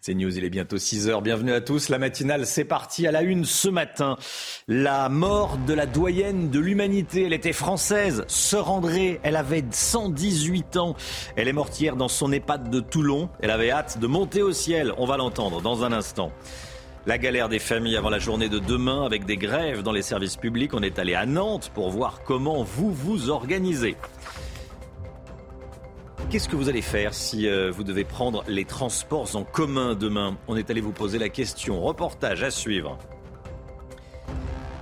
[0.00, 1.22] C'est News, il est bientôt 6 heures.
[1.22, 1.88] Bienvenue à tous.
[1.88, 4.16] La matinale, c'est parti à la une ce matin.
[4.68, 7.24] La mort de la doyenne de l'humanité.
[7.24, 9.18] Elle était française, Sœur André.
[9.24, 10.94] Elle avait 118 ans.
[11.34, 13.28] Elle est morte dans son EHPAD de Toulon.
[13.40, 14.92] Elle avait hâte de monter au ciel.
[14.98, 16.30] On va l'entendre dans un instant.
[17.06, 20.36] La galère des familles avant la journée de demain avec des grèves dans les services
[20.36, 20.74] publics.
[20.74, 23.96] On est allé à Nantes pour voir comment vous vous organisez.
[26.30, 30.36] Qu'est-ce que vous allez faire si euh, vous devez prendre les transports en commun demain?
[30.46, 31.80] On est allé vous poser la question.
[31.80, 32.98] Reportage à suivre.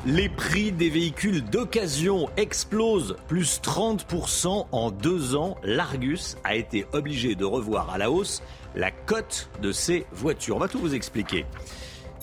[0.06, 5.56] Les prix des véhicules d'occasion explosent, plus 30% en deux ans.
[5.62, 8.42] L'Argus a été obligé de revoir à la hausse
[8.74, 10.56] la cote de ses voitures.
[10.56, 11.46] On va tout vous expliquer.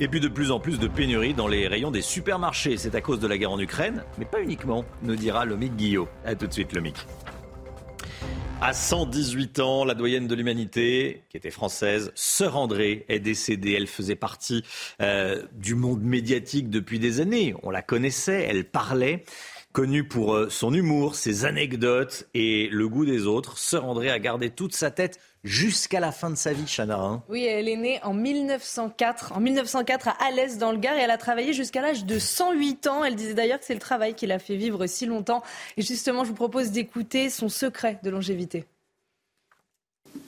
[0.02, 2.76] Et puis de plus en plus de pénuries dans les rayons des supermarchés.
[2.76, 6.10] C'est à cause de la guerre en Ukraine, mais pas uniquement, nous dira Lomic Guillot.
[6.26, 7.06] A tout de suite, Lomic.
[8.66, 13.74] À 118 ans, la doyenne de l'humanité, qui était française, Sœur André, est décédée.
[13.74, 14.64] Elle faisait partie
[15.02, 17.56] euh, du monde médiatique depuis des années.
[17.64, 19.26] On la connaissait, elle parlait.
[19.74, 24.18] Connue pour euh, son humour, ses anecdotes et le goût des autres, Sœur André a
[24.18, 26.98] gardé toute sa tête jusqu'à la fin de sa vie, Chana.
[26.98, 27.24] Hein.
[27.30, 31.12] Oui, elle est née en 1904, en 1904 à Alès dans le Gard et elle
[31.12, 33.04] a travaillé jusqu'à l'âge de 108 ans.
[33.04, 35.44] Elle disait d'ailleurs que c'est le travail qui l'a fait vivre si longtemps.
[35.78, 38.66] Et justement, je vous propose d'écouter son secret de longévité.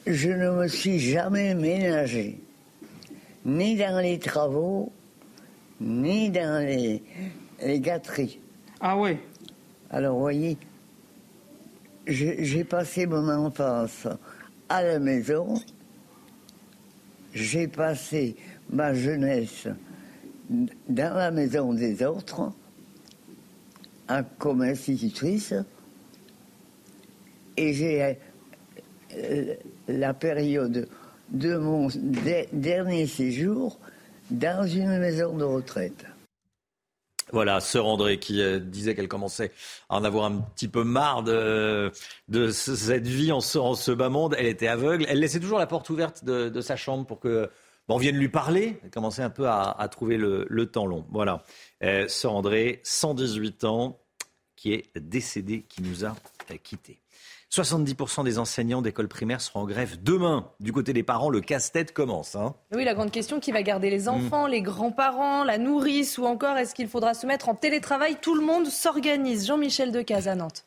[0.06, 2.40] Je ne me suis jamais ménagé,
[3.46, 4.92] ni dans les travaux,
[5.80, 7.04] ni dans les,
[7.62, 8.40] les gâteries.
[8.82, 9.18] Ah oui
[9.90, 10.58] Alors, vous voyez,
[12.08, 14.08] j'ai passé mon enfance
[14.70, 15.56] à la maison.
[17.34, 18.36] J'ai passé
[18.70, 19.68] ma jeunesse
[20.50, 22.52] dans la maison des autres,
[24.38, 25.54] comme institutrice,
[27.58, 28.18] et j'ai
[29.16, 29.56] euh,
[29.88, 30.88] la période
[31.30, 31.90] de mon
[32.54, 33.80] dernier séjour
[34.30, 36.06] dans une maison de retraite.
[37.31, 39.52] Voilà, sœur André qui euh, disait qu'elle commençait
[39.90, 41.91] à en avoir un petit peu marre de,
[42.28, 44.36] de cette vie en ce, en ce, bas monde.
[44.38, 45.06] Elle était aveugle.
[45.09, 47.50] Elle laissait toujours la porte ouverte de, sa chambre pour que
[47.88, 48.80] on vienne lui parler.
[48.84, 51.06] Elle commençait un peu à, trouver le, temps long.
[51.12, 51.44] Voilà.
[51.84, 54.00] Euh, sœur André, 118 ans,
[54.56, 56.16] qui est décédée, qui nous a
[56.63, 57.00] quittés.
[57.51, 60.50] 70% des enseignants d'école primaire seront en grève demain.
[60.59, 62.35] Du côté des parents, le casse-tête commence.
[62.35, 62.56] Hein.
[62.73, 64.51] Oui, la grande question, qui va garder les enfants, mm.
[64.51, 68.17] les grands-parents, la nourrice ou encore est-ce qu'il faudra se mettre en télétravail?
[68.22, 69.47] Tout le monde s'organise.
[69.47, 70.66] Jean-Michel Decaze à Nantes.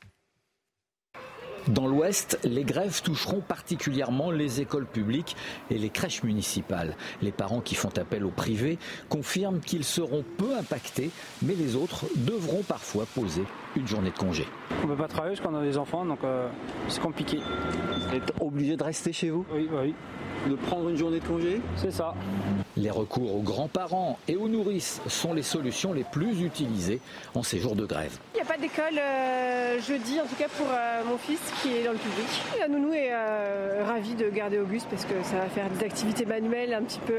[1.68, 5.36] Dans l'Ouest, les grèves toucheront particulièrement les écoles publiques
[5.70, 6.96] et les crèches municipales.
[7.20, 8.78] Les parents qui font appel au privé
[9.10, 11.10] confirment qu'ils seront peu impactés,
[11.42, 13.44] mais les autres devront parfois poser
[13.78, 14.46] une journée de congé.
[14.82, 16.48] On ne peut pas travailler parce qu'on a des enfants, donc euh,
[16.88, 17.38] c'est compliqué.
[17.38, 19.44] Vous êtes obligé de rester chez vous?
[19.52, 19.94] Oui, oui
[20.46, 21.60] de prendre une journée de congé?
[21.76, 22.14] C'est ça.
[22.76, 27.00] Les recours aux grands-parents et aux nourrices sont les solutions les plus utilisées
[27.34, 28.16] en ces jours de grève.
[28.34, 31.76] Il n'y a pas d'école euh, jeudi, en tout cas pour euh, mon fils qui
[31.76, 32.26] est dans le public.
[32.60, 36.24] La nounou est euh, ravie de garder Auguste parce que ça va faire des activités
[36.24, 37.18] manuelles un petit peu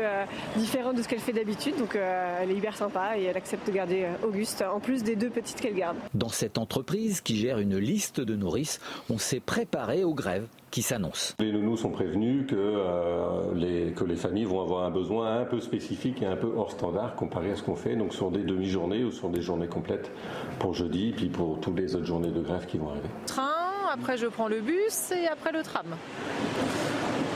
[0.55, 1.75] différentes de ce qu'elle fait d'habitude.
[1.77, 5.29] Donc elle est hyper sympa et elle accepte de garder Auguste en plus des deux
[5.29, 5.97] petites qu'elle garde.
[6.13, 8.79] Dans cette entreprise qui gère une liste de nourrices,
[9.09, 11.35] on s'est préparé aux grèves qui s'annonce.
[11.39, 15.45] Les nounous sont prévenus que, euh, les, que les familles vont avoir un besoin un
[15.45, 18.43] peu spécifique et un peu hors standard comparé à ce qu'on fait, donc sur des
[18.43, 20.11] demi-journées ou sur des journées complètes
[20.59, 23.09] pour jeudi, puis pour toutes les autres journées de grève qui vont arriver.
[23.25, 23.49] Train,
[23.91, 25.87] après je prends le bus et après le tram.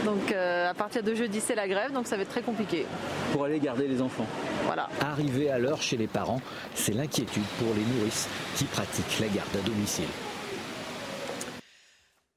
[0.05, 2.85] Donc euh, à partir de jeudi c'est la grève, donc ça va être très compliqué.
[3.31, 4.27] Pour aller garder les enfants.
[4.65, 4.89] Voilà.
[5.01, 6.41] Arriver à l'heure chez les parents,
[6.75, 10.09] c'est l'inquiétude pour les nourrices qui pratiquent la garde à domicile.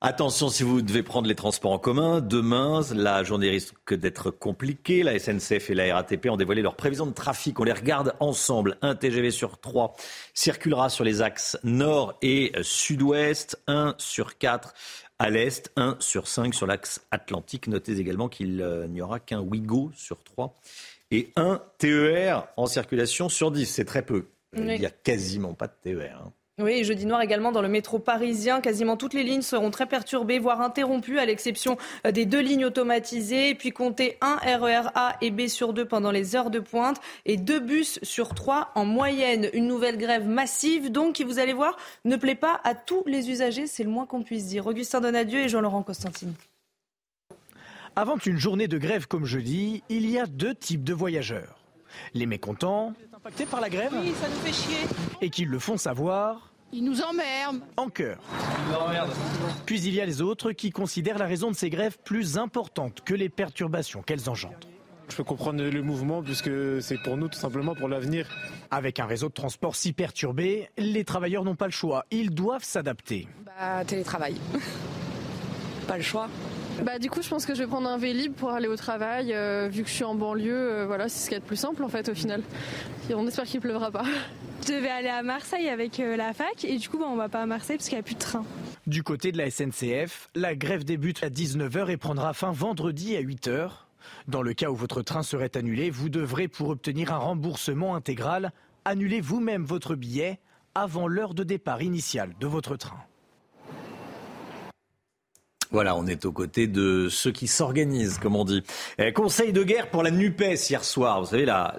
[0.03, 2.21] Attention si vous devez prendre les transports en commun.
[2.21, 5.03] Demain, la journée risque d'être compliquée.
[5.03, 7.59] La SNCF et la RATP ont dévoilé leurs prévisions de trafic.
[7.59, 8.77] On les regarde ensemble.
[8.83, 9.97] Un TGV sur trois
[10.35, 13.59] circulera sur les axes nord et sud-ouest.
[13.67, 14.75] Un sur quatre
[15.19, 15.73] à l'est.
[15.77, 17.69] Un sur cinq sur l'axe atlantique.
[17.69, 20.55] Notez également qu'il euh, n'y aura qu'un Ouigo sur trois
[21.11, 23.67] et un TER en circulation sur dix.
[23.67, 24.27] C'est très peu.
[24.57, 26.23] Il n'y a quasiment pas de TER.
[26.25, 26.33] Hein.
[26.59, 28.63] Oui, jeudi noir également dans le métro parisien.
[28.63, 31.77] Quasiment toutes les lignes seront très perturbées, voire interrompues, à l'exception
[32.07, 33.55] euh, des deux lignes automatisées.
[33.55, 37.37] Puis comptez un RER A et B sur deux pendant les heures de pointe et
[37.37, 39.51] deux bus sur trois en moyenne.
[39.53, 41.77] Une nouvelle grève massive, donc, qui, vous allez voir,
[42.07, 43.67] ne plaît pas à tous les usagers.
[43.67, 44.67] C'est le moins qu'on puisse dire.
[44.67, 46.33] Augustin Donadieu et Jean-Laurent Constantine.
[47.97, 51.66] Avant une journée de grève comme jeudi, il y a deux types de voyageurs.
[52.15, 53.93] Les mécontents impactés par la grève?
[53.93, 54.87] Oui, ça nous fait chier.
[55.21, 56.53] Et qu'ils le font savoir.
[56.73, 57.63] Ils nous emmerdent.
[57.77, 58.19] En cœur.
[59.67, 63.03] Puis il y a les autres qui considèrent la raison de ces grèves plus importante
[63.05, 64.59] que les perturbations qu'elles engendrent.
[65.09, 66.51] Je peux comprendre le mouvement puisque
[66.83, 68.29] c'est pour nous tout simplement pour l'avenir.
[68.71, 72.05] Avec un réseau de transport si perturbé, les travailleurs n'ont pas le choix.
[72.11, 73.29] Ils doivent s'adapter.
[73.45, 74.35] Bah, télétravail.
[75.87, 76.29] pas le choix.
[76.83, 79.33] Bah du coup je pense que je vais prendre un Vélib pour aller au travail
[79.33, 81.45] euh, vu que je suis en banlieue euh, voilà c'est ce qu'il y a de
[81.45, 82.43] plus simple en fait au final.
[83.09, 84.05] Et on espère qu'il pleuvra pas.
[84.67, 87.29] Je devais aller à Marseille avec euh, la fac et du coup bah, on va
[87.29, 88.45] pas à Marseille parce qu'il n'y a plus de train.
[88.87, 93.23] Du côté de la SNCF, la grève débute à 19h et prendra fin vendredi à
[93.23, 93.71] 8h.
[94.29, 98.53] Dans le cas où votre train serait annulé, vous devrez pour obtenir un remboursement intégral
[98.87, 100.39] annuler vous-même votre billet
[100.77, 103.01] avant l'heure de départ initiale de votre train.
[105.77, 108.63] Voilà, on est aux côtés de ceux qui s'organisent, comme on dit.
[108.97, 111.21] Eh, conseil de guerre pour la NUPES hier soir.
[111.21, 111.79] Vous savez, la,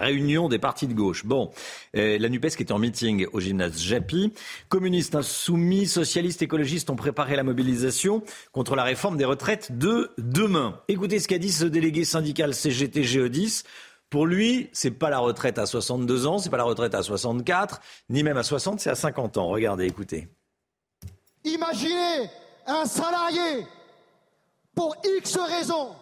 [0.00, 1.24] réunion des partis de gauche.
[1.24, 1.52] Bon,
[1.94, 4.32] eh, la NUPES qui était en meeting au gymnase Japy.
[4.68, 10.80] Communistes, insoumis, socialistes, écologistes ont préparé la mobilisation contre la réforme des retraites de demain.
[10.88, 13.62] Écoutez ce qu'a dit ce délégué syndical CGT GE10.
[14.08, 17.80] Pour lui, c'est pas la retraite à 62 ans, c'est pas la retraite à 64,
[18.08, 19.46] ni même à 60, c'est à 50 ans.
[19.46, 20.26] Regardez, écoutez.
[21.44, 22.28] Imaginez
[22.66, 23.66] un salarié,
[24.74, 25.94] pour X raisons,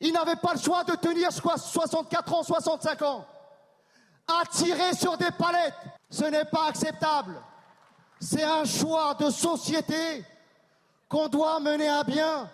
[0.00, 3.26] il n'avait pas le choix de tenir 64 ans, 65 ans,
[4.26, 5.74] à tirer sur des palettes.
[6.10, 7.34] Ce n'est pas acceptable.
[8.20, 10.24] C'est un choix de société
[11.08, 12.50] qu'on doit mener à bien.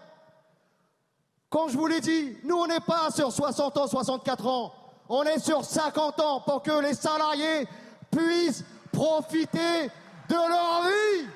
[1.49, 4.73] Comme je vous l'ai dit, nous, on n'est pas sur 60 ans, 64 ans.
[5.09, 7.67] On est sur 50 ans pour que les salariés
[8.11, 9.91] puissent profiter
[10.29, 11.29] de leur vie.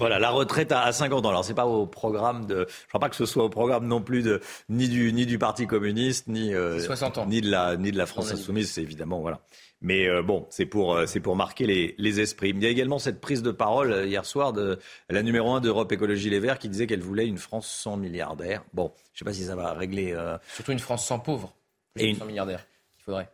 [0.00, 1.28] Voilà, la retraite à, 50 ans.
[1.28, 2.66] Alors, c'est pas au programme de.
[2.68, 5.38] Je crois pas que ce soit au programme non plus de ni du ni du
[5.38, 7.26] Parti communiste, ni euh, 60 ans.
[7.26, 8.72] ni de la ni de la France insoumise.
[8.72, 9.40] C'est évidemment voilà.
[9.82, 12.50] Mais euh, bon, c'est pour euh, c'est pour marquer les, les esprits.
[12.50, 15.60] Il y a également cette prise de parole euh, hier soir de la numéro un
[15.60, 18.62] d'Europe Écologie Les Verts qui disait qu'elle voulait une France sans milliardaires.
[18.74, 20.12] Bon, je sais pas si ça va régler.
[20.12, 21.54] euh, Surtout une France sans pauvres.
[21.94, 22.66] Plus Et une- sans milliardaires.
[22.98, 23.30] Il faudrait.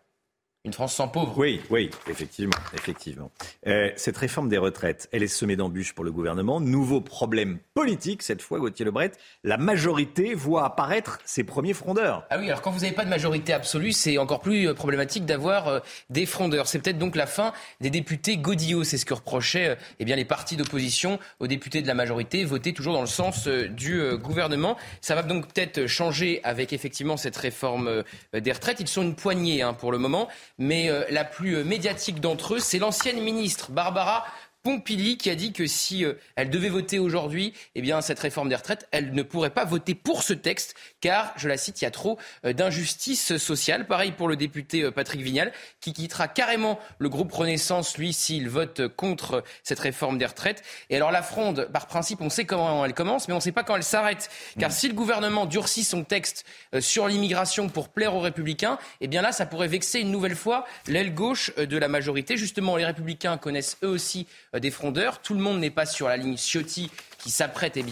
[0.66, 1.32] Une France sans pauvres.
[1.36, 3.30] Oui, oui, effectivement, effectivement.
[3.68, 6.58] Euh, cette réforme des retraites, elle est semée d'embûches pour le gouvernement.
[6.58, 9.12] Nouveau problème politique cette fois, Gauthier Lebret.
[9.44, 12.24] La majorité voit apparaître ses premiers frondeurs.
[12.30, 15.24] Ah oui, alors quand vous n'avez pas de majorité absolue, c'est encore plus euh, problématique
[15.24, 15.78] d'avoir euh,
[16.10, 16.66] des frondeurs.
[16.66, 18.82] C'est peut-être donc la fin des députés Godillot.
[18.82, 22.44] C'est ce que reprochaient euh, eh bien, les partis d'opposition aux députés de la majorité,
[22.44, 24.76] votés toujours dans le sens du gouvernement.
[25.00, 28.02] Ça va donc peut-être changer avec effectivement cette réforme
[28.32, 28.80] des retraites.
[28.80, 30.28] Ils sont une poignée hein, pour le moment,
[30.58, 34.25] mais euh, la plus euh, médiatique d'entre eux, c'est l'ancienne ministre Barbara
[34.66, 38.48] Pompili qui a dit que si euh, elle devait voter aujourd'hui, eh bien cette réforme
[38.48, 41.84] des retraites, elle ne pourrait pas voter pour ce texte car, je la cite, il
[41.84, 43.86] y a trop euh, d'injustice sociale.
[43.86, 48.48] Pareil pour le député euh, Patrick Vignal qui quittera carrément le groupe Renaissance lui s'il
[48.48, 50.64] vote contre cette réforme des retraites.
[50.90, 53.52] Et alors la fronde, par principe, on sait comment elle commence, mais on ne sait
[53.52, 54.30] pas quand elle s'arrête.
[54.58, 59.08] Car si le gouvernement durcit son texte euh, sur l'immigration pour plaire aux républicains, eh
[59.08, 62.36] bien là, ça pourrait vexer une nouvelle fois l'aile gauche euh, de la majorité.
[62.36, 65.20] Justement, les républicains connaissent eux aussi euh, des frondeurs.
[65.20, 67.85] Tout le monde n'est pas sur la ligne Ciotti qui s'apprête eh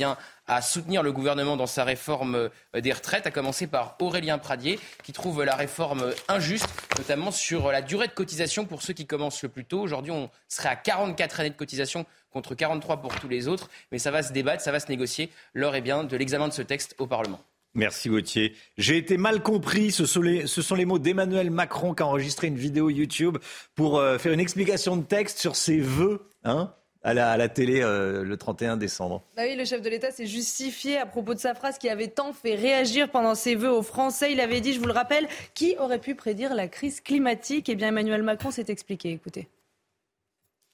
[0.47, 2.35] à soutenir le gouvernement dans sa réforme
[2.75, 6.69] euh, des retraites, à commencer par Aurélien Pradier, qui trouve la réforme euh, injuste,
[6.99, 9.81] notamment sur la durée de cotisation pour ceux qui commencent le plus tôt.
[9.81, 13.99] Aujourd'hui, on serait à 44 années de cotisation contre 43 pour tous les autres, mais
[13.99, 16.63] ça va se débattre, ça va se négocier lors eh bien, de l'examen de ce
[16.63, 17.41] texte au Parlement.
[17.75, 18.55] Merci Gauthier.
[18.79, 19.91] J'ai été mal compris.
[19.91, 23.39] Ce sont les, mots d'Emmanuel Macron qui a enregistré une vidéo YouTube
[23.75, 26.73] pour euh, faire une explication de texte sur ses vœux hein,
[27.03, 29.25] à, la, à la télé euh, le 31 décembre.
[29.37, 32.09] Bah oui, le chef de l'État s'est justifié à propos de sa phrase qui avait
[32.09, 34.31] tant fait réagir pendant ses vœux aux Français.
[34.33, 37.69] Il avait dit, je vous le rappelle, qui aurait pu prédire la crise climatique?
[37.69, 39.11] Eh bien, Emmanuel Macron s'est expliqué.
[39.11, 39.49] Écoutez.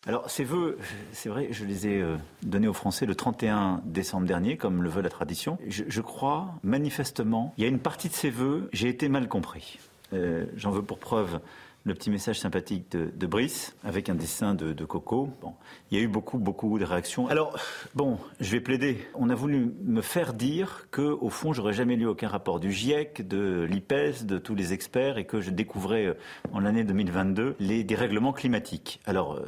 [0.06, 0.78] Alors, ces vœux,
[1.12, 4.88] c'est vrai, je les ai euh, donnés aux Français le 31 décembre dernier, comme le
[4.88, 5.58] veut la tradition.
[5.68, 9.78] Je, crois, manifestement, il y a une partie de ces vœux, j'ai été mal compris.
[10.14, 11.40] Euh, J'en veux pour preuve
[11.84, 15.30] le petit message sympathique de, Brice, avec un dessin de, de Coco.
[15.40, 15.54] Bon,
[15.90, 17.26] il y a eu beaucoup, beaucoup de réactions.
[17.28, 17.58] Alors,
[17.94, 19.06] bon, je vais plaider.
[19.14, 22.70] On a voulu me faire dire que, au fond, j'aurais jamais lu aucun rapport du
[22.70, 26.14] GIEC, de l'IPES, de tous les experts, et que je découvrais euh,
[26.52, 29.00] en l'année 2022 les dérèglements climatiques.
[29.06, 29.40] Alors,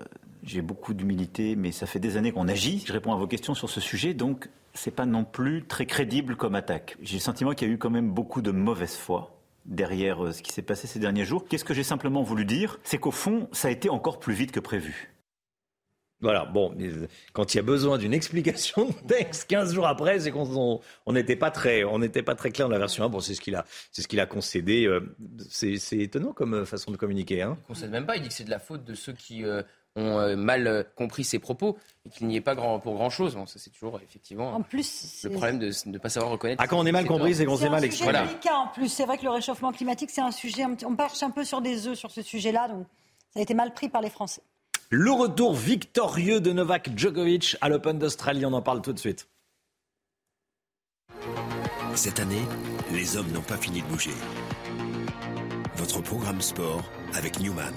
[0.42, 2.82] j'ai beaucoup d'humilité, mais ça fait des années qu'on agit.
[2.86, 6.36] Je réponds à vos questions sur ce sujet, donc c'est pas non plus très crédible
[6.36, 6.96] comme attaque.
[7.02, 10.32] J'ai le sentiment qu'il y a eu quand même beaucoup de mauvaise foi derrière euh,
[10.32, 11.46] ce qui s'est passé ces derniers jours.
[11.48, 12.80] Qu'est-ce que j'ai simplement voulu dire?
[12.82, 15.08] C'est qu'au fond, ça a été encore plus vite que prévu.
[16.20, 20.20] Voilà, bon, euh, quand il y a besoin d'une explication de texte 15 jours après,
[20.20, 23.08] c'est qu'on on n'était pas très, on n'était pas très clair dans la version 1.
[23.08, 24.86] Bon, c'est ce qu'il a, c'est ce qu'il a concédé.
[24.86, 25.00] euh,
[25.48, 27.42] C'est étonnant comme façon de communiquer.
[27.42, 27.56] Hein.
[27.58, 29.44] Il ne concède même pas, il dit que c'est de la faute de ceux qui
[29.44, 29.62] euh,
[29.96, 33.34] ont euh, mal euh, compris ses propos et qu'il n'y ait pas grand, pour grand-chose.
[33.34, 36.62] Bon, ça, c'est toujours effectivement En plus, le problème de ne pas savoir reconnaître.
[36.62, 38.12] Ah, quand on est mal compris, c'est qu'on s'est mal C'est un exprimé.
[38.12, 38.88] sujet délicat en plus.
[38.88, 40.64] C'est vrai que le réchauffement climatique, c'est un sujet.
[40.84, 42.86] On marche un peu sur des œufs sur ce sujet-là, donc
[43.32, 44.42] ça a été mal pris par les Français.
[44.90, 49.26] Le retour victorieux de Novak Djokovic à l'Open d'Australie, on en parle tout de suite.
[51.94, 52.42] Cette année,
[52.92, 54.12] les hommes n'ont pas fini de bouger.
[55.76, 56.82] Votre programme sport
[57.14, 57.72] avec Newman.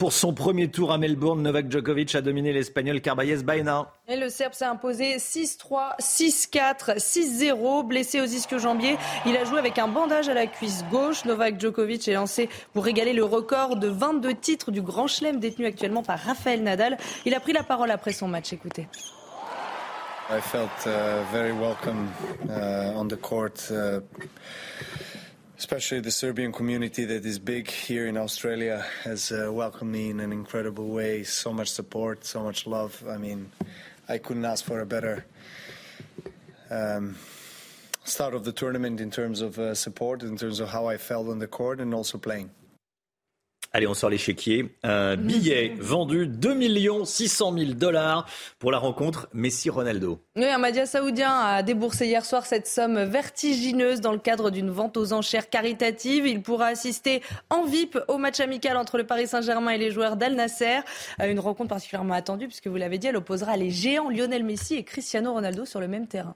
[0.00, 3.92] Pour son premier tour à Melbourne, Novak Djokovic a dominé l'Espagnol Carballes Baena.
[4.08, 7.86] Et le Serbe s'est imposé 6-3, 6-4, 6-0.
[7.86, 11.26] Blessé aux ischio-jambiers, il a joué avec un bandage à la cuisse gauche.
[11.26, 15.66] Novak Djokovic est lancé pour régaler le record de 22 titres du Grand Chelem détenu
[15.66, 16.96] actuellement par Rafael Nadal.
[17.26, 18.54] Il a pris la parole après son match.
[18.54, 18.88] Écoutez.
[20.30, 22.08] I felt uh, very welcome
[22.48, 24.00] uh, on the court, uh,
[25.60, 30.18] especially the Serbian community that is big here in Australia has uh, welcomed me in
[30.18, 31.22] an incredible way.
[31.22, 33.04] So much support, so much love.
[33.06, 33.52] I mean,
[34.08, 35.26] I couldn't ask for a better
[36.70, 37.14] um,
[38.04, 41.28] start of the tournament in terms of uh, support, in terms of how I felt
[41.28, 42.48] on the court and also playing.
[43.72, 44.74] Allez, on sort l'échiquier.
[44.82, 48.26] Un billet vendu 2 600 000 dollars
[48.58, 50.18] pour la rencontre Messi-Ronaldo.
[50.34, 54.70] Oui, un média saoudien a déboursé hier soir cette somme vertigineuse dans le cadre d'une
[54.70, 56.26] vente aux enchères caritative.
[56.26, 60.16] Il pourra assister en VIP au match amical entre le Paris Saint-Germain et les joueurs
[60.16, 60.80] d'Al Nasser.
[61.20, 64.74] Euh, Une rencontre particulièrement attendue puisque vous l'avez dit, elle opposera les géants Lionel Messi
[64.74, 66.34] et Cristiano Ronaldo sur le même terrain.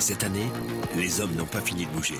[0.00, 0.48] Cette année,
[0.96, 2.16] les hommes n'ont pas fini de bouger.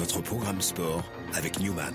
[0.00, 1.02] Votre programme sport
[1.34, 1.92] avec Newman.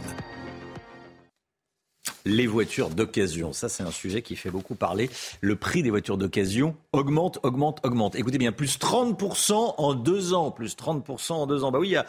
[2.24, 5.10] Les voitures d'occasion, ça c'est un sujet qui fait beaucoup parler.
[5.42, 8.14] Le prix des voitures d'occasion augmente, augmente, augmente.
[8.14, 11.72] Écoutez bien, plus 30% en deux ans, plus 30% en deux ans.
[11.72, 12.06] Bah oui, il y a,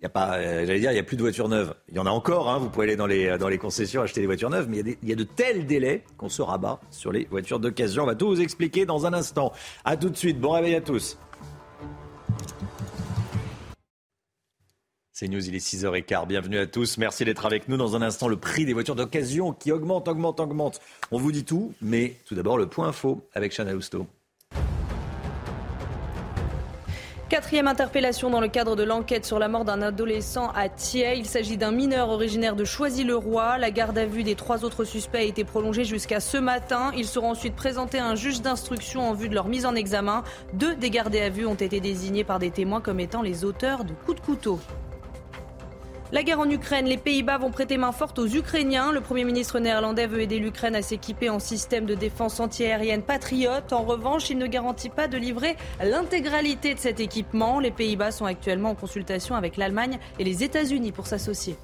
[0.00, 1.76] il y a pas, euh, j'allais dire, il y a plus de voitures neuves.
[1.90, 4.20] Il y en a encore, hein, vous pouvez aller dans les, dans les concessions acheter
[4.20, 6.42] des voitures neuves, mais il y, a il y a de tels délais qu'on se
[6.42, 8.02] rabat sur les voitures d'occasion.
[8.02, 9.52] On va tout vous expliquer dans un instant.
[9.84, 11.16] À tout de suite, bon réveil à tous.
[15.18, 16.26] C'est News, il est 6h15.
[16.26, 16.98] Bienvenue à tous.
[16.98, 17.78] Merci d'être avec nous.
[17.78, 20.78] Dans un instant, le prix des voitures d'occasion qui augmente, augmente, augmente.
[21.10, 24.06] On vous dit tout, mais tout d'abord le point info avec Chana Lousteau.
[27.30, 31.16] Quatrième interpellation dans le cadre de l'enquête sur la mort d'un adolescent à Thiers.
[31.16, 33.56] Il s'agit d'un mineur originaire de Choisy-le-Roi.
[33.56, 36.92] La garde à vue des trois autres suspects a été prolongée jusqu'à ce matin.
[36.94, 40.24] Ils seront ensuite présentés à un juge d'instruction en vue de leur mise en examen.
[40.52, 43.86] Deux des gardés à vue ont été désignés par des témoins comme étant les auteurs
[43.86, 44.60] de coups de couteau.
[46.12, 48.92] La guerre en Ukraine, les Pays-Bas vont prêter main forte aux Ukrainiens.
[48.92, 53.72] Le Premier ministre néerlandais veut aider l'Ukraine à s'équiper en système de défense antiaérienne patriote.
[53.72, 57.58] En revanche, il ne garantit pas de livrer l'intégralité de cet équipement.
[57.58, 61.56] Les Pays-Bas sont actuellement en consultation avec l'Allemagne et les États-Unis pour s'associer.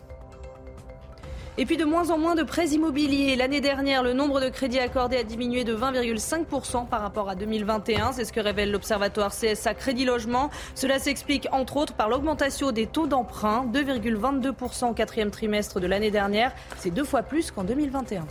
[1.59, 3.37] Et puis de moins en moins de prêts immobiliers.
[3.37, 8.13] L'année dernière, le nombre de crédits accordés a diminué de 20,5% par rapport à 2021.
[8.13, 10.49] C'est ce que révèle l'Observatoire CSA Crédit Logement.
[10.75, 16.11] Cela s'explique entre autres par l'augmentation des taux d'emprunt, 2,22% au quatrième trimestre de l'année
[16.11, 16.53] dernière.
[16.79, 18.27] C'est deux fois plus qu'en 2021.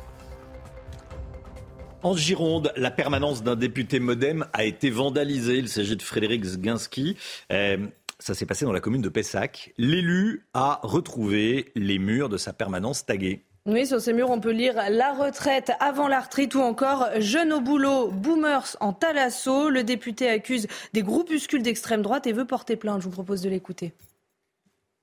[2.03, 5.57] En Gironde, la permanence d'un député modem a été vandalisée.
[5.57, 7.15] Il s'agit de Frédéric Zginski.
[7.51, 7.77] Euh,
[8.21, 9.73] ça s'est passé dans la commune de Pessac.
[9.77, 13.43] L'élu a retrouvé les murs de sa permanence tagués.
[13.67, 17.53] Oui, sur ces murs, on peut lire la retraite avant la retraite ou encore jeune
[17.53, 19.69] au boulot, boomers en talasso.
[19.69, 23.01] Le député accuse des groupuscules d'extrême droite et veut porter plainte.
[23.01, 23.93] Je vous propose de l'écouter.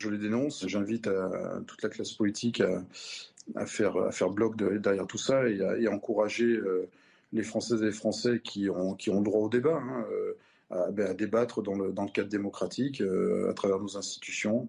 [0.01, 0.67] Je les dénonce.
[0.67, 2.83] J'invite à- toute la classe politique à,
[3.55, 6.89] à faire, à faire bloc de- derrière tout ça et à, et à encourager euh,
[7.33, 10.37] les Françaises et les Français qui ont, qui ont droit au débat, hein, euh,
[10.71, 14.69] à, ben, à débattre dans le, dans le cadre démocratique, euh, à travers nos institutions,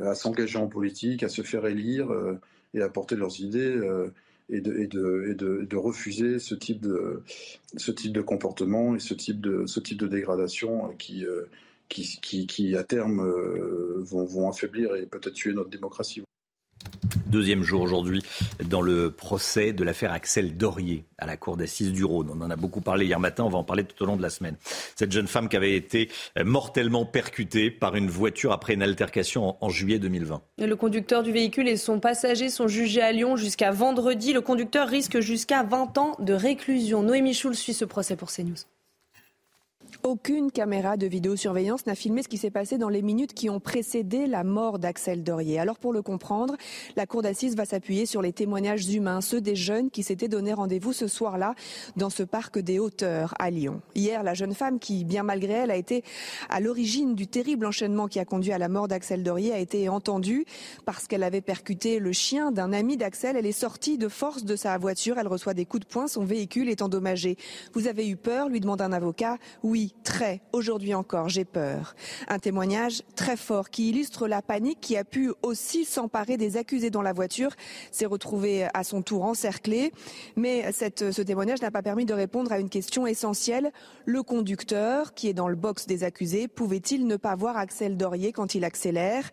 [0.00, 2.38] euh, à s'engager en politique, à se faire élire euh,
[2.74, 3.80] et à porter leurs idées.
[4.50, 7.22] et de, et, de, et, de, et de refuser ce type de,
[7.76, 11.24] ce type de comportement et ce type de, ce type de dégradation qui,
[11.88, 13.22] qui, qui, qui, à terme,
[14.02, 16.24] vont, vont affaiblir et peut-être tuer notre démocratie.
[17.26, 18.22] Deuxième jour aujourd'hui
[18.64, 22.30] dans le procès de l'affaire Axel Dorier à la cour d'assises du Rhône.
[22.32, 24.22] On en a beaucoup parlé hier matin, on va en parler tout au long de
[24.22, 24.56] la semaine.
[24.96, 26.10] Cette jeune femme qui avait été
[26.44, 30.42] mortellement percutée par une voiture après une altercation en, en juillet 2020.
[30.58, 34.32] Le conducteur du véhicule et son passager sont jugés à Lyon jusqu'à vendredi.
[34.32, 37.02] Le conducteur risque jusqu'à 20 ans de réclusion.
[37.02, 38.54] Noémie Schulz suit ce procès pour CNews.
[40.06, 43.58] Aucune caméra de vidéosurveillance n'a filmé ce qui s'est passé dans les minutes qui ont
[43.58, 45.58] précédé la mort d'Axel Dorier.
[45.58, 46.56] Alors pour le comprendre,
[46.94, 50.52] la cour d'assises va s'appuyer sur les témoignages humains, ceux des jeunes qui s'étaient donné
[50.52, 51.54] rendez-vous ce soir-là
[51.96, 53.80] dans ce parc des hauteurs à Lyon.
[53.94, 56.04] Hier, la jeune femme qui, bien malgré elle, a été
[56.50, 59.88] à l'origine du terrible enchaînement qui a conduit à la mort d'Axel Dorier a été
[59.88, 60.44] entendue
[60.84, 63.36] parce qu'elle avait percuté le chien d'un ami d'Axel.
[63.38, 65.16] Elle est sortie de force de sa voiture.
[65.18, 66.08] Elle reçoit des coups de poing.
[66.08, 67.38] Son véhicule est endommagé.
[67.72, 69.38] Vous avez eu peur lui demande un avocat.
[69.62, 70.42] Oui, très.
[70.52, 71.94] Aujourd'hui encore, j'ai peur.
[72.28, 76.90] Un témoignage très fort qui illustre la panique qui a pu aussi s'emparer des accusés
[76.90, 77.50] dans la voiture,
[77.90, 79.92] s'est retrouvé à son tour encerclé.
[80.36, 83.72] Mais cette, ce témoignage n'a pas permis de répondre à une question essentielle.
[84.04, 88.32] Le conducteur, qui est dans le box des accusés, pouvait-il ne pas voir Axel Dorier
[88.32, 89.30] quand il accélère?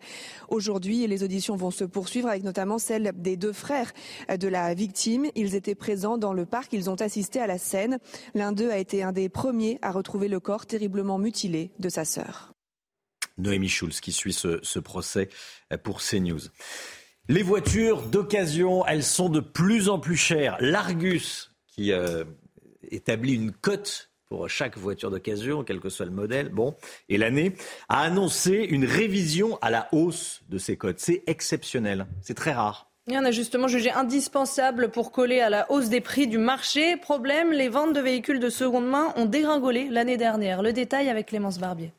[0.48, 3.92] Aujourd'hui, les auditions vont se poursuivre avec notamment celle des deux frères
[4.28, 5.26] de la victime.
[5.34, 7.98] Ils étaient présents dans le parc, ils ont assisté à la scène.
[8.34, 12.04] L'un d'eux a été un des premiers à retrouver le corps terriblement mutilé de sa
[12.04, 12.52] sœur.
[13.38, 15.28] Noémie Schulz qui suit ce, procès
[15.82, 16.40] pour CNews.
[17.28, 20.56] Les voitures d'occasion, elles sont de plus en plus chères.
[20.60, 22.24] L'Argus, qui euh,
[22.90, 26.74] établit une cote pour chaque voiture d'occasion, quel que soit le modèle, bon,
[27.08, 27.54] et l'année,
[27.88, 31.00] a annoncé une révision à la hausse de ces cotes.
[31.00, 32.91] C'est exceptionnel, c'est très rare.
[33.08, 36.38] Il y en a justement jugé indispensable pour coller à la hausse des prix du
[36.38, 36.96] marché.
[36.96, 40.62] Problème, les ventes de véhicules de seconde main ont dégringolé l'année dernière.
[40.62, 41.92] Le détail avec Clémence Barbier.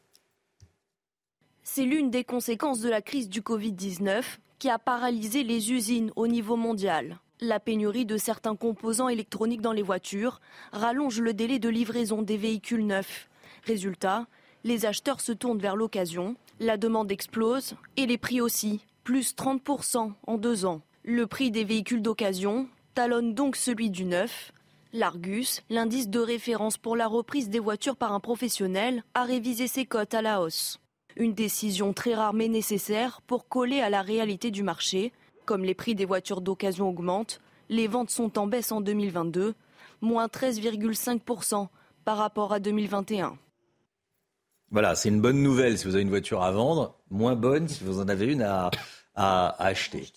[1.62, 4.24] C'est l'une des conséquences de la crise du Covid-19
[4.60, 7.19] qui a paralysé les usines au niveau mondial.
[7.41, 10.39] La pénurie de certains composants électroniques dans les voitures
[10.72, 13.27] rallonge le délai de livraison des véhicules neufs.
[13.65, 14.25] Résultat,
[14.63, 20.13] les acheteurs se tournent vers l'occasion, la demande explose et les prix aussi, plus 30%
[20.25, 20.81] en deux ans.
[21.05, 24.53] Le prix des véhicules d'occasion talonne donc celui du neuf.
[24.93, 29.86] L'Argus, l'indice de référence pour la reprise des voitures par un professionnel, a révisé ses
[29.86, 30.79] cotes à la hausse.
[31.17, 35.12] Une décision très rare mais nécessaire pour coller à la réalité du marché.
[35.43, 39.55] Comme les prix des voitures d'occasion augmentent, les ventes sont en baisse en 2022,
[40.00, 41.67] moins 13,5%
[42.05, 43.38] par rapport à 2021.
[44.72, 47.83] Voilà, c'est une bonne nouvelle si vous avez une voiture à vendre, moins bonne si
[47.83, 48.72] vous en avez une à,
[49.15, 50.07] acheter.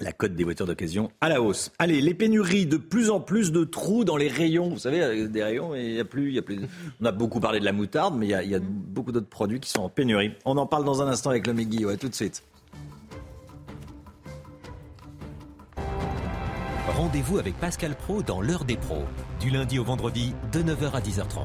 [0.00, 1.70] La cote des voitures d'occasion à la hausse.
[1.78, 4.70] Allez, les pénuries, de plus en plus de trous dans les rayons.
[4.70, 6.60] Vous savez, des rayons, il y a plus, il y a plus.
[7.00, 9.68] On a beaucoup parlé de la moutarde, mais il y a, beaucoup d'autres produits qui
[9.68, 10.32] sont en pénurie.
[10.46, 11.92] On en parle dans un instant avec le Guillaume.
[11.92, 12.42] À tout de suite.
[16.88, 19.04] Rendez-vous avec Pascal Pro dans l'heure des pros,
[19.40, 21.44] du lundi au vendredi de 9h à 10h30.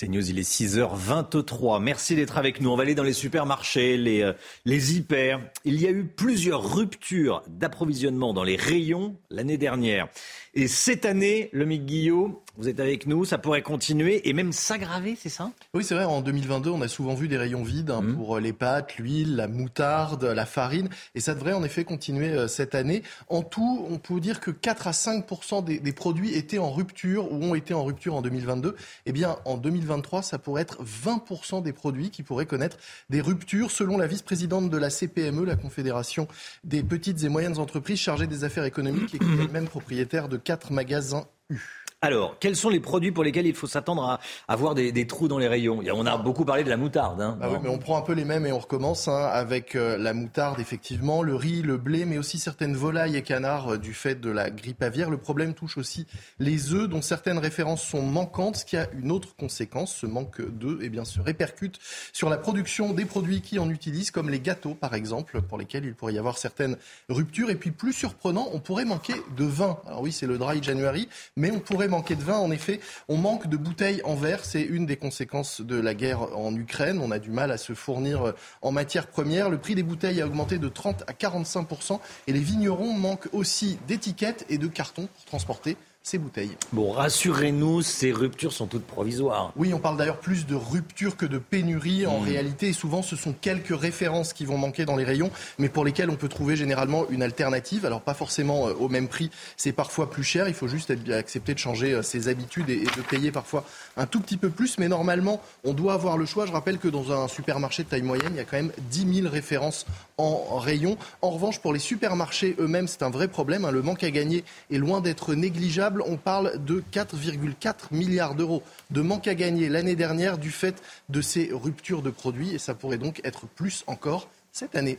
[0.00, 1.78] C'est News, il est 6h23.
[1.82, 2.70] Merci d'être avec nous.
[2.70, 4.32] On va aller dans les supermarchés, les, euh,
[4.64, 5.42] les hyper.
[5.66, 10.08] Il y a eu plusieurs ruptures d'approvisionnement dans les rayons l'année dernière.
[10.54, 14.52] Et cette année, le Mick Guillaume, vous êtes avec nous, ça pourrait continuer et même
[14.52, 15.52] s'aggraver, c'est ça?
[15.74, 18.52] Oui, c'est vrai, en 2022, on a souvent vu des rayons vides hein, pour les
[18.52, 23.04] pâtes, l'huile, la moutarde, la farine, et ça devrait en effet continuer euh, cette année.
[23.28, 25.24] En tout, on peut dire que 4 à 5
[25.64, 28.74] des, des produits étaient en rupture ou ont été en rupture en 2022.
[29.06, 32.76] Eh bien, en 2023, ça pourrait être 20% des produits qui pourraient connaître
[33.08, 36.26] des ruptures, selon la vice-présidente de la CPME, la Confédération
[36.64, 40.39] des petites et moyennes entreprises chargée des affaires économiques et qui est elle-même propriétaire de
[40.40, 41.58] quatre magasins U.
[42.02, 45.36] Alors, quels sont les produits pour lesquels il faut s'attendre à avoir des, trous dans
[45.36, 45.82] les rayons?
[45.92, 47.20] On a beaucoup parlé de la moutarde.
[47.20, 47.36] Hein.
[47.38, 49.98] Bah oui, mais on prend un peu les mêmes et on recommence hein, avec euh,
[49.98, 53.92] la moutarde, effectivement, le riz, le blé, mais aussi certaines volailles et canards euh, du
[53.92, 55.10] fait de la grippe aviaire.
[55.10, 56.06] Le problème touche aussi
[56.38, 59.94] les œufs, dont certaines références sont manquantes, ce qui a une autre conséquence.
[59.94, 61.78] Ce manque d'œufs eh bien, se répercute
[62.14, 65.84] sur la production des produits qui en utilisent, comme les gâteaux, par exemple, pour lesquels
[65.84, 66.78] il pourrait y avoir certaines
[67.10, 67.50] ruptures.
[67.50, 69.78] Et puis, plus surprenant, on pourrait manquer de vin.
[69.86, 72.38] Alors oui, c'est le dry January, mais on pourrait manquer de vin.
[72.38, 74.44] En effet, on manque de bouteilles en verre.
[74.44, 76.98] C'est une des conséquences de la guerre en Ukraine.
[77.02, 79.50] On a du mal à se fournir en matières premières.
[79.50, 83.78] Le prix des bouteilles a augmenté de 30 à 45% et les vignerons manquent aussi
[83.86, 86.56] d'étiquettes et de cartons pour transporter ces bouteilles.
[86.72, 89.52] Bon, rassurez-nous, ces ruptures sont toutes provisoires.
[89.56, 92.24] Oui, on parle d'ailleurs plus de rupture que de pénurie en mmh.
[92.24, 92.68] réalité.
[92.68, 96.08] Et souvent, ce sont quelques références qui vont manquer dans les rayons, mais pour lesquelles
[96.08, 97.84] on peut trouver généralement une alternative.
[97.84, 100.48] Alors, pas forcément euh, au même prix, c'est parfois plus cher.
[100.48, 103.64] Il faut juste accepter de changer euh, ses habitudes et, et de payer parfois
[103.98, 104.78] un tout petit peu plus.
[104.78, 106.46] Mais normalement, on doit avoir le choix.
[106.46, 109.20] Je rappelle que dans un supermarché de taille moyenne, il y a quand même 10
[109.22, 109.84] 000 références
[110.20, 110.96] en rayon.
[111.22, 113.64] En revanche, pour les supermarchés eux-mêmes, c'est un vrai problème.
[113.64, 113.70] Hein.
[113.70, 119.00] Le manque à gagner est loin d'être négligeable on parle de 4,4 milliards d'euros de
[119.00, 122.98] manque à gagner l'année dernière du fait de ces ruptures de produits et ça pourrait
[122.98, 124.98] donc être plus encore cette année.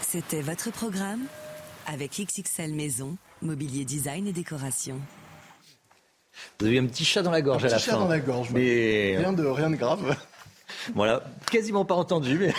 [0.00, 1.22] C'était votre programme
[1.86, 5.00] avec XXL Maison, mobilier design et décoration.
[6.58, 7.98] Vous avez eu un petit chat dans la gorge Un à la petit chat fin.
[7.98, 8.50] dans la gorge.
[8.52, 9.16] Mais...
[9.18, 10.16] Rien de, rien de grave.
[10.94, 12.50] Voilà, quasiment pas entendu.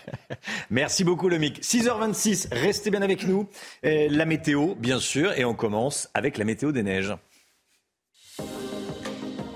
[0.70, 1.62] Merci beaucoup, le mic.
[1.62, 3.48] 6h26, restez bien avec nous.
[3.82, 7.14] La météo, bien sûr, et on commence avec la météo des neiges.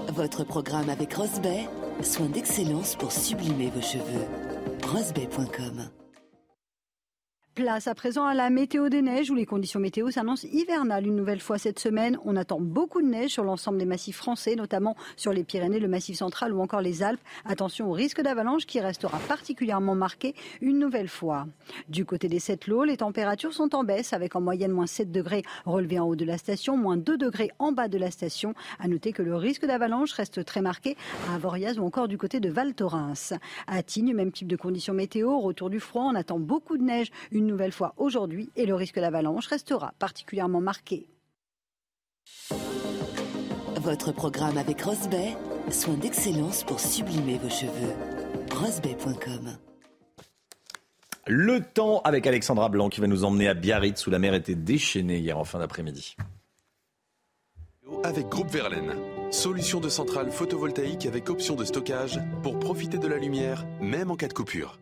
[0.08, 1.68] Votre programme avec Rosbay,
[2.02, 4.24] soin d'excellence pour sublimer vos cheveux.
[4.86, 5.90] Rosbay.com
[7.56, 11.16] Place à présent à la météo des neiges où les conditions météo s'annoncent hivernales une
[11.16, 12.18] nouvelle fois cette semaine.
[12.26, 15.88] On attend beaucoup de neige sur l'ensemble des massifs français, notamment sur les Pyrénées, le
[15.88, 17.22] massif central ou encore les Alpes.
[17.46, 21.46] Attention au risque d'avalanche qui restera particulièrement marqué une nouvelle fois.
[21.88, 25.42] Du côté des Sept-Lots, les températures sont en baisse avec en moyenne moins 7 degrés
[25.64, 28.52] relevés en haut de la station, moins 2 degrés en bas de la station.
[28.78, 30.94] À noter que le risque d'avalanche reste très marqué
[31.30, 33.32] à Avoriaz ou encore du côté de Val Thorens.
[33.66, 37.10] À Tignes, même type de conditions météo, retour du froid, on attend beaucoup de neige
[37.32, 41.08] une nouvelle fois aujourd'hui et le risque d'avalanche restera particulièrement marqué.
[43.76, 45.36] Votre programme avec Rosbay,
[45.70, 47.94] soin d'excellence pour sublimer vos cheveux.
[48.52, 49.58] Rosbay.com
[51.26, 54.54] Le temps avec Alexandra Blanc qui va nous emmener à Biarritz où la mer était
[54.54, 56.16] déchaînée hier en fin d'après-midi.
[58.02, 58.94] Avec Groupe Verlaine,
[59.30, 64.16] solution de centrale photovoltaïque avec option de stockage pour profiter de la lumière, même en
[64.16, 64.78] cas de coupure.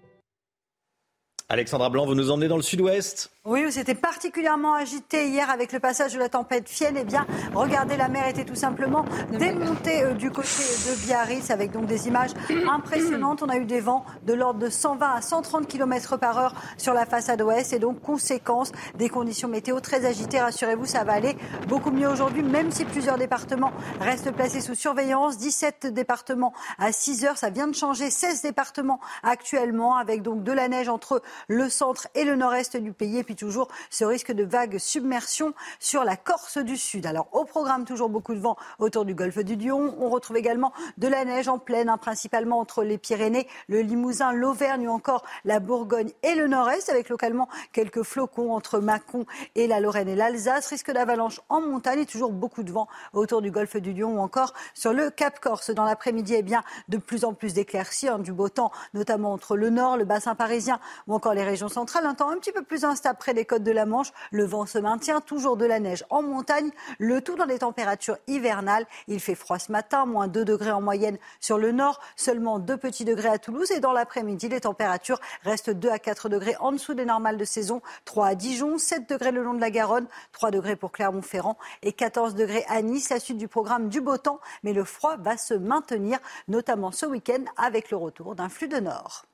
[1.51, 5.79] Alexandra Blanc, vous nous emmenez dans le sud-ouest Oui, c'était particulièrement agité hier avec le
[5.79, 6.97] passage de la tempête Fienne.
[6.99, 11.71] Eh bien, regardez, la mer était tout simplement démontée euh, du côté de Biarritz avec
[11.71, 12.31] donc des images
[12.67, 13.43] impressionnantes.
[13.43, 16.95] On a eu des vents de l'ordre de 120 à 130 km par heure sur
[16.95, 20.41] la façade ouest et donc conséquence des conditions météo très agitées.
[20.41, 21.37] Rassurez-vous, ça va aller
[21.69, 25.37] beaucoup mieux aujourd'hui, même si plusieurs départements restent placés sous surveillance.
[25.37, 28.09] 17 départements à 6 heures, ça vient de changer.
[28.09, 32.93] 16 départements actuellement avec donc de la neige entre le centre et le nord-est du
[32.93, 33.19] pays.
[33.19, 37.07] Et puis toujours ce risque de vague submersion sur la Corse du Sud.
[37.07, 39.95] Alors au programme, toujours beaucoup de vent autour du golfe du Lion.
[39.99, 44.33] On retrouve également de la neige en pleine, hein, principalement entre les Pyrénées, le Limousin,
[44.33, 49.67] l'Auvergne ou encore la Bourgogne et le nord-est, avec localement quelques flocons entre Mâcon et
[49.67, 50.69] la Lorraine et l'Alsace.
[50.69, 54.21] Risque d'avalanche en montagne et toujours beaucoup de vent autour du golfe du Lion ou
[54.21, 55.71] encore sur le Cap Corse.
[55.71, 59.57] Dans l'après-midi, eh bien, de plus en plus d'éclaircies, hein, du beau temps, notamment entre
[59.57, 62.05] le nord, le bassin parisien ou encore les régions centrales.
[62.05, 64.13] Un temps un petit peu plus instable près des côtes de la Manche.
[64.33, 66.71] Le vent se maintient, toujours de la neige en montagne.
[66.99, 68.87] Le tout dans des températures hivernales.
[69.09, 72.77] Il fait froid ce matin, moins 2 degrés en moyenne sur le nord, seulement 2
[72.77, 73.71] petits degrés à Toulouse.
[73.71, 77.45] Et dans l'après-midi, les températures restent 2 à 4 degrés en dessous des normales de
[77.45, 77.81] saison.
[78.05, 81.93] 3 à Dijon, 7 degrés le long de la Garonne, 3 degrés pour Clermont-Ferrand et
[81.93, 83.11] 14 degrés à Nice.
[83.11, 87.07] La suite du programme du beau temps, mais le froid va se maintenir, notamment ce
[87.07, 89.27] week-end avec le retour d'un flux de nord.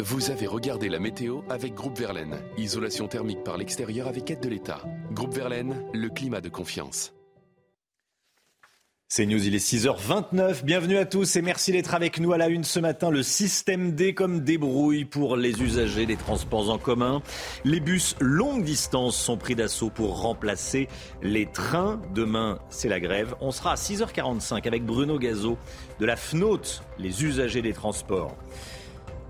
[0.00, 2.42] Vous avez regardé la météo avec Groupe Verlaine.
[2.58, 4.82] Isolation thermique par l'extérieur avec aide de l'État.
[5.12, 7.14] Groupe Verlaine, le climat de confiance.
[9.08, 10.64] C'est News, il est 6h29.
[10.64, 13.10] Bienvenue à tous et merci d'être avec nous à la une ce matin.
[13.10, 17.22] Le système D comme débrouille pour les usagers des transports en commun.
[17.64, 20.88] Les bus longue distance sont pris d'assaut pour remplacer
[21.22, 22.00] les trains.
[22.14, 23.34] Demain, c'est la grève.
[23.40, 25.58] On sera à 6h45 avec Bruno Gazo
[26.00, 28.36] de la FNOT, les usagers des transports.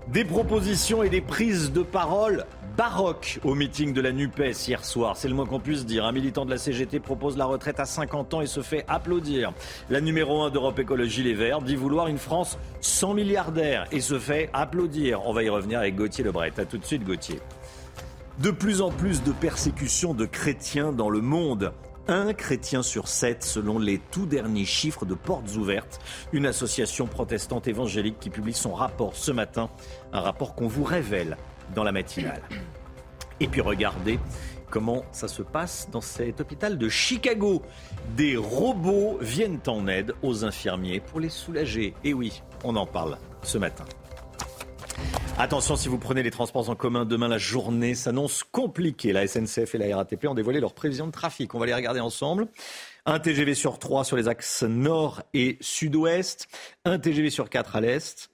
[0.09, 5.15] Des propositions et des prises de parole baroques au meeting de la NUPES hier soir.
[5.15, 6.05] C'est le moins qu'on puisse dire.
[6.05, 9.53] Un militant de la CGT propose la retraite à 50 ans et se fait applaudir.
[9.89, 14.19] La numéro 1 d'Europe Écologie Les Verts dit vouloir une France sans milliardaires et se
[14.19, 15.25] fait applaudir.
[15.25, 16.51] On va y revenir avec Gauthier Lebret.
[16.57, 17.39] A tout de suite Gauthier.
[18.39, 21.71] De plus en plus de persécutions de chrétiens dans le monde.
[22.09, 26.01] Un chrétien sur sept selon les tout derniers chiffres de Portes Ouvertes,
[26.33, 29.69] une association protestante évangélique qui publie son rapport ce matin,
[30.11, 31.37] un rapport qu'on vous révèle
[31.73, 32.41] dans la matinale.
[33.39, 34.19] Et puis regardez
[34.69, 37.61] comment ça se passe dans cet hôpital de Chicago.
[38.17, 41.93] Des robots viennent en aide aux infirmiers pour les soulager.
[42.03, 43.85] Et oui, on en parle ce matin.
[45.37, 49.13] Attention, si vous prenez les transports en commun, demain la journée s'annonce compliquée.
[49.13, 51.55] La SNCF et la RATP ont dévoilé leurs prévisions de trafic.
[51.55, 52.47] On va les regarder ensemble.
[53.05, 56.47] Un TGV sur 3 sur les axes nord et sud-ouest.
[56.85, 58.29] Un TGV sur 4 à l'est.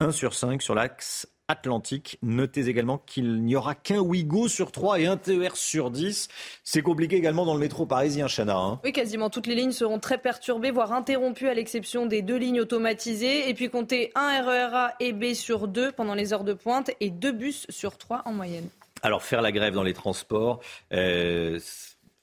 [0.00, 2.18] Un sur 5 sur l'axe Atlantique.
[2.22, 6.28] Notez également qu'il n'y aura qu'un Ouigo sur 3 et un TER sur 10.
[6.62, 8.56] C'est compliqué également dans le métro parisien, Chana.
[8.56, 8.80] Hein.
[8.84, 12.60] Oui, quasiment toutes les lignes seront très perturbées, voire interrompues, à l'exception des deux lignes
[12.60, 13.48] automatisées.
[13.50, 17.10] Et puis comptez un RERA et B sur 2 pendant les heures de pointe et
[17.10, 18.68] deux bus sur 3 en moyenne.
[19.02, 20.60] Alors, faire la grève dans les transports,
[20.92, 21.58] euh,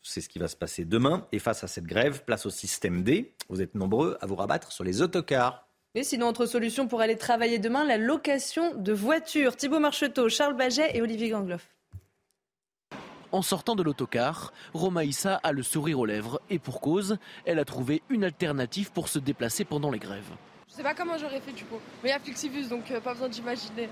[0.03, 1.27] c'est ce qui va se passer demain.
[1.33, 3.33] Et face à cette grève, place au système D.
[3.49, 5.66] Vous êtes nombreux à vous rabattre sur les autocars.
[5.97, 9.55] Et sinon, autre solution pour aller travailler demain, la location de voitures.
[9.55, 11.75] Thibaut Marcheteau, Charles Baget et Olivier Gangloff.
[13.31, 17.65] En sortant de l'autocar, Romaïssa a le sourire aux lèvres et pour cause, elle a
[17.65, 20.29] trouvé une alternative pour se déplacer pendant les grèves.
[20.69, 21.79] Je sais pas comment j'aurais fait du coup.
[22.03, 23.89] Mais il y a Flixibus donc euh, pas besoin d'imaginer.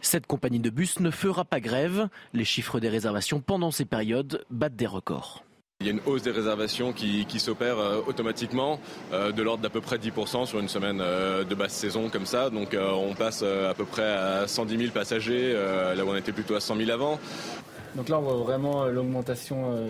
[0.00, 2.08] Cette compagnie de bus ne fera pas grève.
[2.34, 5.42] Les chiffres des réservations pendant ces périodes battent des records.
[5.80, 8.80] Il y a une hausse des réservations qui, s'opère euh, automatiquement
[9.12, 12.26] euh, de l'ordre d'à peu près 10% sur une semaine euh, de basse saison comme
[12.26, 12.50] ça.
[12.50, 16.56] Donc on passe à peu près à 110 000 passagers, là où on était plutôt
[16.56, 17.20] à 100 000 avant.
[17.94, 19.80] Donc là, on voit vraiment l'augmentation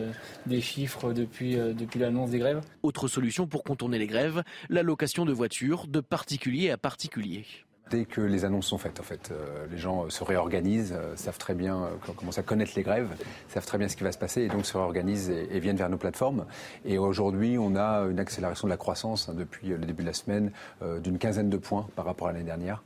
[0.44, 2.61] des chiffres depuis, depuis l'annonce des grèves.
[2.83, 7.46] Autre solution pour contourner les grèves, la location de voitures de particulier à particulier.
[7.90, 11.38] Dès que les annonces sont faites, en fait, euh, les gens se réorganisent, euh, savent
[11.38, 13.09] très bien, euh, commencent à connaître les grèves,
[13.48, 15.88] savent très bien ce qui va se passer et donc se réorganisent et, viennent vers
[15.88, 16.44] nos plateformes.
[16.85, 20.12] Et aujourd'hui, on a une accélération de la croissance hein, depuis le début de la
[20.12, 20.53] semaine
[21.03, 22.83] d'une quinzaine de points par rapport à l'année dernière.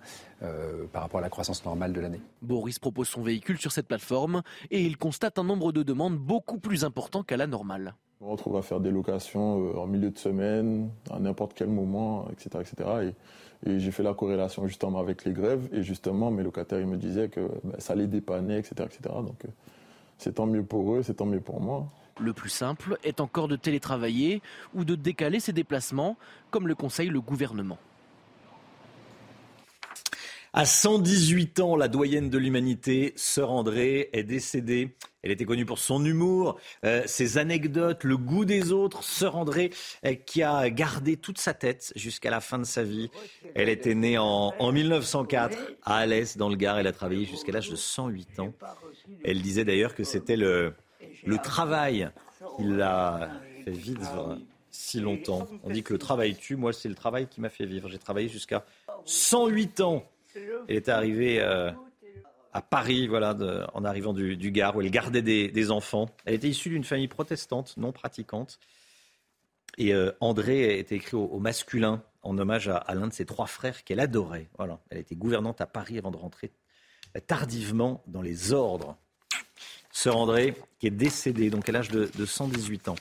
[0.93, 2.21] par rapport à la croissance normale de l'année.
[2.41, 6.59] Boris propose son véhicule sur cette plateforme et il constate un nombre de demandes beaucoup
[6.59, 7.95] plus important qu'à la normale.
[8.21, 12.65] On retrouve à faire des locations en milieu de semaine, à n'importe quel moment, etc.
[12.65, 12.91] etc.
[13.03, 13.15] Et
[13.65, 15.69] et j'ai fait la corrélation justement avec les grèves.
[15.73, 18.75] Et justement, mes locataires, ils me disaient que ben, ça les dépannait, etc.
[18.85, 19.15] etc.
[19.17, 19.49] Donc euh,
[20.19, 21.87] c'est tant mieux pour eux, c'est tant mieux pour moi.
[22.21, 24.43] Le plus simple est encore de télétravailler
[24.75, 26.17] ou de décaler ses déplacements,
[26.51, 27.79] comme le conseille le gouvernement.
[30.55, 34.95] À 118 ans, la doyenne de l'humanité, Sœur André, est décédée.
[35.23, 39.03] Elle était connue pour son humour, euh, ses anecdotes, le goût des autres.
[39.03, 39.71] Sœur André,
[40.05, 43.09] euh, qui a gardé toute sa tête jusqu'à la fin de sa vie.
[43.55, 46.79] Elle était née en, 1904 à Alès, dans le Gard.
[46.79, 48.53] Elle a travaillé jusqu'à l'âge de 108 ans.
[49.25, 50.75] Elle disait d'ailleurs que c'était le,
[51.25, 52.11] le travail
[52.59, 53.31] qui l'a
[53.65, 54.39] fait vivre
[54.71, 55.49] si longtemps.
[55.63, 56.57] On dit que le travail tue.
[56.57, 57.89] Moi, c'est le travail qui m'a fait vivre.
[57.89, 58.67] J'ai travaillé jusqu'à
[59.07, 60.05] 108 ans.
[60.35, 61.71] Elle est arrivée euh,
[62.53, 63.37] à Paris, voilà,
[63.75, 66.09] en arrivant du, Gard, où elle gardait des, enfants.
[66.25, 68.59] Elle était issue d'une famille protestante, non pratiquante.
[69.79, 73.47] Et euh, André était écrit au, masculin, en hommage à, à l'un de ses trois
[73.47, 74.49] frères qu'elle adorait.
[74.59, 74.81] Voilà.
[74.91, 76.53] Elle était gouvernante à Paris avant de rentrer
[77.21, 78.97] tardivement dans les ordres.
[79.93, 82.95] Sœur André, qui est décédée, donc à l'âge de, 118 ans.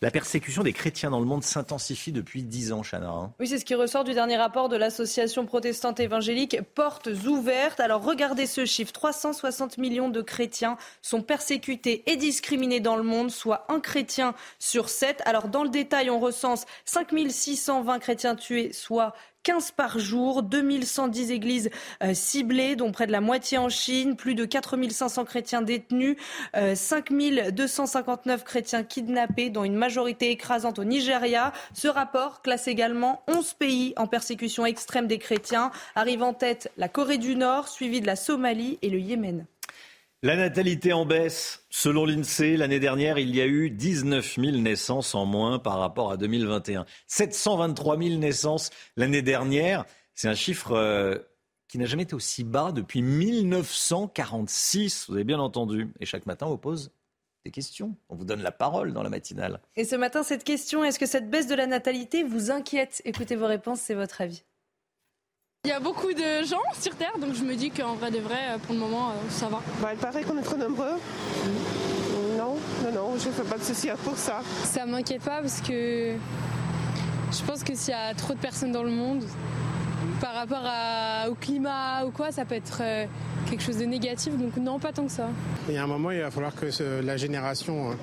[0.00, 3.10] La persécution des chrétiens dans le monde s'intensifie depuis 10 ans, Chana.
[3.10, 3.32] Hein.
[3.38, 7.80] Oui, c'est ce qui ressort du dernier rapport de l'association protestante évangélique Portes ouvertes.
[7.80, 13.30] Alors regardez ce chiffre, 360 millions de chrétiens sont persécutés et discriminés dans le monde,
[13.30, 15.22] soit un chrétien sur sept.
[15.26, 21.70] Alors dans le détail, on recense 5620 chrétiens tués, soit 15 par jour, 2110 églises
[22.02, 26.16] euh, ciblées, dont près de la moitié en Chine, plus de 4500 chrétiens détenus,
[26.54, 31.52] 5259 euh, chrétiens kidnappés, dont une majorité écrasante au Nigeria.
[31.72, 36.88] Ce rapport classe également 11 pays en persécution extrême des chrétiens, arrive en tête la
[36.88, 39.46] Corée du Nord, suivie de la Somalie et le Yémen.
[40.24, 41.64] La natalité en baisse.
[41.70, 46.10] Selon l'INSEE, l'année dernière, il y a eu 19 000 naissances en moins par rapport
[46.10, 46.86] à 2021.
[47.06, 49.84] 723 000 naissances l'année dernière.
[50.16, 51.18] C'est un chiffre euh,
[51.68, 55.06] qui n'a jamais été aussi bas depuis 1946.
[55.08, 55.92] Vous avez bien entendu.
[56.00, 56.90] Et chaque matin, on vous pose
[57.44, 57.94] des questions.
[58.08, 59.60] On vous donne la parole dans la matinale.
[59.76, 63.02] Et ce matin, cette question, est-ce que cette baisse de la natalité vous inquiète?
[63.04, 64.42] Écoutez vos réponses, c'est votre avis.
[65.68, 68.20] Il y a beaucoup de gens sur Terre, donc je me dis qu'en vrai de
[68.20, 69.60] vrai, pour le moment, euh, ça va.
[69.82, 70.94] Bah, il paraît qu'on est trop nombreux.
[72.38, 74.40] Non, non, non, je ne fais pas de soucis pour ça.
[74.64, 76.14] Ça m'inquiète pas parce que
[77.32, 79.22] je pense que s'il y a trop de personnes dans le monde,
[80.20, 80.64] par rapport
[81.28, 83.06] au climat ou quoi, ça peut être euh,
[83.48, 84.36] quelque chose de négatif.
[84.36, 85.28] Donc non, pas tant que ça.
[85.68, 86.66] Il y a un moment, il va falloir que
[87.02, 87.94] la génération euh,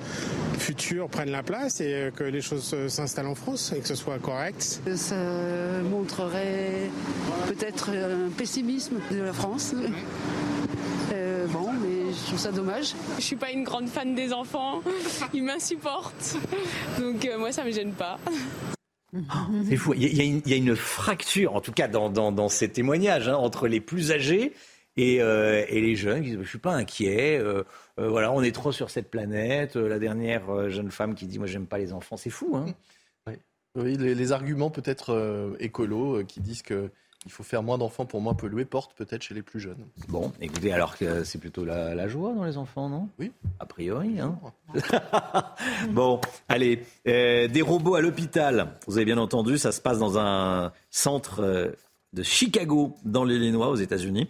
[0.58, 3.94] future prenne la place et euh, que les choses s'installent en France et que ce
[3.94, 4.80] soit correct.
[4.94, 5.16] Ça
[5.90, 6.90] montrerait
[7.48, 9.74] peut-être un pessimisme de la France.
[11.48, 12.94] bon, mais je trouve ça dommage.
[13.18, 14.80] Je suis pas une grande fan des enfants.
[15.34, 16.36] Ils m'insupportent.
[16.98, 18.18] Donc moi, ça me gêne pas.
[19.68, 19.94] C'est fou.
[19.94, 24.12] Il y, a une, fracture, en tout cas dans, ces témoignages, hein, entre les plus
[24.12, 24.52] âgés
[24.96, 26.22] et, euh, les jeunes.
[26.22, 27.38] Qui disent, je suis pas inquiet.
[27.38, 27.64] Euh,
[27.98, 29.76] euh, voilà, on est trop sur cette planète.
[29.76, 32.16] la dernière jeune femme qui dit, moi, j'aime pas les enfants.
[32.16, 32.66] C'est fou, hein
[33.76, 36.90] Oui, les, les arguments peut-être écolos qui disent que
[37.26, 39.84] il faut faire moins d'enfants pour moins polluer, porte peut-être chez les plus jeunes.
[40.08, 43.08] Bon, écoutez, alors que c'est plutôt la, joie dans les enfants, non?
[43.18, 43.32] Oui.
[43.58, 44.20] A priori.
[44.20, 44.38] Hein
[45.90, 48.74] bon, allez, euh, des robots à l'hôpital.
[48.86, 51.72] Vous avez bien entendu, ça se passe dans un centre euh,
[52.16, 54.28] de Chicago, dans l'Illinois, aux États-Unis.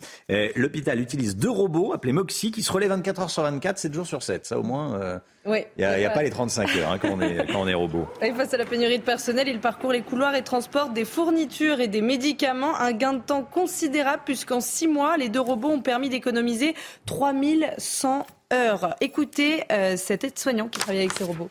[0.56, 4.06] L'hôpital utilise deux robots appelés Moxie qui se relaient 24 heures sur 24, 7 jours
[4.06, 4.44] sur 7.
[4.44, 7.46] Ça, au moins, euh, il n'y a, pas les 35 heures hein, quand, on est,
[7.52, 8.06] quand on est robot.
[8.20, 11.80] Et face à la pénurie de personnel, il parcourt les couloirs et transporte des fournitures
[11.80, 12.76] et des médicaments.
[12.78, 16.74] Un gain de temps considérable, puisqu'en 6 mois, les deux robots ont permis d'économiser
[17.06, 18.96] 3100 heure.
[19.00, 21.50] Écoutez euh, cet aide-soignant qui travaille avec ces robots.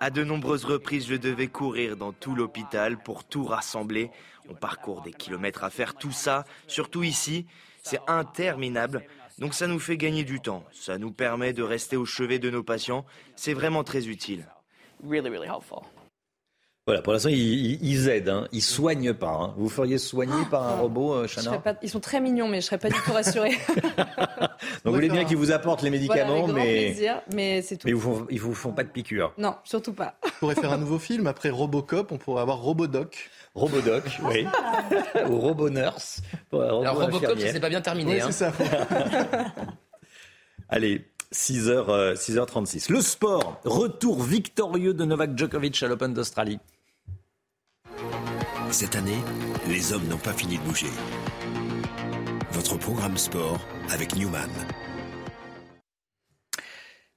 [0.00, 4.10] À de nombreuses reprises, je devais courir dans tout l'hôpital pour tout rassembler.
[4.48, 7.46] On parcourt des kilomètres à faire tout ça, surtout ici.
[7.82, 9.02] C'est interminable.
[9.38, 10.64] Donc ça nous fait gagner du temps.
[10.72, 13.04] Ça nous permet de rester au chevet de nos patients.
[13.34, 14.46] C'est vraiment très utile.
[16.84, 18.48] Voilà, pour l'instant, ils, aident, hein.
[18.50, 19.30] ils soignent pas.
[19.30, 19.54] Hein.
[19.56, 22.78] Vous feriez soigner par un robot, euh, Chana Ils sont très mignons, mais je serais
[22.78, 23.52] pas du tout rassurée.
[23.76, 27.86] Donc vous voulez bien qu'ils vous apportent les médicaments, mais plaisir, mais c'est tout.
[27.86, 29.32] Mais ils vous, font, vous font pas de piqûre.
[29.38, 30.16] Non, surtout pas.
[30.24, 33.30] On pourrait faire un nouveau film après Robocop, on pourrait avoir Robodoc.
[33.54, 34.44] Robodoc, oui.
[35.28, 36.20] Ou Robonurse.
[36.52, 38.14] Alors Robocop, ça s'est pas bien terminé.
[38.14, 38.26] Oui, hein.
[38.32, 38.52] c'est ça.
[40.68, 42.90] Allez, 6h, 6h36.
[42.90, 46.58] Euh, Le sport, retour victorieux de Novak Djokovic à l'Open d'Australie.
[48.70, 49.18] Cette année,
[49.68, 50.90] les hommes n'ont pas fini de bouger.
[52.52, 53.58] Votre programme sport
[53.90, 54.50] avec Newman.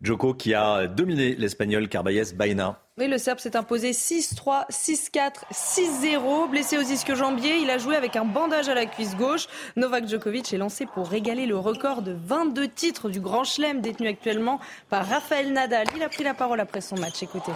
[0.06, 2.80] Joko qui a dominé l'Espagnol Carballes Baena.
[2.98, 6.50] Oui, le Serbe s'est imposé 6-3, 6-4, 6-0.
[6.50, 9.48] Blessé aux ischios jambiers, il a joué avec un bandage à la cuisse gauche.
[9.76, 14.08] Novak Djokovic est lancé pour régaler le record de 22 titres du Grand Chelem détenu
[14.08, 15.88] actuellement par Rafael Nadal.
[15.96, 17.22] Il a pris la parole après son match.
[17.22, 17.52] Écoutez.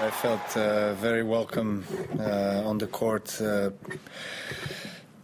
[0.00, 1.84] I felt uh, very welcome
[2.18, 3.40] uh, on the court.
[3.40, 3.70] Uh,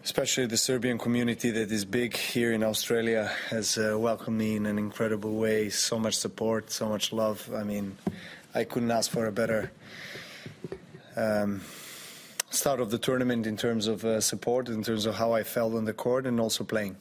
[0.03, 4.67] especially the Serbian community that is big here in Australia has uh, welcomed me in
[4.67, 5.69] an incredible way.
[5.69, 7.49] So much support, so much love.
[7.55, 7.97] I mean,
[8.55, 9.71] I couldn't ask for a better
[11.17, 11.61] um,
[12.51, 15.75] start of the tournament in terms of uh, support, in terms of how I felt
[15.75, 16.97] on the court and also playing.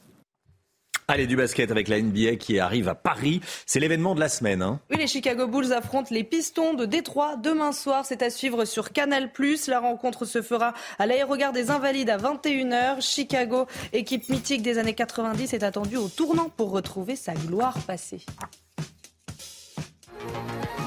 [1.10, 3.40] Allez, du basket avec la NBA qui arrive à Paris.
[3.66, 4.62] C'est l'événement de la semaine.
[4.62, 4.78] Hein.
[4.92, 8.04] Oui, les Chicago Bulls affrontent les Pistons de Détroit demain soir.
[8.06, 9.28] C'est à suivre sur Canal+.
[9.66, 13.00] La rencontre se fera à l'aérogare des Invalides à 21h.
[13.00, 18.20] Chicago, équipe mythique des années 90, est attendue au tournant pour retrouver sa gloire passée.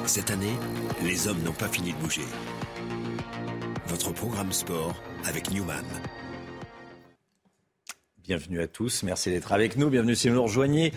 [0.06, 0.56] Cette année,
[1.04, 2.22] les hommes n'ont pas fini de bouger.
[3.88, 5.84] Votre programme sport avec Newman.
[8.26, 9.90] Bienvenue à tous, merci d'être avec nous.
[9.90, 10.94] Bienvenue si vous nous rejoignez.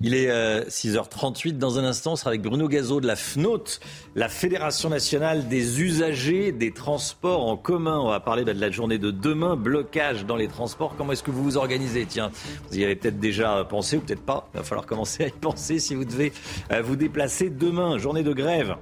[0.00, 0.28] Il est
[0.68, 1.48] 6h38.
[1.48, 3.80] Euh, Dans un instant, on sera avec Bruno Gazo de la FNOT,
[4.14, 7.98] la Fédération nationale des usagers des transports en commun.
[7.98, 10.94] On va parler de la journée de demain, blocage dans les transports.
[10.96, 12.06] Comment est-ce que vous vous organisez?
[12.06, 12.30] Tiens,
[12.70, 14.48] vous y avez peut-être déjà pensé ou peut-être pas.
[14.54, 16.32] Il va falloir commencer à y penser si vous devez
[16.70, 18.76] euh, vous déplacer demain, journée de grève.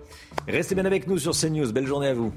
[0.46, 1.72] Restez bien avec nous sur CNews.
[1.72, 2.30] Belle journée à vous.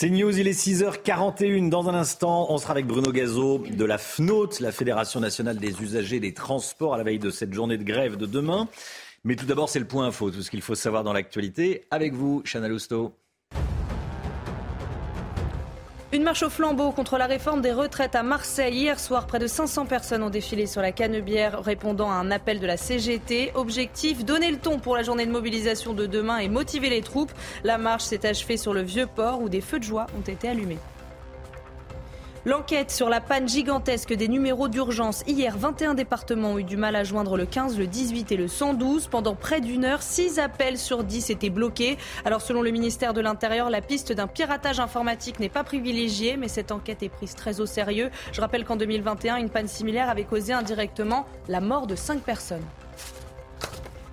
[0.00, 1.70] C'est News, il est 6h41.
[1.70, 5.82] Dans un instant, on sera avec Bruno Gazo de la FNOT, la Fédération nationale des
[5.82, 8.68] usagers des transports, à la veille de cette journée de grève de demain.
[9.24, 11.84] Mais tout d'abord, c'est le point info, tout ce qu'il faut savoir dans l'actualité.
[11.90, 13.12] Avec vous, Chana Lousteau.
[16.10, 18.74] Une marche au flambeau contre la réforme des retraites à Marseille.
[18.74, 22.60] Hier soir, près de 500 personnes ont défilé sur la Canebière répondant à un appel
[22.60, 23.52] de la CGT.
[23.54, 27.32] Objectif, donner le ton pour la journée de mobilisation de demain et motiver les troupes.
[27.62, 30.48] La marche s'est achevée sur le vieux port où des feux de joie ont été
[30.48, 30.78] allumés.
[32.48, 35.22] L'enquête sur la panne gigantesque des numéros d'urgence.
[35.26, 38.48] Hier, 21 départements ont eu du mal à joindre le 15, le 18 et le
[38.48, 39.08] 112.
[39.08, 41.98] Pendant près d'une heure, 6 appels sur 10 étaient bloqués.
[42.24, 46.48] Alors, selon le ministère de l'Intérieur, la piste d'un piratage informatique n'est pas privilégiée, mais
[46.48, 48.08] cette enquête est prise très au sérieux.
[48.32, 52.64] Je rappelle qu'en 2021, une panne similaire avait causé indirectement la mort de 5 personnes.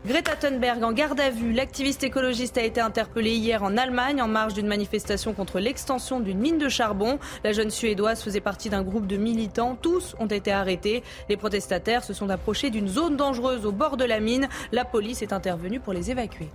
[0.05, 1.51] Greta Thunberg en garde à vue.
[1.51, 6.37] L'activiste écologiste a été interpellée hier en Allemagne en marge d'une manifestation contre l'extension d'une
[6.37, 7.17] mine de charbon.
[7.43, 9.75] La jeune Suédoise faisait partie d'un groupe de militants.
[9.75, 11.01] Tous ont été arrêtés.
[11.27, 14.47] Les protestataires se sont approchés d'une zone dangereuse au bord de la mine.
[14.71, 16.49] La police est intervenue pour les évacuer.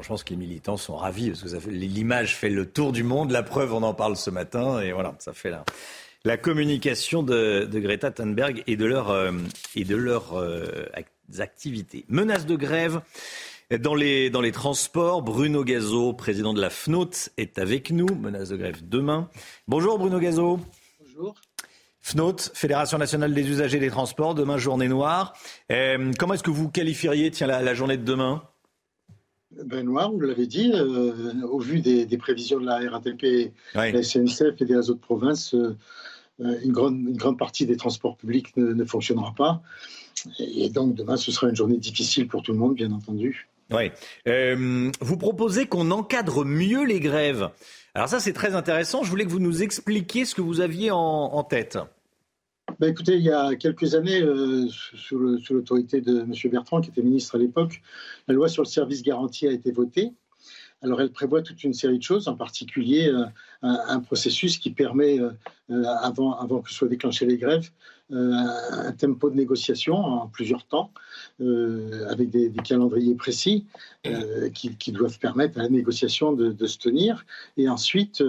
[0.00, 3.32] Je pense que les militants sont ravis parce que l'image fait le tour du monde.
[3.32, 5.52] La preuve, on en parle ce matin et voilà, ça fait
[6.24, 9.32] la, communication de, Greta Thunberg et de leur, euh,
[9.76, 10.86] euh,
[11.38, 12.04] activités.
[12.08, 13.00] Menace de grève
[13.78, 15.22] dans les, dans les transports.
[15.22, 18.06] Bruno Gazo, président de la FNOT, est avec nous.
[18.06, 19.28] Menace de grève demain.
[19.68, 20.58] Bonjour Bruno Gazo.
[21.00, 21.34] Bonjour.
[22.02, 25.34] FNOT, Fédération nationale des usagers des transports, demain journée noire.
[25.70, 28.42] Euh, comment est-ce que vous qualifieriez tiens, la, la journée de demain?
[29.64, 33.92] Ben noir, vous l'avez dit, euh, au vu des, des, prévisions de la RATP, oui.
[33.92, 35.76] la SNCF et des autres provinces, euh,
[36.38, 39.60] une, grande, une grande partie des transports publics ne, ne fonctionnera pas.
[40.38, 43.48] Et donc demain, ce sera une journée difficile pour tout le monde, bien entendu.
[43.72, 43.90] Oui.
[44.26, 47.50] Euh, vous proposez qu'on encadre mieux les grèves.
[47.94, 49.02] Alors ça, c'est très intéressant.
[49.02, 51.78] Je voulais que vous nous expliquiez ce que vous aviez en, en tête.
[52.78, 56.32] Ben écoutez, il y a quelques années, euh, sous, l'autorité de M.
[56.50, 57.82] Bertrand, qui était ministre à l'époque,
[58.28, 60.12] la loi sur le service garanti a été votée.
[60.82, 63.12] Alors elle prévoit toute une série de choses, en particulier
[63.60, 65.18] un, processus qui permet,
[65.68, 67.70] avant, avant que soient déclenchées les grèves,
[68.12, 70.92] un tempo de négociation en plusieurs temps,
[71.38, 73.66] avec des, calendriers précis
[74.52, 77.24] qui, doivent permettre à la négociation de, se tenir,
[77.56, 78.22] et ensuite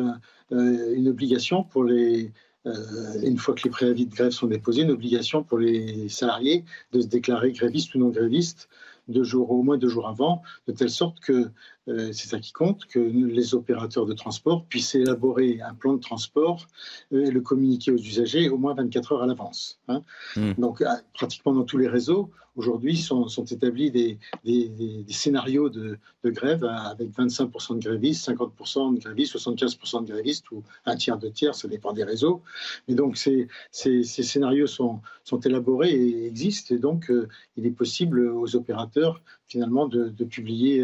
[0.52, 2.32] une obligation pour les
[2.68, 6.64] euh, une fois que les préavis de grève sont déposés, une obligation pour les salariés
[6.92, 8.70] de se déclarer grévistes ou non grévistes
[9.08, 11.52] deux jours, au moins deux jours avant, de telle sorte que euh,
[11.88, 16.68] c'est ça qui compte, que les opérateurs de transport puissent élaborer un plan de transport
[17.12, 19.80] euh, et le communiquer aux usagers au moins 24 heures à l'avance.
[19.88, 20.04] Hein.
[20.36, 20.54] Hmm.
[20.58, 26.30] Donc, pratiquement dans tous les réseaux, aujourd'hui, sont, sont, établis des, des, scénarios de, de,
[26.30, 31.32] grève avec 25% de grévistes, 50% de grévistes, 75% de grévistes ou un tiers, deux
[31.32, 32.42] tiers, ça dépend des réseaux.
[32.88, 37.28] Mais donc, ces, ces, ces scénarios sont, sont, élaborés et existent, et donc euh,
[37.58, 39.22] il est possible aux opérateurs
[39.52, 40.84] finalement de, de publier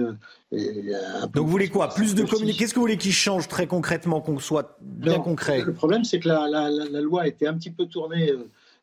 [0.51, 1.89] donc vous voulez quoi?
[1.89, 5.61] Plus de communication Qu'est-ce que vous voulez qui change très concrètement, qu'on soit bien concret?
[5.61, 8.31] Le problème, c'est que la, la, la, loi a été un petit peu tournée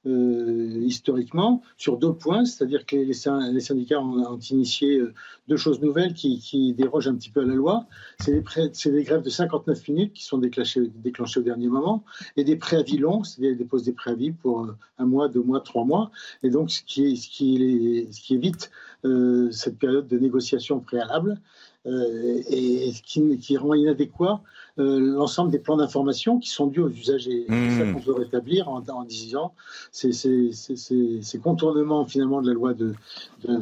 [0.07, 5.15] euh, euh, historiquement sur deux points, c'est-à-dire que les, syndicats ont, initié euh,
[5.49, 7.87] deux choses nouvelles qui, dérogent un petit peu à la loi.
[8.19, 10.91] C'est des, des, grèves de 59 minutes qui sont déclenchées,
[11.37, 12.05] au dernier moment
[12.37, 15.85] et des préavis longs, c'est-à-dire qu'ils déposent des préavis pour un mois, deux mois, trois
[15.85, 16.11] mois.
[16.43, 18.71] Et donc, ce qui, ce qui, évite
[19.05, 21.39] euh, cette période de négociation préalable euh,
[21.87, 24.41] et qui, qui, rend inadéquat
[24.78, 27.45] euh, l'ensemble des plans d'information qui sont dus aux usagers.
[27.49, 27.93] C'est ça mmh.
[27.93, 29.53] qu'on peut rétablir en, en disant
[29.93, 32.95] ces, ces, ces, contournements finalement de la loi de,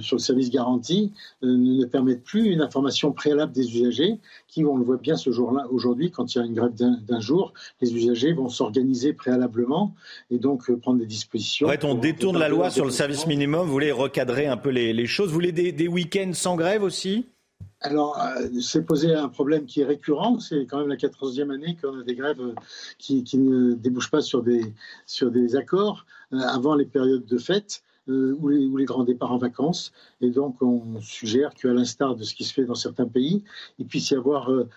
[0.00, 1.12] sur le service garanti
[1.42, 5.66] ne permettent plus une information préalable des usagers qui, on le voit bien ce jour-là,
[5.70, 9.94] aujourd'hui, quand il y a une grève d'un jour, les usagers vont s'organiser préalablement
[10.30, 11.68] et donc prendre des dispositions.
[11.68, 14.92] En on détourne la loi sur le service minimum, vous voulez recadrer un peu les,
[14.92, 17.26] les choses vous voulez des, week-ends sans grève aussi?
[17.82, 20.38] Alors, euh, c'est posé un problème qui est récurrent.
[20.38, 22.54] C'est quand même la quatorzième année qu'on a des grèves euh,
[22.98, 24.72] qui, ne débouchent pas sur des,
[25.06, 27.82] sur des accords euh, avant les périodes de fête.
[28.08, 29.92] Ou, les, grands départs en vacances.
[30.20, 33.44] Et donc, on suggère qu'à l'instar de ce qui se fait dans certains pays,
[33.78, 34.68] il puisse y avoir euh,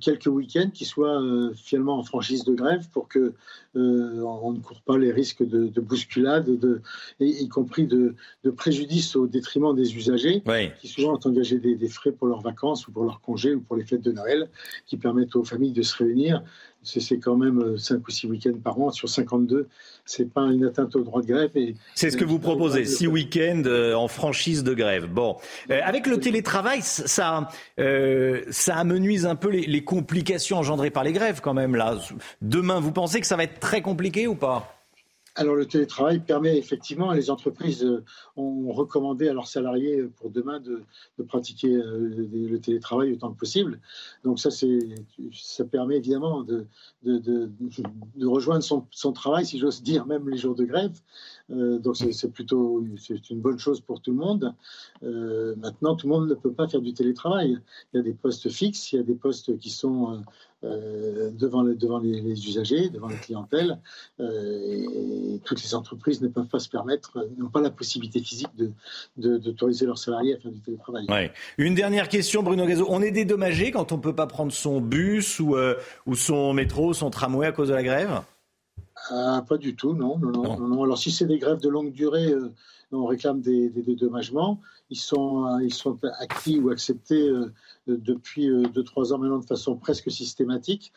[0.00, 3.32] quelques week-ends qui soient euh, finalement en franchise de grève pour que
[3.76, 6.82] euh, on ne court pas les risques de, bousculade, de,
[7.20, 8.14] y, compris de,
[8.56, 10.42] préjudice au détriment des usagers
[10.80, 13.60] qui souvent ont engagé des, des, frais pour leurs vacances ou pour leurs congés ou
[13.60, 14.48] pour les fêtes de Noël
[14.86, 16.42] qui permettent aux familles de se réunir
[16.84, 19.68] c'est quand même 5 ou 6 week-ends par an sur 52.
[20.04, 21.50] C'est pas une atteinte au droit de grève.
[21.94, 23.62] C'est ce que vous proposez, 6 week-ends
[23.96, 25.06] en franchise de grève.
[25.06, 25.36] Bon,
[25.68, 31.54] avec le télétravail, ça, ça amenuise un peu les, complications engendrées par les grèves quand
[31.54, 31.98] même là.
[32.42, 34.83] Demain, vous pensez que ça va être très compliqué ou pas?
[35.36, 38.04] Alors le télétravail permet effectivement, les entreprises euh,
[38.36, 40.84] ont recommandé à leurs salariés euh, pour demain de,
[41.26, 43.80] pratiquer euh, le télétravail autant que possible.
[44.22, 46.66] Donc ça, ça permet évidemment de,
[48.22, 50.92] rejoindre son travail, si j'ose dire, même les jours de grève.
[51.50, 54.54] Euh, donc c'est plutôt c'est une bonne chose pour tout le monde.
[55.02, 57.58] Euh, maintenant, tout le monde ne peut pas faire du télétravail.
[57.92, 60.22] Il y a des postes fixes, il y a des postes qui sont
[60.64, 63.78] euh, devant, devant les, usagers, devant la clientèle.
[64.20, 68.48] et, toutes les entreprises ne peuvent pas se permettre, n'ont pas la possibilité physique
[69.16, 71.06] d'autoriser de, leurs salariés à faire du télétravail.
[71.58, 72.86] Une dernière question, Bruno Gazo.
[72.88, 75.56] On est dédommagé quand on ne peut pas prendre son bus ou,
[76.06, 78.22] ou son métro, son tramway à cause de la grève?
[79.10, 80.18] Ah, pas du tout, non.
[80.18, 82.52] non, non, Alors, si c'est des grèves de longue durée, euh,
[82.92, 84.60] on réclame des, dédommagements.
[84.90, 87.52] Ils sont, euh, ils sont acquis ou acceptés euh,
[87.86, 90.92] depuis 2-3 ans maintenant de façon presque systématique,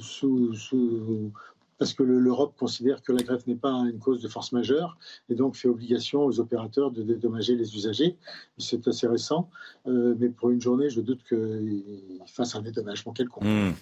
[0.00, 1.32] sous,
[1.78, 4.96] parce que l'Europe considère que la grève n'est pas une cause de force majeure
[5.28, 8.16] et donc fait obligation aux opérateurs de dédommager les usagers.
[8.56, 9.50] C'est assez récent,
[9.84, 13.44] mais pour une journée, je doute qu'ils fassent un dédommagement quelconque.
[13.44, 13.72] Hmm.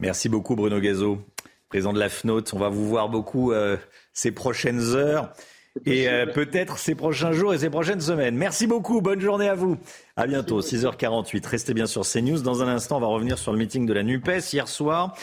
[0.00, 1.18] Merci beaucoup Bruno Gazo
[1.70, 2.42] président de la FNOT.
[2.52, 3.76] On va vous voir beaucoup euh,
[4.12, 5.32] ces prochaines heures
[5.86, 8.34] et euh, peut-être ces prochains jours et ces prochaines semaines.
[8.34, 9.78] Merci beaucoup, bonne journée à vous.
[10.16, 11.46] À bientôt, 6h48.
[11.46, 12.42] Restez bien sur CNews.
[12.42, 15.14] Dans un instant, on va revenir sur le meeting de la NUPES hier soir.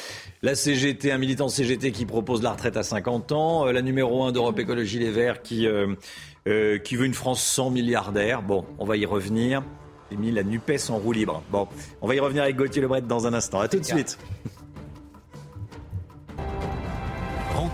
[0.42, 3.68] La CGT, un militant CGT qui propose la retraite à 50 ans.
[3.68, 5.68] Euh, la numéro 1 d'Europe Écologie Les Verts qui,
[6.46, 8.42] qui veut une France sans milliardaires.
[8.42, 9.64] Bon, on va y revenir.
[10.10, 11.44] J'ai mis la NUPES en roue libre.
[11.52, 11.68] Bon,
[12.02, 13.60] on va y revenir avec Gauthier Lebret dans un instant.
[13.60, 14.18] À tout de suite.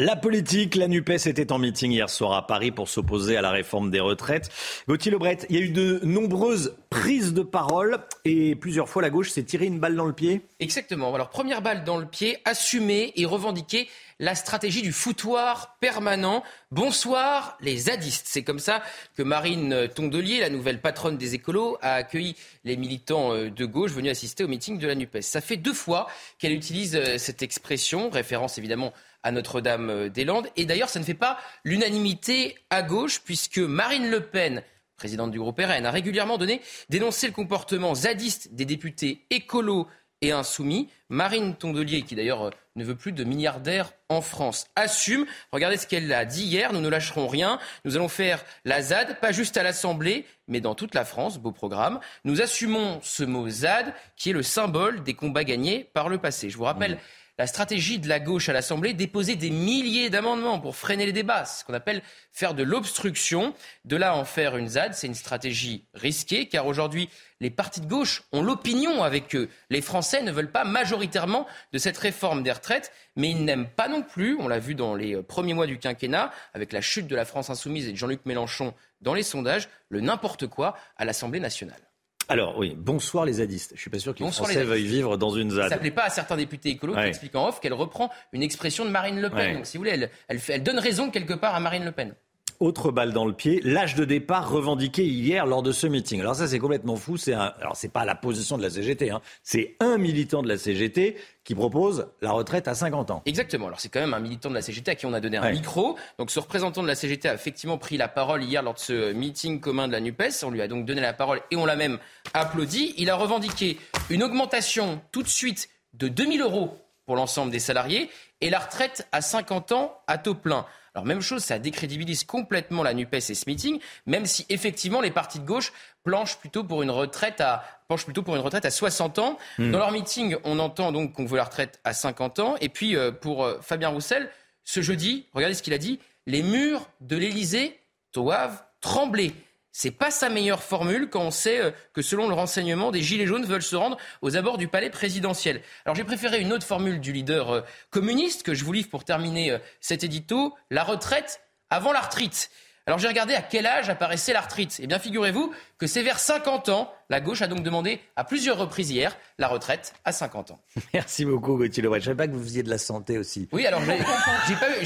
[0.00, 3.52] La politique, la NUPES était en meeting hier soir à Paris pour s'opposer à la
[3.52, 4.50] réforme des retraites.
[4.88, 9.10] Gauthier Lebret, il y a eu de nombreuses prises de parole et plusieurs fois la
[9.10, 10.40] gauche s'est tiré une balle dans le pied.
[10.58, 11.14] Exactement.
[11.14, 13.88] Alors première balle dans le pied, assumer et revendiquer
[14.18, 16.42] la stratégie du foutoir permanent.
[16.72, 18.26] Bonsoir les zadistes.
[18.28, 18.82] C'est comme ça
[19.16, 22.34] que Marine Tondelier, la nouvelle patronne des écolos, a accueilli
[22.64, 25.20] les militants euh, de gauche venus assister au meeting de la NUPES.
[25.20, 26.08] Ça fait deux fois
[26.40, 28.92] qu'elle utilise euh, cette expression, référence évidemment
[29.24, 30.48] à Notre-Dame-des-Landes.
[30.56, 34.62] Et d'ailleurs, ça ne fait pas l'unanimité à gauche, puisque Marine Le Pen,
[34.96, 36.60] présidente du groupe RN, a régulièrement donné,
[36.90, 39.88] dénoncé le comportement zadiste des députés écolos
[40.20, 40.88] et insoumis.
[41.08, 45.26] Marine Tondelier, qui d'ailleurs euh, ne veut plus de milliardaires en France, assume.
[45.52, 46.72] Regardez ce qu'elle a dit hier.
[46.72, 47.58] Nous ne lâcherons rien.
[47.84, 51.38] Nous allons faire la ZAD, pas juste à l'Assemblée, mais dans toute la France.
[51.38, 52.00] Beau programme.
[52.24, 56.50] Nous assumons ce mot ZAD, qui est le symbole des combats gagnés par le passé.
[56.50, 56.98] Je vous rappelle.
[57.38, 61.44] La stratégie de la gauche à l'Assemblée, déposer des milliers d'amendements pour freiner les débats,
[61.44, 63.54] ce qu'on appelle faire de l'obstruction.
[63.84, 67.08] De là en faire une ZAD, c'est une stratégie risquée, car aujourd'hui,
[67.40, 69.48] les partis de gauche ont l'opinion avec eux.
[69.68, 73.88] Les Français ne veulent pas majoritairement de cette réforme des retraites, mais ils n'aiment pas
[73.88, 77.16] non plus, on l'a vu dans les premiers mois du quinquennat, avec la chute de
[77.16, 81.40] la France insoumise et de Jean-Luc Mélenchon dans les sondages, le n'importe quoi à l'Assemblée
[81.40, 81.80] nationale.
[82.28, 83.72] Alors oui, bonsoir les zadistes.
[83.74, 85.68] Je suis pas sûr que les Français veuillent vivre dans une ZAD.
[85.70, 88.84] Ça plaît pas à certains députés écolos qui expliquent en off qu'elle reprend une expression
[88.84, 89.56] de Marine Le Pen.
[89.56, 92.14] Donc si vous voulez, elle, elle, elle donne raison quelque part à Marine Le Pen.
[92.60, 96.20] Autre balle dans le pied, l'âge de départ revendiqué hier lors de ce meeting.
[96.20, 97.16] Alors ça c'est complètement fou.
[97.16, 99.20] C'est alors c'est pas la position de la CGT, hein.
[99.42, 103.22] c'est un militant de la CGT qui propose la retraite à 50 ans.
[103.26, 103.66] Exactement.
[103.66, 105.50] Alors c'est quand même un militant de la CGT à qui on a donné un
[105.50, 105.96] micro.
[106.18, 109.12] Donc ce représentant de la CGT a effectivement pris la parole hier lors de ce
[109.12, 110.22] meeting commun de la Nupes.
[110.42, 111.98] On lui a donc donné la parole et on l'a même
[112.32, 112.94] applaudi.
[112.96, 113.78] Il a revendiqué
[114.10, 116.76] une augmentation tout de suite de 2000 euros
[117.06, 120.66] pour l'ensemble des salariés et la retraite à 50 ans à taux plein.
[120.94, 125.10] Alors même chose, ça décrédibilise complètement la NUPES et ce meeting, même si effectivement les
[125.10, 125.72] partis de gauche
[126.04, 129.38] planchent plutôt pour une retraite à, penchent plutôt pour une retraite à 60 ans.
[129.58, 129.72] Hmm.
[129.72, 132.56] Dans leur meeting, on entend donc qu'on veut la retraite à 50 ans.
[132.60, 134.30] Et puis euh, pour euh, Fabien Roussel,
[134.62, 137.80] ce jeudi, regardez ce qu'il a dit, les murs de l'Élysée
[138.12, 139.34] doivent trembler.
[139.76, 143.26] C'est pas sa meilleure formule quand on sait euh, que selon le renseignement, des gilets
[143.26, 145.62] jaunes veulent se rendre aux abords du palais présidentiel.
[145.84, 147.60] Alors j'ai préféré une autre formule du leader euh,
[147.90, 152.52] communiste que je vous livre pour terminer euh, cet édito, la retraite avant l'arthrite.
[152.86, 154.78] Alors j'ai regardé à quel âge apparaissait l'arthrite.
[154.80, 155.52] Eh bien figurez-vous
[155.84, 159.48] que c'est vers 50 ans la gauche a donc demandé à plusieurs reprises hier la
[159.48, 160.60] retraite à 50 ans.
[160.94, 162.00] Merci beaucoup Gauthier Lebret.
[162.00, 163.48] Je ne savais pas que vous faisiez de la santé aussi.
[163.52, 163.80] Oui, alors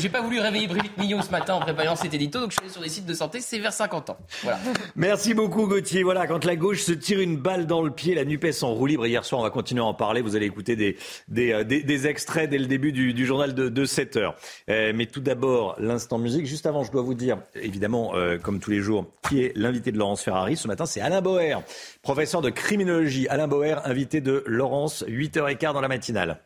[0.02, 2.56] j'ai pas, pas voulu réveiller Brigitte Millon ce matin en préparant cet édito, donc je
[2.56, 4.18] suis allé sur des sites de santé, c'est vers 50 ans.
[4.42, 4.58] Voilà.
[4.96, 6.02] Merci beaucoup Gauthier.
[6.02, 8.86] Voilà, quand la gauche se tire une balle dans le pied, la NUPES en roue
[8.86, 9.06] libre.
[9.06, 10.20] Hier soir, on va continuer à en parler.
[10.20, 10.96] Vous allez écouter des,
[11.28, 14.36] des, euh, des, extraits dès le début du, journal de, de 7 heures.
[14.70, 16.46] Euh, mais tout d'abord, l'instant musique.
[16.46, 19.92] Juste avant, je dois vous dire, évidemment, euh, comme tous les jours, qui est l'invité
[19.92, 20.56] de Laurence Ferrari.
[20.56, 21.62] Ce matin, c'est Alain Boer,
[22.02, 23.28] professeur de criminologie.
[23.28, 26.40] Alain Boer, invité de Laurence, 8h15 dans la matinale.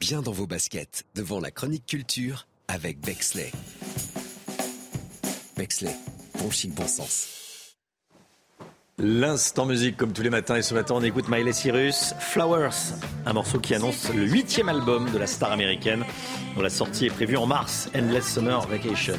[0.00, 3.50] Bien dans vos baskets, devant la chronique culture avec Bexley.
[5.56, 5.96] Bexley,
[6.38, 7.36] bon chic, bon sens.
[8.98, 12.94] L'instant musique comme tous les matins et ce matin on écoute Miley Cyrus Flowers,
[13.26, 16.02] un morceau qui annonce le huitième album de la star américaine
[16.54, 19.18] dont la sortie est prévue en mars, Endless Summer Vacation.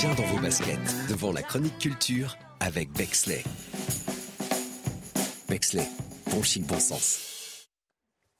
[0.00, 3.44] Bien dans vos baskets, devant la chronique culture avec Bexley.
[5.46, 5.86] Bexley,
[6.30, 7.68] bon chic, bon sens.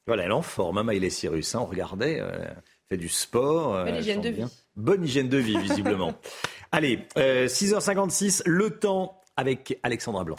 [0.07, 1.55] Voilà, elle est en forme, hein, Maïlé Cyrus.
[1.55, 2.49] Hein, on regardait, euh,
[2.89, 3.75] fait du sport.
[3.75, 4.45] Euh, Bonne hygiène de vie.
[4.75, 6.15] Bonne hygiène de vie, visiblement.
[6.73, 10.37] Allez, 6h56, euh, le temps avec Alexandra Blanc.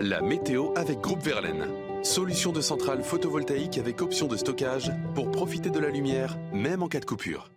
[0.00, 1.66] La météo avec Groupe Verlaine.
[2.02, 6.88] Solution de centrale photovoltaïque avec option de stockage pour profiter de la lumière, même en
[6.88, 7.50] cas de coupure.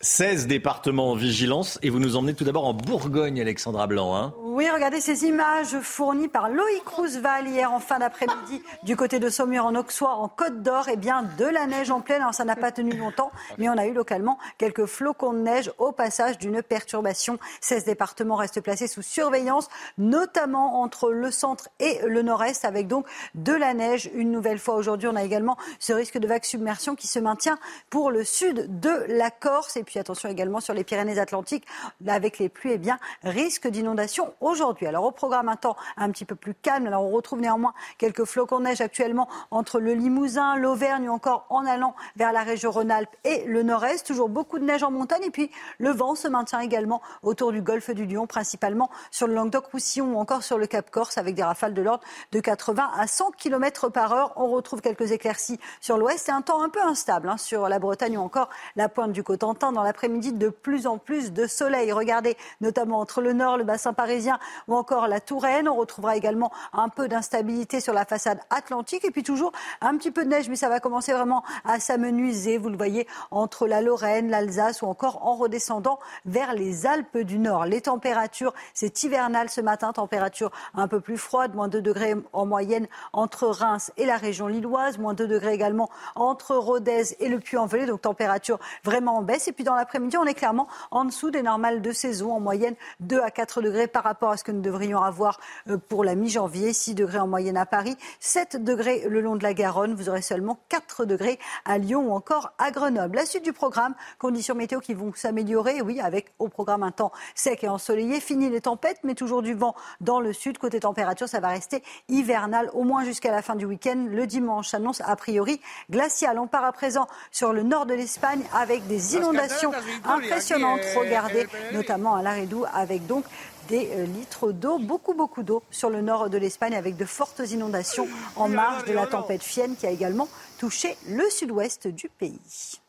[0.00, 4.14] 16 départements en vigilance et vous nous emmenez tout d'abord en Bourgogne, Alexandra Blanc.
[4.14, 4.32] Hein.
[4.44, 9.28] oui, regardez ces images fournies par Loïc Roosevelt hier en fin d'après-midi du côté de
[9.28, 10.86] Saumur en Auxois, en Côte d'Or.
[10.92, 12.22] Eh bien, de la neige en pleine.
[12.22, 15.72] Alors, ça n'a pas tenu longtemps, mais on a eu localement quelques flocons de neige
[15.78, 17.38] au passage d'une perturbation.
[17.60, 23.06] 16 départements restent placés sous surveillance, notamment entre le centre et le nord-est, avec donc
[23.34, 24.10] de la neige.
[24.14, 27.58] Une nouvelle fois aujourd'hui, on a également ce risque de vague submersion qui se maintient
[27.90, 29.76] pour le sud de la Corse.
[29.76, 31.66] Et puis attention également sur les Pyrénées-Atlantiques,
[32.06, 34.86] avec les pluies, eh bien, risque d'inondation aujourd'hui.
[34.86, 36.86] Alors au programme un temps un petit peu plus calme.
[36.86, 41.46] Alors on retrouve néanmoins quelques flocons de neige actuellement entre le Limousin, l'Auvergne ou encore
[41.48, 44.06] en allant vers la région Rhône-Alpes et le Nord-Est.
[44.06, 47.62] Toujours beaucoup de neige en montagne et puis le vent se maintient également autour du
[47.62, 51.42] golfe du Lion, principalement sur le Languedoc-Roussillon ou encore sur le Cap Corse avec des
[51.42, 54.34] rafales de l'ordre de 80 à 100 km par heure.
[54.36, 57.78] On retrouve quelques éclaircies sur l'ouest et un temps un peu instable hein, sur la
[57.78, 61.92] Bretagne ou encore la pointe du Cotentin dans l'après-midi, de plus en plus de soleil.
[61.92, 65.68] Regardez, notamment entre le nord, le bassin parisien ou encore la Touraine.
[65.68, 70.10] On retrouvera également un peu d'instabilité sur la façade atlantique et puis toujours un petit
[70.10, 72.58] peu de neige, mais ça va commencer vraiment à s'amenuiser.
[72.58, 77.38] Vous le voyez entre la Lorraine, l'Alsace ou encore en redescendant vers les Alpes du
[77.38, 77.64] Nord.
[77.64, 82.46] Les températures, c'est hivernal ce matin, température un peu plus froide, moins 2 degrés en
[82.46, 87.38] moyenne entre Reims et la région lilloise, moins 2 degrés également entre Rodez et le
[87.38, 89.46] Puy-en-Velay, donc température vraiment en baisse.
[89.46, 92.74] Et puis dans l'après-midi, on est clairement en dessous des normales de saison, en moyenne
[93.00, 96.14] 2 à 4 degrés par rapport à ce que nous devrions avoir euh, pour la
[96.14, 100.08] mi-janvier, 6 degrés en moyenne à Paris, 7 degrés le long de la Garonne, vous
[100.08, 103.16] aurez seulement 4 degrés à Lyon ou encore à Grenoble.
[103.16, 107.12] La suite du programme, conditions météo qui vont s'améliorer, oui, avec au programme un temps
[107.34, 110.56] sec et ensoleillé, fini les tempêtes, mais toujours du vent dans le sud.
[110.56, 114.06] Côté température, ça va rester hivernal au moins jusqu'à la fin du week-end.
[114.08, 115.60] Le dimanche annonce a priori
[115.90, 116.38] glacial.
[116.38, 119.57] On part à présent sur le nord de l'Espagne avec des inondations
[120.04, 120.80] impressionnantes.
[120.96, 123.24] Regardez, notamment à Laredo, avec donc
[123.68, 127.42] des euh, litres d'eau, beaucoup, beaucoup d'eau sur le nord de l'Espagne avec de fortes
[127.50, 130.28] inondations en marge de la tempête Fienne qui a également
[130.58, 132.80] touché le sud-ouest du pays.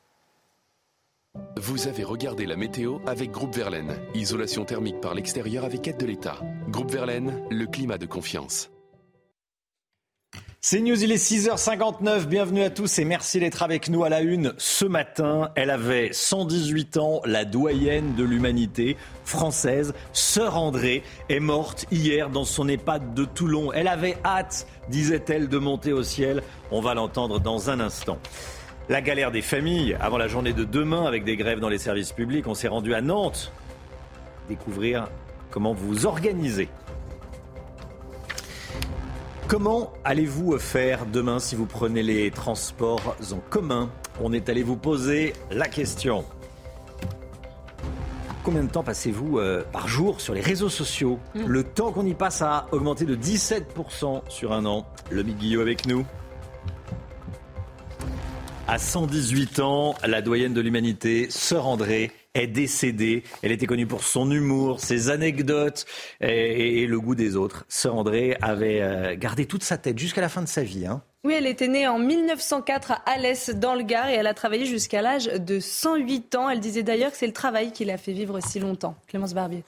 [1.57, 3.99] Vous avez regardé la météo avec Groupe Verlaine.
[4.13, 6.39] Isolation thermique par l'extérieur avec aide de l'État.
[6.69, 8.71] Groupe Verlaine, le climat de confiance.
[10.61, 12.25] C'est News, il est 6h59.
[12.25, 15.51] Bienvenue à tous et merci d'être avec nous à la une ce matin.
[15.55, 22.43] Elle avait 118 ans, la doyenne de l'humanité française, Sœur André, est morte hier dans
[22.43, 23.71] son EHPAD de Toulon.
[23.71, 26.43] Elle avait hâte, disait-elle, de monter au ciel.
[26.71, 28.19] On va l'entendre dans un instant.
[28.89, 32.11] La galère des familles avant la journée de demain avec des grèves dans les services
[32.11, 32.47] publics.
[32.47, 33.53] On s'est rendu à Nantes
[34.49, 35.07] découvrir
[35.51, 36.67] comment vous organisez
[39.49, 43.89] Comment allez-vous faire demain si vous prenez les transports en commun?
[44.21, 46.23] On est allé vous poser la question.
[48.43, 51.17] Combien de temps passez-vous euh, par jour sur les réseaux sociaux?
[51.33, 51.47] Mm.
[51.47, 54.85] Le temps qu'on y passe a augmenté de 17% sur un an.
[55.09, 56.05] Le Guillot avec nous.
[58.67, 63.23] À 118 ans, la doyenne de l'humanité, Sœur André, est décédée.
[63.41, 65.85] Elle était connue pour son humour, ses anecdotes
[66.21, 67.65] et, le goût des autres.
[67.67, 70.85] Sœur André avait euh, gardé toute sa tête jusqu'à la fin de sa vie.
[70.85, 71.03] Hein.
[71.23, 74.65] Oui, elle était née en 1904 à Alès, dans le Gard, et elle a travaillé
[74.65, 76.49] jusqu'à l'âge de 108 ans.
[76.49, 78.95] Elle disait d'ailleurs que c'est le travail qui l'a fait vivre si longtemps.
[79.07, 79.63] Clémence Barbier.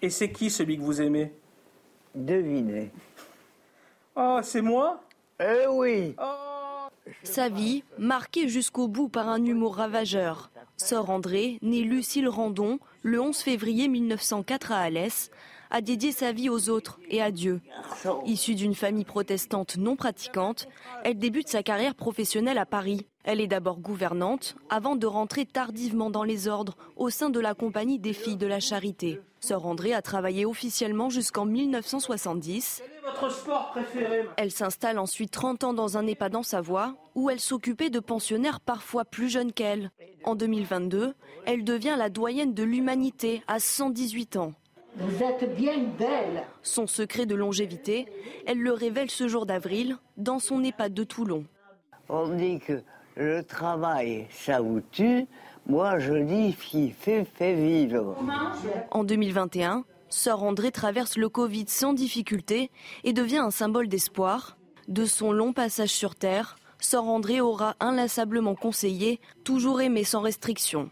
[0.00, 1.32] Et c'est qui celui que vous aimez?
[2.14, 2.90] Devinez.
[4.16, 5.02] Oh, c'est moi?
[5.40, 6.88] Eh oui oh.
[7.22, 10.50] Sa vie, marquée jusqu'au bout par un humour ravageur.
[10.80, 15.30] Sœur André, née Lucille Randon le 11 février 1904 à Alès,
[15.70, 17.60] a dédié sa vie aux autres et à Dieu.
[18.24, 20.68] Issue d'une famille protestante non pratiquante,
[21.04, 23.06] elle débute sa carrière professionnelle à Paris.
[23.30, 27.52] Elle est d'abord gouvernante avant de rentrer tardivement dans les ordres au sein de la
[27.52, 29.20] Compagnie des Filles de la Charité.
[29.40, 32.82] Sœur André a travaillé officiellement jusqu'en 1970.
[34.38, 38.60] Elle s'installe ensuite 30 ans dans un EHPAD en Savoie où elle s'occupait de pensionnaires
[38.60, 39.90] parfois plus jeunes qu'elle.
[40.24, 41.12] En 2022,
[41.44, 44.54] elle devient la doyenne de l'humanité à 118 ans.
[44.96, 46.46] Vous êtes bien belle.
[46.62, 48.06] Son secret de longévité,
[48.46, 51.44] elle le révèle ce jour d'avril dans son EHPAD de Toulon.
[52.08, 52.82] On dit que
[53.18, 55.26] le travail, ça vous tue.
[55.66, 58.16] Moi, je dis qui fait, fait vivre.
[58.90, 62.70] En 2021, Sœur André traverse le Covid sans difficulté
[63.04, 64.56] et devient un symbole d'espoir.
[64.86, 70.88] De son long passage sur Terre, Sœur André aura inlassablement conseillé, toujours aimé sans restriction.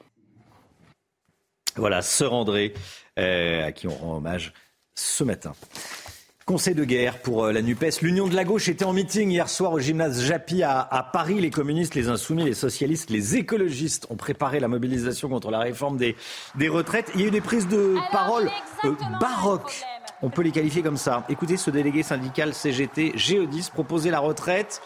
[1.76, 2.74] Voilà, Sœur André,
[3.18, 4.52] euh, à qui on rend hommage
[4.94, 5.54] ce matin.
[6.46, 8.02] Conseil de guerre pour euh, la NUPES.
[8.02, 11.40] L'Union de la gauche était en meeting hier soir au gymnase Japy à, Paris.
[11.40, 15.96] Les communistes, les insoumis, les socialistes, les écologistes ont préparé la mobilisation contre la réforme
[15.96, 16.14] des,
[16.54, 17.10] des retraites.
[17.16, 18.48] Il y a eu des prises de parole
[18.84, 19.82] euh, baroques.
[20.22, 21.24] On peut les qualifier comme ça.
[21.28, 24.80] Écoutez ce délégué syndical CGT Géodis proposer la retraite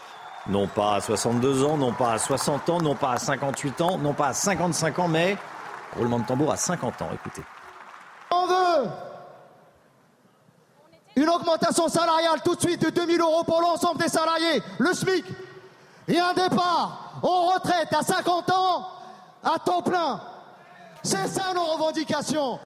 [0.49, 3.99] non pas à 62 ans, non pas à 60 ans, non pas à 58 ans,
[3.99, 5.37] non pas à 55 ans, mais
[5.95, 7.09] roulement de tambour à 50 ans.
[7.13, 7.43] Écoutez.
[8.31, 9.10] On veut
[11.15, 15.25] une augmentation salariale tout de suite de 2000 euros pour l'ensemble des salariés, le SMIC,
[16.07, 18.87] et un départ en retraite à 50 ans
[19.43, 20.21] à temps plein.
[21.03, 22.59] C'est ça nos revendications.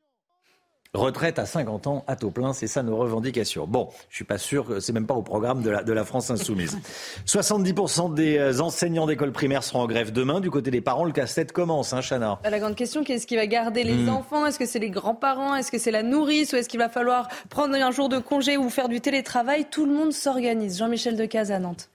[0.96, 3.68] Retraite à 50 ans à taux plein, c'est ça nos revendications.
[3.68, 6.06] Bon, je suis pas sûr que c'est même pas au programme de la, de la
[6.06, 6.78] France insoumise.
[7.28, 10.40] 70% des euh, enseignants d'école primaire seront en grève demain.
[10.40, 13.46] Du côté des parents, le casse-tête commence, hein, Chana La grande question, qu'est-ce qui va
[13.46, 14.10] garder les hmm.
[14.10, 14.46] enfants?
[14.46, 15.56] Est-ce que c'est les grands-parents?
[15.56, 16.54] Est-ce que c'est la nourrice?
[16.54, 19.66] Ou est-ce qu'il va falloir prendre un jour de congé ou faire du télétravail?
[19.70, 20.78] Tout le monde s'organise.
[20.78, 21.90] Jean-Michel Decaze à Nantes.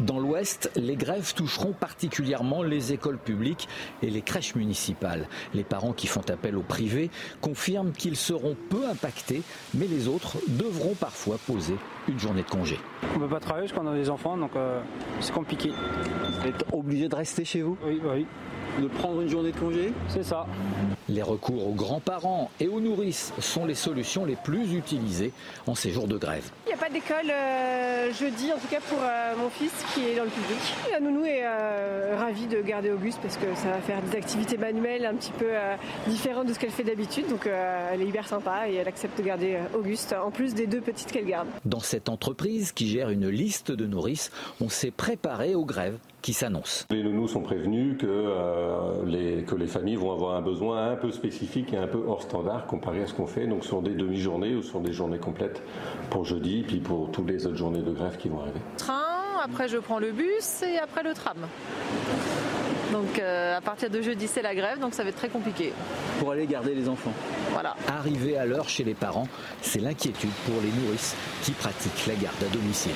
[0.00, 3.68] Dans l'Ouest, les grèves toucheront particulièrement les écoles publiques
[4.02, 5.28] et les crèches municipales.
[5.54, 9.42] Les parents qui font appel au privé confirment qu'ils seront peu impactés,
[9.72, 11.76] mais les autres devront parfois poser
[12.08, 12.78] une journée de congé.
[13.14, 14.80] On ne peut pas travailler parce qu'on a des enfants, donc euh,
[15.20, 15.70] c'est compliqué.
[16.40, 17.78] Vous êtes obligé de rester chez vous?
[17.86, 18.26] Oui, oui
[18.80, 20.46] de prendre une journée de congé C'est ça.
[21.08, 25.32] Les recours aux grands-parents et aux nourrices sont les solutions les plus utilisées
[25.66, 26.50] en ces jours de grève.
[26.66, 30.06] Il n'y a pas d'école euh, jeudi, en tout cas pour euh, mon fils qui
[30.06, 30.58] est dans le public.
[30.90, 34.56] La nounou est euh, ravie de garder Auguste parce que ça va faire des activités
[34.56, 35.50] manuelles un petit peu
[36.06, 37.28] différentes de ce qu'elle fait d'habitude.
[37.28, 40.80] Donc elle est hyper sympa et elle accepte de garder Auguste en plus des deux
[40.80, 41.48] petites qu'elle garde.
[41.64, 46.32] Dans cette entreprise qui gère une liste de nourrices, on s'est préparé aux grèves qui
[46.32, 46.86] s'annonce.
[46.90, 50.96] Les nounous sont prévenus que, euh, les, que les familles vont avoir un besoin un
[50.96, 53.94] peu spécifique et un peu hors standard comparé à ce qu'on fait, donc sur des
[53.94, 55.62] demi-journées ou sur des journées complètes
[56.08, 58.58] pour jeudi, puis pour toutes les autres journées de grève qui vont arriver.
[58.78, 59.02] Train,
[59.44, 61.36] après je prends le bus et après le tram.
[62.90, 65.74] Donc euh, à partir de jeudi c'est la grève, donc ça va être très compliqué.
[66.20, 67.12] Pour aller garder les enfants.
[67.52, 67.76] Voilà.
[67.86, 69.28] Arriver à l'heure chez les parents,
[69.60, 72.92] c'est l'inquiétude pour les nourrices qui pratiquent la garde à domicile.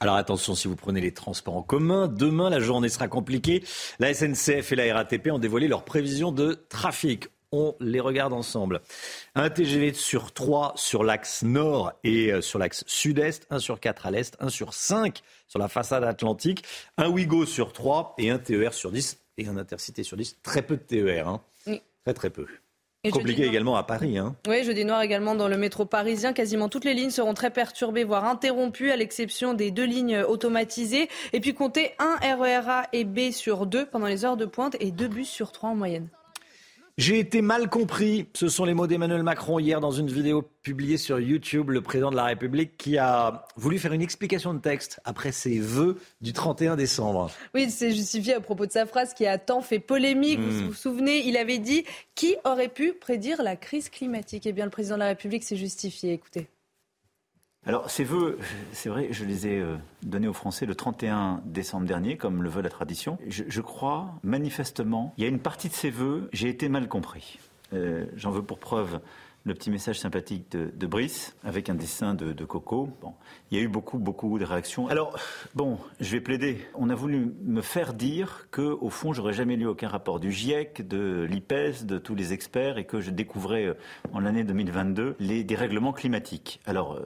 [0.00, 3.64] Alors attention si vous prenez les transports en commun, demain la journée sera compliquée.
[3.98, 7.28] La SNCF et la RATP ont dévoilé leurs prévisions de trafic.
[7.52, 8.82] On les regarde ensemble.
[9.34, 14.06] Un TGV sur 3 sur l'axe nord et euh, sur l'axe sud-est, un sur 4
[14.06, 16.64] à l'est, un sur 5 sur la façade atlantique,
[16.98, 20.38] un Ouigo sur 3 et un TER sur 10 et un Intercité sur 10.
[20.42, 21.40] Très peu de TER, hein.
[22.04, 22.46] très très peu.
[23.10, 24.18] Compliqué également à Paris.
[24.18, 24.34] Hein.
[24.48, 26.32] Oui, jeudi noir également dans le métro parisien.
[26.32, 31.08] Quasiment toutes les lignes seront très perturbées, voire interrompues, à l'exception des deux lignes automatisées.
[31.32, 34.90] Et puis comptez un RERA et B sur deux pendant les heures de pointe et
[34.90, 36.08] deux bus sur trois en moyenne.
[36.98, 38.26] J'ai été mal compris.
[38.34, 41.68] Ce sont les mots d'Emmanuel Macron hier dans une vidéo publiée sur YouTube.
[41.68, 45.58] Le président de la République qui a voulu faire une explication de texte après ses
[45.58, 47.30] vœux du 31 décembre.
[47.54, 50.40] Oui, c'est justifié à propos de sa phrase qui a tant fait polémique.
[50.40, 50.66] Vous hmm.
[50.68, 51.84] vous souvenez, il avait dit
[52.14, 54.46] Qui aurait pu prédire la crise climatique?
[54.46, 56.14] Eh bien, le président de la République s'est justifié.
[56.14, 56.48] Écoutez.
[57.66, 58.38] Alors, ces vœux,
[58.70, 62.48] c'est vrai, je les ai euh, donnés aux Français le 31 décembre dernier, comme le
[62.48, 63.18] veut la tradition.
[63.26, 67.40] Je, crois, manifestement, il y a une partie de ces vœux, j'ai été mal compris.
[67.72, 69.00] Euh, j'en veux pour preuve
[69.42, 72.88] le petit message sympathique de, Brice avec un dessin de, Coco.
[73.00, 73.14] Bon,
[73.50, 74.86] il y a eu beaucoup, beaucoup de réactions.
[74.86, 75.18] Alors,
[75.56, 76.58] bon, je vais plaider.
[76.74, 80.30] On a voulu me faire dire que, au fond, j'aurais jamais lu aucun rapport du
[80.30, 83.74] GIEC, de l'IPES, de tous les experts, et que je découvrais euh,
[84.12, 86.60] en l'année 2022 les dérèglements climatiques.
[86.66, 87.00] Alors,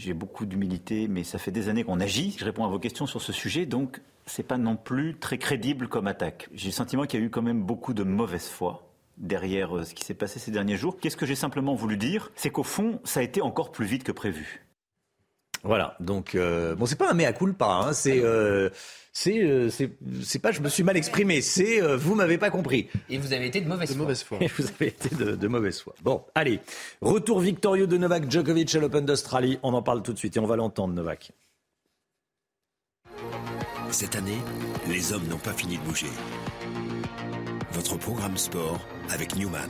[0.00, 2.34] j'ai beaucoup d'humilité, mais ça fait des années qu'on agit.
[2.38, 5.88] Je réponds à vos questions sur ce sujet, donc c'est pas non plus très crédible
[5.88, 6.48] comme attaque.
[6.54, 9.84] J'ai le sentiment qu'il y a eu quand même beaucoup de mauvaise foi derrière euh,
[9.84, 10.96] ce qui s'est passé ces derniers jours.
[10.98, 12.32] Qu'est-ce que j'ai simplement voulu dire?
[12.34, 14.64] C'est qu'au fond, ça a été encore plus vite que prévu.
[15.62, 18.70] Voilà, donc euh, bon, c'est pas un mea culpa, hein, c'est euh,
[19.12, 19.68] c'est
[20.22, 22.88] c'est pas je me suis mal exprimé, c'est vous m'avez pas compris.
[23.10, 24.38] Et vous avez été de mauvaise, foi.
[24.58, 25.94] vous avez été de, de, mauvaise foi.
[26.02, 26.60] Bon, allez,
[27.02, 29.58] retour victorieux de Novak Djokovic à l'Open d'Australie.
[29.62, 31.32] On en parle tout de suite et on va l'entendre, Novak.
[33.90, 34.38] Cette année,
[34.88, 36.06] les hommes n'ont pas fini de bouger.
[37.72, 38.80] Votre programme sport
[39.10, 39.68] avec Newman.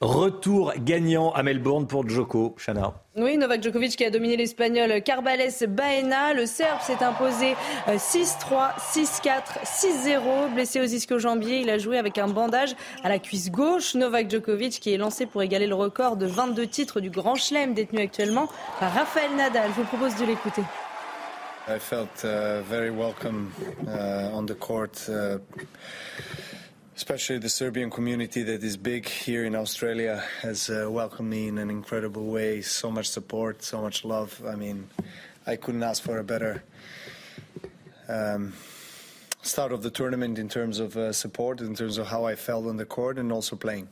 [0.00, 2.94] Retour gagnant à Melbourne pour Djoko, Chana.
[3.16, 6.32] Oui, Novak Djokovic qui a dominé l'Espagnol Carbales Baena.
[6.32, 7.54] Le Serbe s'est imposé
[7.86, 10.54] 6-3, 6-4, 6-0.
[10.54, 12.74] Blessé aux ischio-jambiers, il a joué avec un bandage
[13.04, 13.94] à la cuisse gauche.
[13.94, 17.74] Novak Djokovic qui est lancé pour égaler le record de 22 titres du Grand Chelem
[17.74, 18.48] détenu actuellement
[18.78, 19.68] par Rafael Nadal.
[19.76, 20.62] Je vous propose de l'écouter.
[21.68, 23.52] I felt uh, very welcome
[23.86, 25.10] uh, on the court.
[25.10, 25.38] Uh,
[27.00, 31.56] especially the Serbian community that is big here in Australia has uh, welcomed me in
[31.56, 32.60] an incredible way.
[32.60, 34.30] So much support, so much love.
[34.46, 34.86] I mean,
[35.46, 36.62] I couldn't ask for a better
[38.06, 38.52] um,
[39.40, 42.66] start of the tournament in terms of uh, support, in terms of how I felt
[42.66, 43.88] on the court and also playing.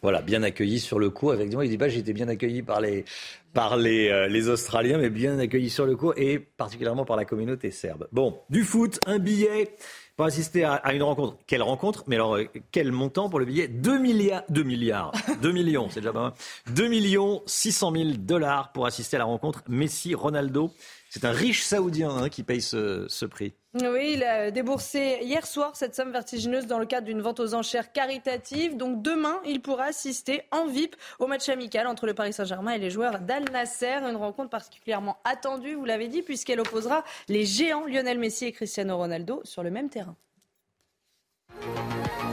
[0.00, 1.32] Voilà, bien accueilli sur le coup.
[1.32, 3.04] Effectivement, il dit j'ai été bien accueilli par les
[3.52, 7.24] par les, euh, les Australiens, mais bien accueilli sur le coup et particulièrement par la
[7.24, 8.06] communauté serbe.
[8.12, 9.70] Bon, du foot, un billet
[10.16, 11.36] pour assister à, une rencontre.
[11.46, 15.12] Quelle rencontre Mais alors, euh, quel montant pour le billet 2 milliards, 2 milliards,
[15.42, 16.32] 2 millions, c'est déjà pas mal.
[16.74, 20.72] 2 millions 600 000 dollars pour assister à la rencontre Messi-Ronaldo.
[21.18, 23.54] C'est un riche Saoudien hein, qui paye ce, ce prix.
[23.72, 27.54] Oui, il a déboursé hier soir cette somme vertigineuse dans le cadre d'une vente aux
[27.54, 28.76] enchères caritative.
[28.76, 32.78] Donc demain, il pourra assister en VIP au match amical entre le Paris Saint-Germain et
[32.78, 34.02] les joueurs d'Al Nasser.
[34.06, 38.98] Une rencontre particulièrement attendue, vous l'avez dit, puisqu'elle opposera les géants Lionel Messi et Cristiano
[38.98, 40.16] Ronaldo sur le même terrain.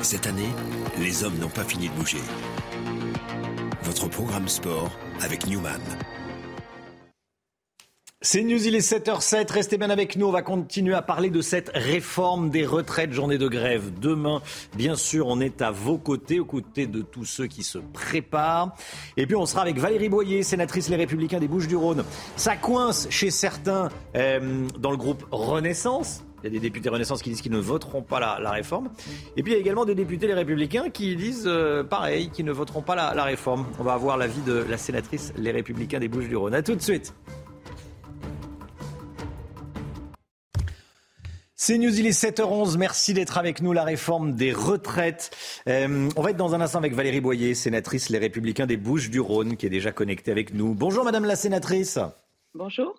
[0.01, 0.49] Cette année,
[0.99, 2.19] les hommes n'ont pas fini de bouger.
[3.83, 5.79] Votre programme sport avec Newman.
[8.25, 9.51] C'est News, il est 7h07.
[9.51, 10.27] Restez bien avec nous.
[10.27, 13.91] On va continuer à parler de cette réforme des retraites, journée de grève.
[13.99, 14.41] Demain,
[14.77, 18.77] bien sûr, on est à vos côtés, aux côtés de tous ceux qui se préparent.
[19.17, 22.05] Et puis, on sera avec Valérie Boyer, sénatrice Les Républicains des Bouches-du-Rhône.
[22.37, 26.23] Ça coince chez certains euh, dans le groupe Renaissance.
[26.43, 28.89] Il y a des députés Renaissance qui disent qu'ils ne voteront pas la, réforme.
[29.35, 32.45] Et puis il y a également des députés Les Républicains qui disent euh, pareil, qu'ils
[32.45, 33.65] ne voteront pas la, la réforme.
[33.79, 36.53] On va avoir l'avis de la sénatrice Les Républicains des Bouches-du-Rhône.
[36.53, 37.13] A tout de suite.
[41.65, 42.77] C'est News, il est 7h11.
[42.77, 43.71] Merci d'être avec nous.
[43.71, 45.31] La réforme des retraites.
[45.69, 49.55] Euh, on va être dans un instant avec Valérie Boyer, sénatrice Les Républicains des Bouches-du-Rhône,
[49.55, 50.73] qui est déjà connectée avec nous.
[50.75, 51.99] Bonjour, Madame la sénatrice.
[52.53, 52.95] Bonjour.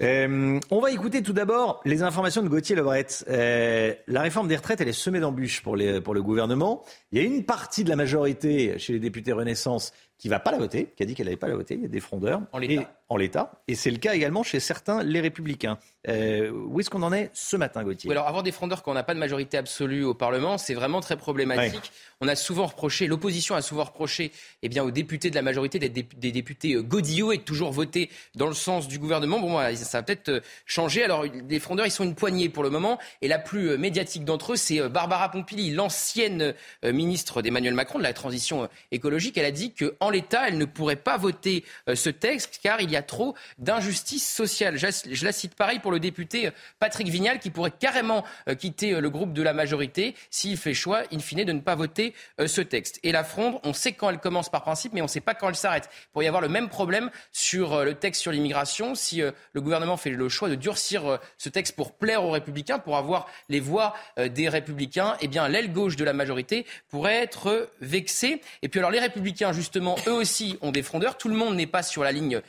[0.00, 3.08] Euh, on va écouter tout d'abord les informations de Gauthier Lebret.
[3.28, 6.82] Euh, la réforme des retraites, elle est semée d'embûches pour, pour le gouvernement.
[7.12, 10.50] Il y a une partie de la majorité chez les députés Renaissance qui va pas
[10.50, 11.74] la voter, qui a dit qu'elle n'allait pas la voter.
[11.74, 12.40] Il y a des frondeurs.
[12.52, 12.90] En l'état.
[13.08, 13.62] En l'état.
[13.68, 15.78] Et c'est le cas également chez certains, les républicains.
[16.08, 18.10] Euh, où est-ce qu'on en est ce matin, Gauthier?
[18.10, 21.00] Alors, avoir des frondeurs quand on n'a pas de majorité absolue au Parlement, c'est vraiment
[21.00, 21.92] très problématique.
[22.20, 24.32] On a souvent reproché, l'opposition a souvent reproché
[24.62, 27.72] eh bien, aux députés de la majorité d'être des, députés euh, godillots et de toujours
[27.72, 29.38] voter dans le sens du gouvernement.
[29.38, 31.04] Bon, ça va peut-être euh, changer.
[31.04, 32.98] Alors, les frondeurs, ils sont une poignée pour le moment.
[33.20, 36.54] Et la plus médiatique d'entre eux, c'est Barbara Pompili, l'ancienne
[36.84, 39.38] ministre d'Emmanuel Macron de la transition écologique.
[39.38, 42.90] Elle a dit que en l'état, elle ne pourrait pas voter ce texte car il
[42.90, 44.76] y a trop d'injustice sociale.
[44.78, 49.00] Je la cite pareil pour le député euh, Patrick Vignal qui pourrait carrément euh, quitter
[49.00, 52.60] le groupe de la majorité s'il fait choix, in fine, de ne pas voter ce
[52.60, 52.98] texte.
[53.02, 55.34] Et la fronde, on sait quand elle commence par principe, mais on ne sait pas
[55.34, 55.88] quand elle s'arrête.
[55.92, 59.96] Il pourrait y avoir le même problème sur le texte sur l'immigration si le gouvernement
[59.96, 63.94] fait le choix de durcir ce texte pour plaire aux républicains, pour avoir les voix
[64.18, 68.40] des républicains, eh bien l'aile gauche de la majorité pourrait être vexée.
[68.62, 71.18] Et puis alors les républicains, justement, eux aussi ont des frondeurs.
[71.18, 72.40] Tout le monde n'est pas sur la ligne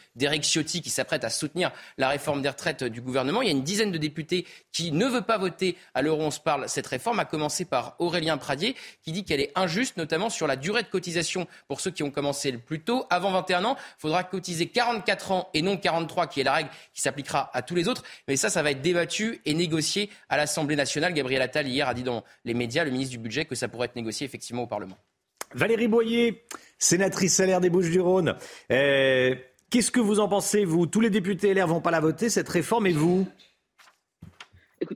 [0.43, 3.41] Ciotti qui s'apprête à soutenir la réforme des retraites du gouvernement.
[3.41, 6.23] Il y a une dizaine de députés qui ne veulent pas voter à l'heure où
[6.23, 9.97] on se parle cette réforme, à commencer par Aurélien Pradier qui dit qu'elle est injuste,
[9.97, 13.05] notamment sur la durée de cotisation pour ceux qui ont commencé le plus tôt.
[13.09, 16.69] Avant 21 ans, il faudra cotiser 44 ans et non 43 qui est la règle
[16.93, 18.03] qui s'appliquera à tous les autres.
[18.27, 21.13] Mais ça, ça va être débattu et négocié à l'Assemblée nationale.
[21.13, 23.85] Gabriel Attal hier a dit dans les médias, le ministre du Budget, que ça pourrait
[23.85, 24.97] être négocié effectivement au Parlement.
[25.53, 26.43] Valérie Boyer,
[26.77, 28.35] sénatrice salaire des Bouches-du-Rhône.
[29.69, 30.85] Qu'est-ce que vous en pensez, vous?
[30.87, 33.27] Tous les députés LR vont pas la voter, cette réforme, et vous?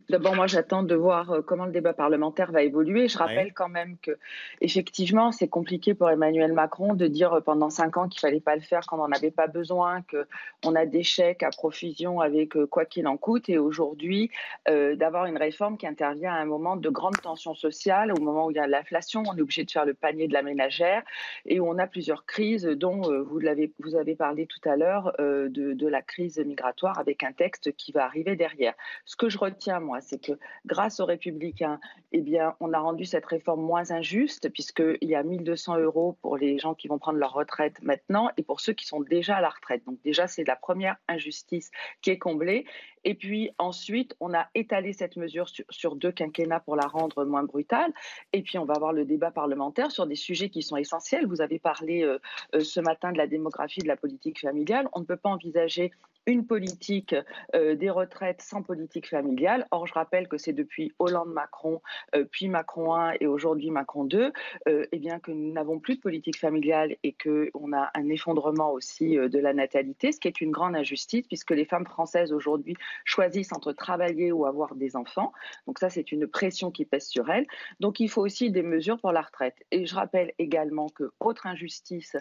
[0.10, 3.08] D'abord, moi, j'attends de voir euh, comment le débat parlementaire va évoluer.
[3.08, 4.18] Je rappelle quand même que,
[4.62, 8.56] effectivement, c'est compliqué pour Emmanuel Macron de dire euh, pendant cinq ans qu'il fallait pas
[8.56, 12.56] le faire quand on n'en avait pas besoin, qu'on a des chèques à profusion avec
[12.56, 14.30] euh, quoi qu'il en coûte, et aujourd'hui,
[14.68, 18.52] d'avoir une réforme qui intervient à un moment de grande tension sociale, au moment où
[18.52, 21.04] il y a l'inflation, on est obligé de faire le panier de la ménagère,
[21.46, 25.14] et où on a plusieurs crises, dont vous, l'avez, vous avez parlé tout à l'heure
[25.20, 28.74] de, de la crise migratoire, avec un texte qui va arriver derrière.
[29.06, 30.34] Ce que je retiens moi, c'est que
[30.65, 31.80] grâce aux Républicains,
[32.11, 36.38] eh bien, on a rendu cette réforme moins injuste, puisqu'il y a 1200 euros pour
[36.38, 39.41] les gens qui vont prendre leur retraite maintenant et pour ceux qui sont déjà à
[39.41, 39.84] la retraite.
[39.86, 42.65] Donc, déjà, c'est la première injustice qui est comblée.
[43.03, 47.43] Et puis ensuite, on a étalé cette mesure sur, deux quinquennats pour la rendre moins
[47.43, 47.91] brutale.
[48.34, 51.26] Et puis, on va avoir le débat parlementaire sur des sujets qui sont essentiels.
[51.26, 52.19] Vous avez parlé euh,
[52.55, 54.88] euh, ce matin de la démographie, de la politique familiale.
[54.93, 55.91] On ne peut pas envisager
[56.28, 57.15] une politique
[57.55, 59.67] euh, des retraites sans politique familiale.
[59.72, 61.82] Or, je rappelle que c'est depuis Hollande-Macron,
[62.15, 64.32] euh, puis Macron 1 et aujourd'hui Macron 2,
[64.67, 68.72] euh, eh bien que nous n'avons plus de politique familiale et qu'on a un effondrement
[68.72, 72.76] aussi de la natalité, ce qui est une grande injustice puisque les femmes françaises aujourd'hui
[73.03, 75.32] choisissent entre travailler ou avoir des enfants.
[75.65, 77.47] Donc ça, c'est une pression qui pèse sur elles.
[77.80, 79.55] Donc il faut aussi des mesures pour la retraite.
[79.72, 82.15] Et je rappelle également que autre injustice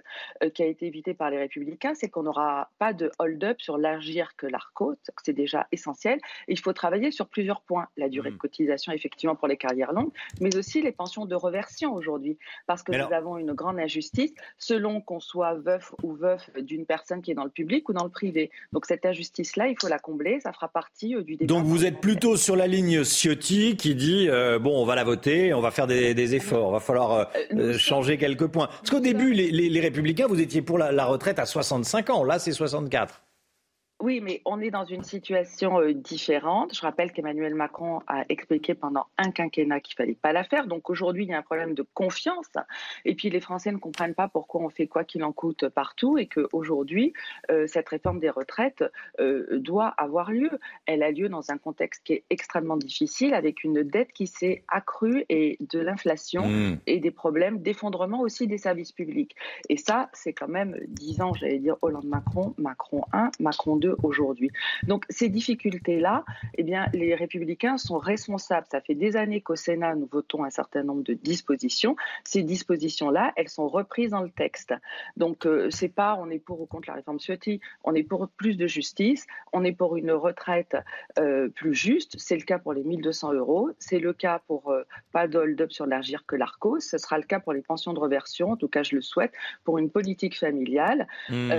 [0.54, 3.89] qui a été évitée par les républicains, c'est qu'on n'aura pas de hold-up sur la
[3.90, 6.18] agir que l'ARCO, c'est déjà essentiel.
[6.48, 7.88] il faut travailler sur plusieurs points.
[7.96, 8.38] La durée de mmh.
[8.38, 12.38] cotisation, effectivement, pour les carrières longues, mais aussi les pensions de reversion aujourd'hui.
[12.66, 17.22] Parce que nous avons une grande injustice selon qu'on soit veuf ou veuf d'une personne
[17.22, 18.50] qui est dans le public ou dans le privé.
[18.72, 20.40] Donc cette injustice-là, il faut la combler.
[20.40, 21.52] Ça fera partie euh, du débat.
[21.52, 25.04] Donc vous êtes plutôt sur la ligne Ciotti qui dit euh, bon, on va la
[25.04, 28.66] voter, on va faire des, efforts, il va falloir euh, changer quelques points.
[28.66, 32.24] Parce qu'au début, les, Républicains, vous étiez pour la, la retraite à 65 ans.
[32.24, 33.22] Là, c'est 64.
[34.00, 36.74] Oui, mais on est dans une situation euh, différente.
[36.74, 40.66] Je rappelle qu'Emmanuel Macron a expliqué pendant un quinquennat qu'il fallait pas la faire.
[40.66, 42.46] Donc aujourd'hui, il y a un problème de confiance.
[43.04, 46.16] Et puis les Français ne comprennent pas pourquoi on fait quoi qu'il en coûte partout
[46.16, 47.12] et qu'aujourd'hui,
[47.50, 48.84] euh, cette réforme des retraites
[49.20, 50.50] euh, doit avoir lieu.
[50.86, 54.64] Elle a lieu dans un contexte qui est extrêmement difficile, avec une dette qui s'est
[54.68, 56.78] accrue et de l'inflation mmh.
[56.86, 59.36] et des problèmes d'effondrement aussi des services publics.
[59.68, 64.50] Et ça, c'est quand même dix ans, j'allais dire Hollande-Macron, Macron 1, Macron 2 aujourd'hui.
[64.84, 66.24] Donc ces difficultés-là,
[66.56, 68.66] eh bien, les républicains sont responsables.
[68.70, 71.96] Ça fait des années qu'au Sénat, nous votons un certain nombre de dispositions.
[72.24, 74.74] Ces dispositions-là, elles sont reprises dans le texte.
[75.16, 78.28] Donc euh, c'est pas on est pour ou contre la réforme Ciotti, on est pour
[78.28, 80.76] plus de justice, on est pour une retraite
[81.18, 82.16] euh, plus juste.
[82.18, 84.82] C'est le cas pour les 1200 euros, c'est le cas pour euh,
[85.12, 87.98] pas de hold-up sur l'Argir que l'Arcos, ce sera le cas pour les pensions de
[87.98, 89.32] reversion, en tout cas je le souhaite,
[89.64, 91.52] pour une politique familiale, mmh.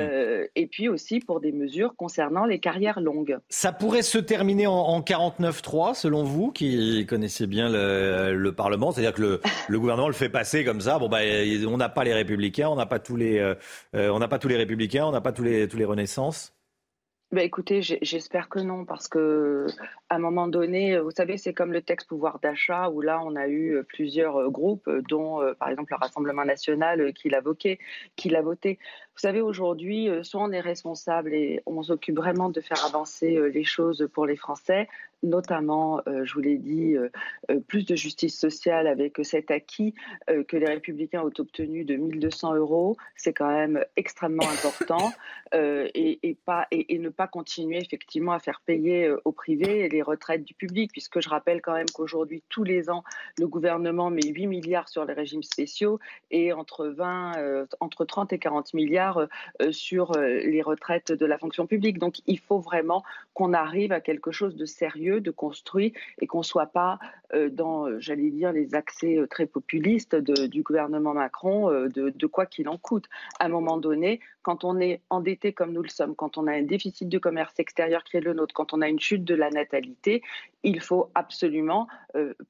[0.55, 3.37] et puis aussi pour des mesures concernant les carrières longues.
[3.49, 9.39] Ça pourrait se terminer en, 49-3, selon vous, qui connaissez bien le, Parlement, c'est-à-dire que
[9.69, 10.99] le, gouvernement le fait passer comme ça.
[10.99, 11.19] Bon, bah,
[11.67, 13.55] on n'a pas les républicains, on n'a pas tous les, euh,
[13.95, 16.53] euh, pas tous les républicains, on n'a pas tous les, tous les renaissances.
[17.31, 19.65] Bah écoutez, j'espère que non, parce que
[20.09, 23.37] à un moment donné, vous savez, c'est comme le texte pouvoir d'achat, où là, on
[23.37, 27.79] a eu plusieurs groupes, dont par exemple le Rassemblement national qui l'a voté,
[28.17, 28.79] qui l'a voté.
[29.15, 33.63] Vous savez, aujourd'hui, soit on est responsable et on s'occupe vraiment de faire avancer les
[33.63, 34.89] choses pour les Français,
[35.23, 37.09] notamment, euh, je vous l'ai dit, euh,
[37.49, 39.93] euh, plus de justice sociale avec cet acquis
[40.47, 42.97] que les républicains ont obtenu de 1200 euros.
[43.15, 45.11] C'est quand même extrêmement important
[45.53, 50.53] et, pas, et, ne pas continuer effectivement à faire payer au privé les retraites du
[50.53, 53.03] public, puisque je rappelle quand même qu'aujourd'hui, tous les ans,
[53.37, 55.99] le gouvernement met 8 milliards sur les régimes spéciaux
[56.29, 59.27] et entre, 20, entre 30 et 40 milliards
[59.71, 61.99] sur les retraites de la fonction publique.
[61.99, 63.03] Donc il faut vraiment
[63.33, 66.99] qu'on arrive à quelque chose de sérieux de construit et qu'on ne soit pas
[67.33, 72.45] euh, dans, euh, j'allais dire, les accès euh, très populistes du gouvernement Macron, de, quoi
[72.45, 73.05] qu'il en coûte.
[73.39, 76.53] À un moment donné, quand on est endetté comme nous le sommes, quand on a
[76.53, 79.35] un déficit de commerce extérieur qui est le nôtre, quand on a une chute de
[79.35, 80.21] la natalité,
[80.63, 81.87] il faut absolument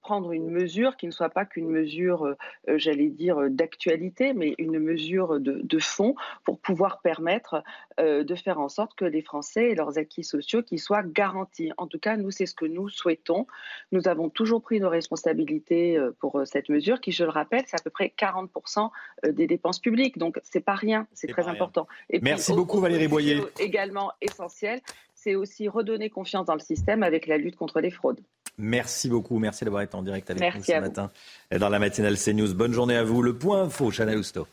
[0.01, 2.36] prendre une mesure qui ne soit pas qu'une mesure,
[2.68, 7.64] j'allais dire, d'actualité, mais une mesure de, de, fond pour pouvoir permettre
[7.97, 11.72] de faire en sorte que les Français et leurs acquis sociaux qui soient garantis.
[11.78, 13.47] En tout cas, nous, c'est ce que nous souhaitons.
[13.91, 17.64] Nous avons toujours pris nos responsabilités euh, pour euh, cette mesure, qui, je le rappelle,
[17.66, 18.89] c'est à peu près 40%
[19.26, 20.18] euh, des dépenses publiques.
[20.18, 21.88] Donc, c'est pas rien, c'est très important.
[22.10, 23.41] Et Merci beaucoup, Valérie Boyer.
[23.60, 24.82] Également essentiel,
[25.16, 28.22] c'est aussi redonner confiance dans le système avec la lutte contre les fraudes.
[28.58, 29.39] Merci beaucoup.
[29.39, 31.10] Merci d'avoir été en direct avec nous ce matin
[31.58, 32.54] dans la matinale CNews.
[32.54, 33.22] Bonne journée à vous.
[33.22, 34.45] Le point info, Chanel Housteau.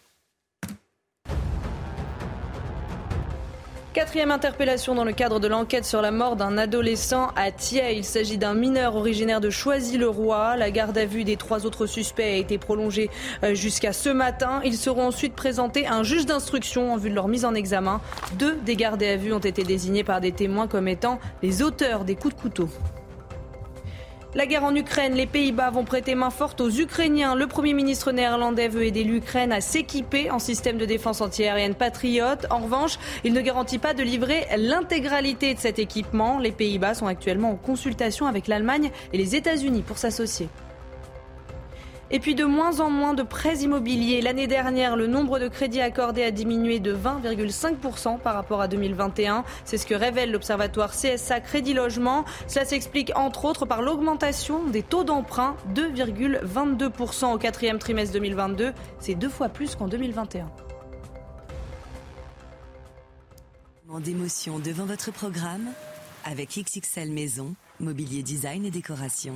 [3.99, 7.97] Quatrième interpellation dans le cadre de l'enquête sur la mort d'un adolescent à Thiers.
[7.97, 10.55] Il s'agit d'un mineur originaire de Choisy-le-Roi.
[10.55, 13.11] La garde à vue des trois autres suspects a été prolongée
[13.43, 14.61] euh, jusqu'à ce matin.
[14.65, 18.01] Ils seront ensuite présentés à un juge d'instruction en vue de leur mise en examen.
[18.35, 22.05] Deux des gardés à vue ont été désignés par des témoins comme étant les auteurs
[22.05, 22.69] des coups de couteau.
[24.39, 27.35] La guerre en Ukraine, les Pays-Bas vont prêter main forte aux Ukrainiens.
[27.35, 32.47] Le Premier ministre néerlandais veut aider l'Ukraine à s'équiper en système de défense antiaérienne patriote.
[32.49, 36.39] En revanche, il ne garantit pas de livrer l'intégralité de cet équipement.
[36.39, 40.49] Les Pays-Bas sont actuellement en consultation avec l'Allemagne et les États-Unis pour s'associer.
[42.11, 44.23] Et puis de moins en moins de prêts immobiliers.
[44.23, 49.45] L'année dernière, le nombre de crédits accordés a diminué de 20,5% par rapport à 2021.
[49.65, 52.25] C'est ce que révèle l'observatoire CSA Crédit Logement.
[52.47, 58.73] Cela s'explique entre autres par l'augmentation des taux d'emprunt, 2,22% au quatrième trimestre 2022.
[59.01, 60.51] C'est deux fois plus qu'en 2021.
[64.01, 65.67] D'émotion devant votre programme
[66.25, 69.35] avec XXL Maison, mobilier design et décoration.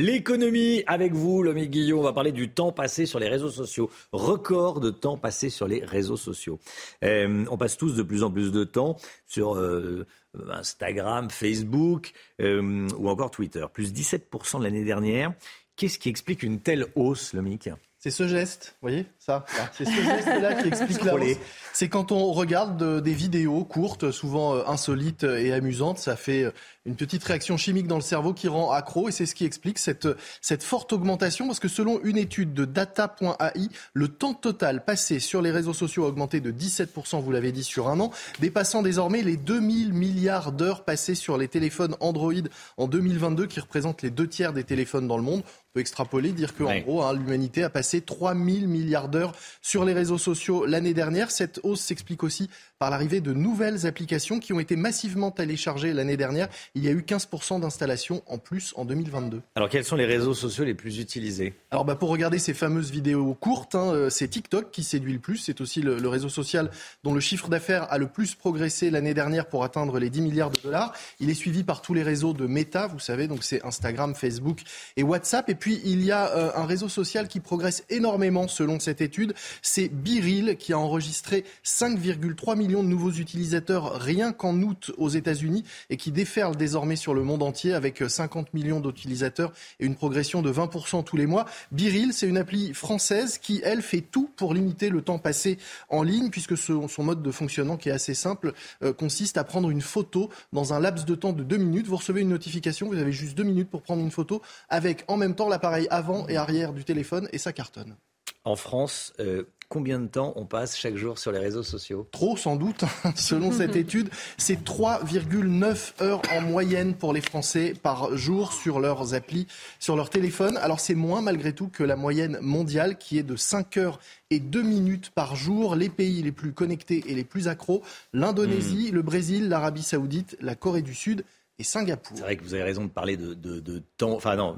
[0.00, 1.98] L'économie avec vous, l'homme Guillaume.
[1.98, 3.90] On va parler du temps passé sur les réseaux sociaux.
[4.12, 6.60] Record de temps passé sur les réseaux sociaux.
[7.02, 8.94] Euh, on passe tous de plus en plus de temps
[9.26, 10.06] sur euh,
[10.50, 13.66] Instagram, Facebook euh, ou encore Twitter.
[13.72, 15.32] Plus 17% l'année dernière.
[15.74, 17.68] Qu'est-ce qui explique une telle hausse, Lomic
[18.00, 21.36] c'est ce geste, vous voyez ça, C'est ce geste-là qui explique la hausse.
[21.78, 26.50] C'est quand on regarde des vidéos courtes, souvent euh, insolites et amusantes, ça fait euh,
[26.86, 29.78] une petite réaction chimique dans le cerveau qui rend accro et c'est ce qui explique
[29.78, 30.08] cette,
[30.40, 35.42] cette forte augmentation parce que selon une étude de data.ai, le temps total passé sur
[35.42, 38.10] les réseaux sociaux a augmenté de 17%, vous l'avez dit, sur un an,
[38.40, 42.32] dépassant désormais les 2000 milliards d'heures passées sur les téléphones Android
[42.78, 45.42] en 2022 qui représentent les deux tiers des téléphones dans le monde.
[45.44, 49.92] On peut extrapoler, dire qu'en gros, hein, l'humanité a passé 3000 milliards d'heures sur les
[49.92, 51.30] réseaux sociaux l'année dernière.
[51.30, 52.48] Cette hausse s'explique aussi
[52.78, 56.48] par l'arrivée de nouvelles applications qui ont été massivement téléchargées l'année dernière.
[56.74, 59.42] Il y a eu 15% d'installations en plus en 2022.
[59.56, 61.54] Alors quels sont les réseaux sociaux les plus utilisés?
[61.70, 65.18] Alors bah, pour regarder ces fameuses vidéos courtes, hein, euh, c'est TikTok qui séduit le
[65.18, 65.38] plus.
[65.38, 66.70] C'est aussi le, réseau social
[67.04, 70.50] dont le chiffre d'affaires a le plus progressé l'année dernière pour atteindre les 10 milliards
[70.50, 70.94] de dollars.
[71.20, 74.62] Il est suivi par tous les réseaux de Meta, vous savez, donc c'est Instagram, Facebook
[74.96, 75.50] et WhatsApp.
[75.50, 79.34] Et puis il y a euh, un réseau social qui progresse énormément selon cette étude.
[79.62, 85.64] C'est Biril qui a enregistré 5,3 millions de nouveaux utilisateurs rien qu'en août aux États-Unis
[85.90, 90.42] et qui déferlent désormais sur le monde entier avec 50 millions d'utilisateurs et une progression
[90.42, 91.46] de 20% tous les mois.
[91.72, 96.02] Biril, c'est une appli française qui, elle, fait tout pour limiter le temps passé en
[96.02, 99.80] ligne puisque son, mode de fonctionnement qui est assez simple euh, consiste à prendre une
[99.80, 101.86] photo dans un laps de temps de deux minutes.
[101.86, 105.16] Vous recevez une notification, vous avez juste deux minutes pour prendre une photo avec en
[105.16, 107.96] même temps l'appareil avant et arrière du téléphone et ça cartonne.
[108.44, 112.38] En France, euh, Combien de temps on passe chaque jour sur les réseaux sociaux Trop,
[112.38, 112.84] sans doute.
[113.16, 114.08] Selon cette étude,
[114.38, 119.46] c'est 3,9 heures en moyenne pour les Français par jour sur leurs applis,
[119.78, 120.56] sur leur téléphone.
[120.56, 124.00] Alors c'est moins malgré tout que la moyenne mondiale qui est de 5 heures
[124.30, 125.76] et 2 minutes par jour.
[125.76, 127.82] Les pays les plus connectés et les plus accros,
[128.14, 128.94] l'Indonésie, hmm.
[128.94, 131.24] le Brésil, l'Arabie saoudite, la Corée du Sud
[131.58, 132.16] et Singapour.
[132.16, 134.56] C'est vrai que vous avez raison de parler de, temps, enfin non,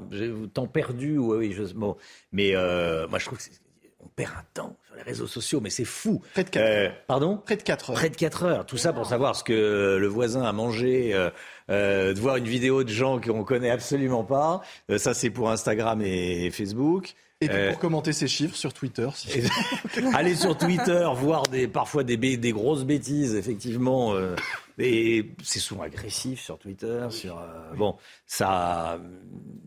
[0.53, 1.97] temps perdu, oui, je, bon,
[2.31, 3.43] mais euh, moi je trouve que
[4.03, 6.21] on perd un temps sur les réseaux sociaux, mais c'est fou.
[6.33, 6.93] Près de 4 euh, heures.
[7.07, 7.95] Pardon Près de 4 heures.
[7.95, 8.65] Près de 4 heures.
[8.65, 11.29] Tout ça pour savoir ce que le voisin a mangé, euh,
[11.69, 14.61] euh, de voir une vidéo de gens qu'on connaît absolument pas.
[14.97, 17.13] ça, c'est pour Instagram et Facebook.
[17.43, 19.09] Et puis pour commenter ces chiffres sur Twitter.
[19.15, 19.41] Si
[20.13, 24.13] Allez sur Twitter, voir des, parfois des, des grosses bêtises, effectivement.
[24.77, 27.07] et c'est souvent agressif sur Twitter.
[27.09, 27.43] Sur,
[27.75, 27.95] bon,
[28.27, 28.99] ça.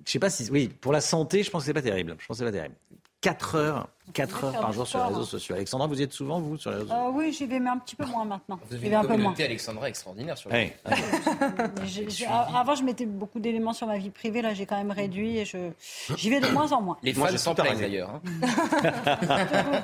[0.07, 0.49] Je sais pas si.
[0.53, 2.15] Oui, pour la santé, je pense que c'est pas terrible.
[2.21, 2.77] Je pense que c'est pas terrible.
[3.25, 5.55] 4 heures, 4 heures par jour sur les réseaux sociaux.
[5.55, 7.71] Alexandra, vous y êtes souvent, vous, sur les réseaux sociaux euh, Oui, j'y vais, mais
[7.71, 8.61] un petit peu moins maintenant.
[8.69, 12.29] Vous avez une communauté, Alexandra, extraordinaire sur les réseaux sociaux.
[12.55, 14.43] Avant, je mettais beaucoup d'éléments sur ma vie privée.
[14.43, 16.99] Là, j'ai quand même réduit et j'y vais de moins en moins.
[17.03, 18.11] Les fans s'en plaignent, d'ailleurs.
[18.11, 18.21] Hein.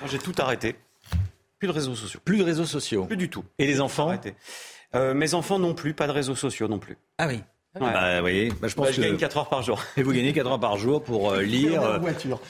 [0.00, 0.74] Moi, j'ai tout arrêté.
[1.60, 2.18] Plus de réseaux sociaux.
[2.24, 3.44] Plus de réseaux sociaux Plus du tout.
[3.60, 4.12] Et les enfants
[4.96, 6.98] euh, Mes enfants non plus, pas de réseaux sociaux non plus.
[7.18, 7.40] Ah oui
[7.80, 9.82] bah, voyez, bah, je pense bah, je gagne 4 heures par jour.
[9.96, 11.82] Et vous gagnez 4 heures par jour pour euh, lire.
[11.82, 11.98] Euh,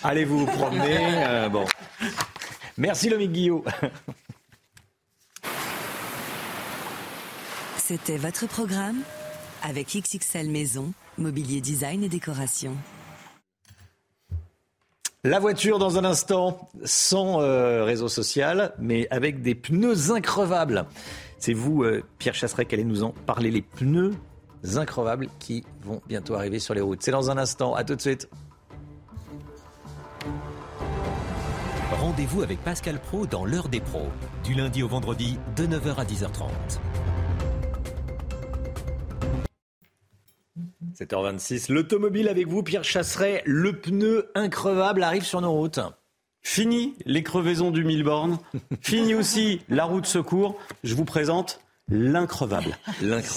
[0.02, 0.98] allez vous promener.
[1.26, 1.64] Euh, bon.
[2.76, 3.64] Merci Lomique Guillot.
[7.76, 8.98] C'était votre programme
[9.62, 12.74] avec XXL Maison, mobilier design et décoration.
[15.22, 17.38] La voiture dans un instant, sans
[17.84, 20.84] réseau social, mais avec des pneus increvables.
[21.38, 21.84] C'est vous,
[22.18, 23.50] Pierre Chasseret, qui allez nous en parler.
[23.50, 24.12] Les pneus
[24.76, 27.02] increvables qui vont bientôt arriver sur les routes.
[27.02, 27.74] C'est dans un instant.
[27.74, 28.28] À tout de suite.
[31.92, 34.08] Rendez-vous avec Pascal Pro dans l'heure des pros,
[34.42, 36.50] du lundi au vendredi de 9h à 10h30.
[40.94, 43.42] 7h26, l'automobile avec vous, Pierre Chasseret.
[43.46, 45.80] Le pneu increvable arrive sur nos routes.
[46.42, 48.38] Fini les crevaisons du mille bornes.
[48.80, 50.58] Fini aussi la route secours.
[50.84, 52.78] Je vous présente l'increvable.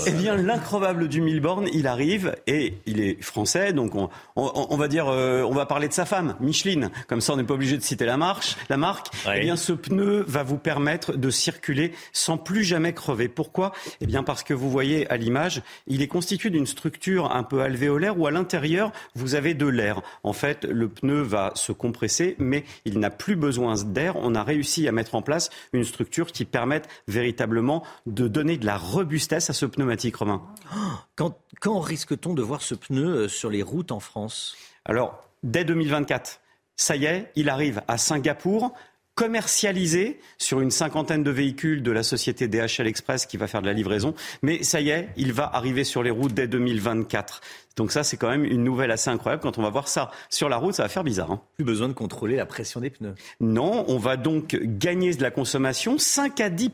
[0.05, 4.87] Eh bien, l'increvable du Milborn, il arrive et il est français, donc on, on, va
[4.87, 6.89] dire, euh, on va parler de sa femme, Micheline.
[7.07, 9.07] Comme ça, on n'est pas obligé de citer la, marche, la marque.
[9.35, 13.27] Eh bien, ce pneu va vous permettre de circuler sans plus jamais crever.
[13.27, 13.73] Pourquoi?
[13.99, 17.61] Eh bien, parce que vous voyez à l'image, il est constitué d'une structure un peu
[17.61, 20.01] alvéolaire où à l'intérieur, vous avez de l'air.
[20.23, 24.15] En fait, le pneu va se compresser, mais il n'a plus besoin d'air.
[24.15, 28.67] On a réussi à mettre en place une structure qui permette véritablement de donner de
[28.67, 30.43] la robustesse à ce pneumatique, Romain.
[31.15, 34.55] Quand, quand risque-t-on de voir ce pneu euh, sur les routes en France?
[34.85, 36.39] Alors, dès 2024.
[36.75, 38.75] Ça y est, il arrive à Singapour,
[39.15, 43.65] commercialisé sur une cinquantaine de véhicules de la société DHL Express qui va faire de
[43.65, 44.13] la livraison.
[44.43, 47.41] Mais ça y est, il va arriver sur les routes dès 2024.
[47.77, 49.41] Donc ça, c'est quand même une nouvelle assez incroyable.
[49.43, 51.31] Quand on va voir ça sur la route, ça va faire bizarre.
[51.31, 51.41] Hein.
[51.55, 53.13] Plus besoin de contrôler la pression des pneus.
[53.39, 56.71] Non, on va donc gagner de la consommation, 5 à 10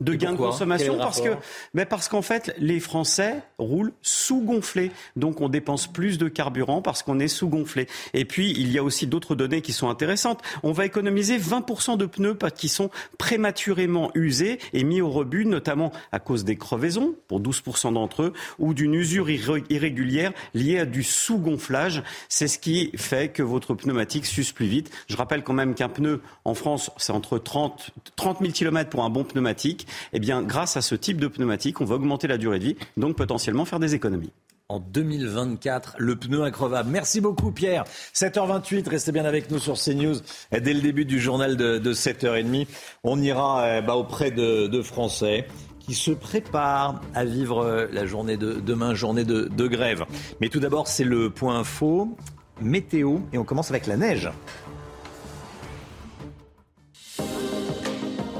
[0.00, 1.30] de gains de consommation, parce que,
[1.74, 4.92] mais parce qu'en fait, les Français roulent sous-gonflés.
[5.16, 7.88] Donc on dépense plus de carburant parce qu'on est sous-gonflé.
[8.14, 10.40] Et puis, il y a aussi d'autres données qui sont intéressantes.
[10.62, 15.92] On va économiser 20% de pneus qui sont prématurément usés et mis au rebut, notamment
[16.12, 20.19] à cause des crevaisons, pour 12% d'entre eux, ou d'une usure irrégulière
[20.54, 22.02] lié à du sous-gonflage.
[22.28, 24.90] C'est ce qui fait que votre pneumatique s'use plus vite.
[25.08, 29.04] Je rappelle quand même qu'un pneu en France, c'est entre 30, 30 000 km pour
[29.04, 29.86] un bon pneumatique.
[30.12, 32.76] Eh bien, grâce à ce type de pneumatique, on va augmenter la durée de vie,
[32.96, 34.32] donc potentiellement faire des économies
[34.70, 36.90] en 2024, le pneu increvable.
[36.90, 37.82] Merci beaucoup Pierre.
[38.14, 40.14] 7h28, restez bien avec nous sur CNews.
[40.52, 42.68] Dès le début du journal de, 7h30,
[43.02, 45.48] on ira euh, bah, auprès de Français
[45.80, 50.04] qui se prépare à vivre la journée de demain, journée de, de grève.
[50.40, 52.16] Mais tout d'abord, c'est le point info,
[52.60, 54.30] météo, et on commence avec la neige.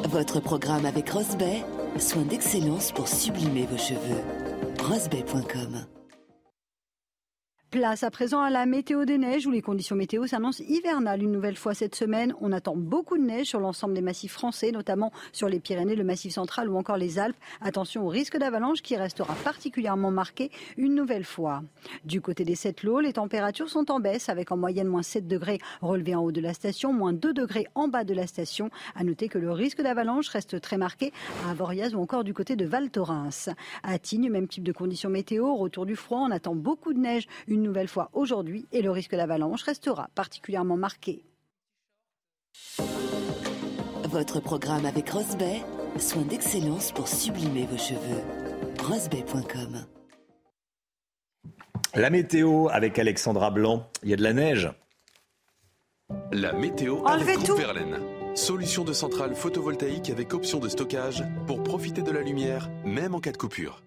[0.09, 1.65] Votre programme avec Rosbay,
[1.99, 4.23] soin d'excellence pour sublimer vos cheveux.
[4.83, 5.87] Rosbay.com
[7.71, 11.31] Place à présent à la météo des neiges où les conditions météo s'annoncent hivernales une
[11.31, 12.35] nouvelle fois cette semaine.
[12.41, 16.03] On attend beaucoup de neige sur l'ensemble des massifs français, notamment sur les Pyrénées, le
[16.03, 17.37] massif central ou encore les Alpes.
[17.61, 21.63] Attention au risque d'avalanche qui restera particulièrement marqué une nouvelle fois.
[22.05, 25.29] Du côté des sept lots, les températures sont en baisse avec en moyenne moins 7
[25.29, 28.71] degrés relevés en haut de la station, moins 2 degrés en bas de la station.
[28.97, 31.13] À noter que le risque d'avalanche reste très marqué
[31.47, 33.49] à Avoriaz ou encore du côté de Val Thorens.
[33.85, 37.29] À Tignes, même type de conditions météo, retour du froid, on attend beaucoup de neige
[37.62, 41.24] nouvelle fois aujourd'hui et le risque d'avalanche restera particulièrement marqué.
[44.05, 45.62] Votre programme avec Rosbay,
[45.99, 48.23] soin d'excellence pour sublimer vos cheveux.
[48.82, 49.87] Rosbay.com
[51.95, 53.89] La météo avec Alexandra Blanc.
[54.03, 54.73] Il y a de la neige.
[56.32, 58.01] La météo avec Groupe Verlaine.
[58.35, 63.20] Solution de centrale photovoltaïque avec option de stockage pour profiter de la lumière, même en
[63.20, 63.82] cas de coupure.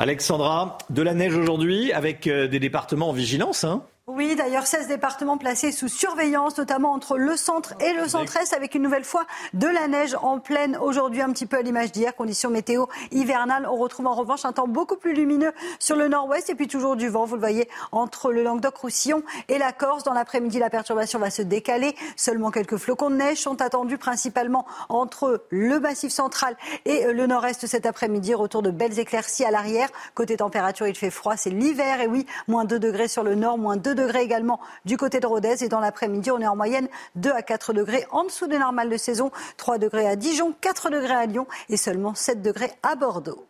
[0.00, 3.64] Alexandra, de la neige aujourd'hui avec euh, des départements en vigilance.
[3.64, 8.54] Hein oui, d'ailleurs, 16 départements placés sous surveillance, notamment entre le centre et le centre-est,
[8.54, 11.92] avec une nouvelle fois de la neige en pleine aujourd'hui, un petit peu à l'image
[11.92, 12.16] d'hier.
[12.16, 13.68] Conditions météo hivernales.
[13.70, 16.96] On retrouve en revanche un temps beaucoup plus lumineux sur le nord-ouest et puis toujours
[16.96, 20.04] du vent, vous le voyez, entre le Languedoc-Roussillon et la Corse.
[20.04, 21.94] Dans l'après-midi, la perturbation va se décaler.
[22.16, 26.56] Seulement quelques flocons de neige sont attendus principalement entre le massif central
[26.86, 28.34] et le nord-est cet après-midi.
[28.34, 29.90] Retour de belles éclaircies à l'arrière.
[30.14, 32.00] Côté température, il fait froid, c'est l'hiver.
[32.00, 35.26] Et oui, moins 2 degrés sur le nord, moins 2 degrés également du côté de
[35.26, 35.62] Rodez.
[35.62, 38.90] Et dans l'après-midi, on est en moyenne 2 à 4 degrés en dessous des normales
[38.90, 39.30] de saison.
[39.56, 43.46] 3 degrés à Dijon, 4 degrés à Lyon et seulement 7 degrés à Bordeaux.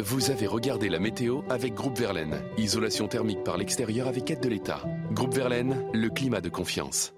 [0.00, 2.42] Vous avez regardé la météo avec Groupe Verlaine.
[2.56, 4.82] Isolation thermique par l'extérieur avec aide de l'État.
[5.12, 7.12] Groupe Verlaine, le climat de confiance.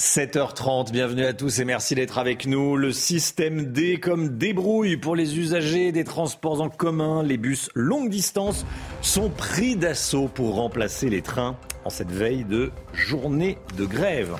[0.00, 2.76] 7h30, bienvenue à tous et merci d'être avec nous.
[2.76, 7.22] Le système D comme débrouille pour les usagers des transports en commun.
[7.22, 8.66] Les bus longue distance
[9.02, 14.36] sont pris d'assaut pour remplacer les trains en cette veille de journée de grève.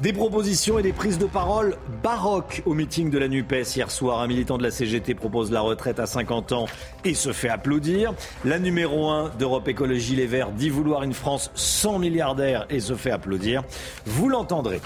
[0.00, 4.20] Des propositions et des prises de parole baroques au meeting de la NUPES hier soir.
[4.20, 6.66] Un militant de la CGT propose la retraite à 50 ans
[7.04, 8.12] et se fait applaudir.
[8.44, 12.94] La numéro 1 d'Europe Écologie Les Verts dit vouloir une France sans milliardaires et se
[12.94, 13.62] fait applaudir.
[14.04, 14.80] Vous l'entendrez.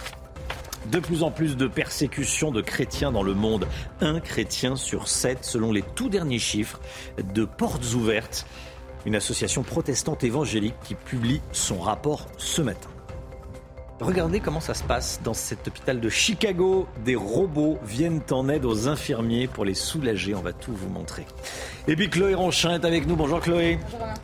[0.92, 3.66] De plus en plus de persécutions de chrétiens dans le monde.
[4.02, 6.80] Un chrétien sur sept, selon les tout derniers chiffres
[7.34, 8.46] de Portes Ouvertes,
[9.06, 12.90] une association protestante évangélique qui publie son rapport ce matin.
[14.00, 16.86] Regardez comment ça se passe dans cet hôpital de Chicago.
[17.04, 20.34] Des robots viennent en aide aux infirmiers pour les soulager.
[20.34, 21.26] On va tout vous montrer.
[21.88, 23.16] Et puis Chloé Ronchin est avec nous.
[23.16, 23.78] Bonjour Chloé.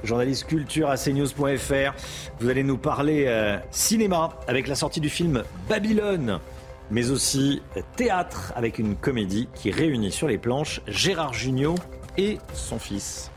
[0.05, 1.93] Journaliste culture à cnews.fr.
[2.39, 6.39] Vous allez nous parler euh, cinéma avec la sortie du film Babylone
[6.91, 7.63] mais aussi
[7.97, 11.77] théâtre avec une comédie qui réunit sur les planches Gérard Jugnot
[12.19, 13.31] et son fils.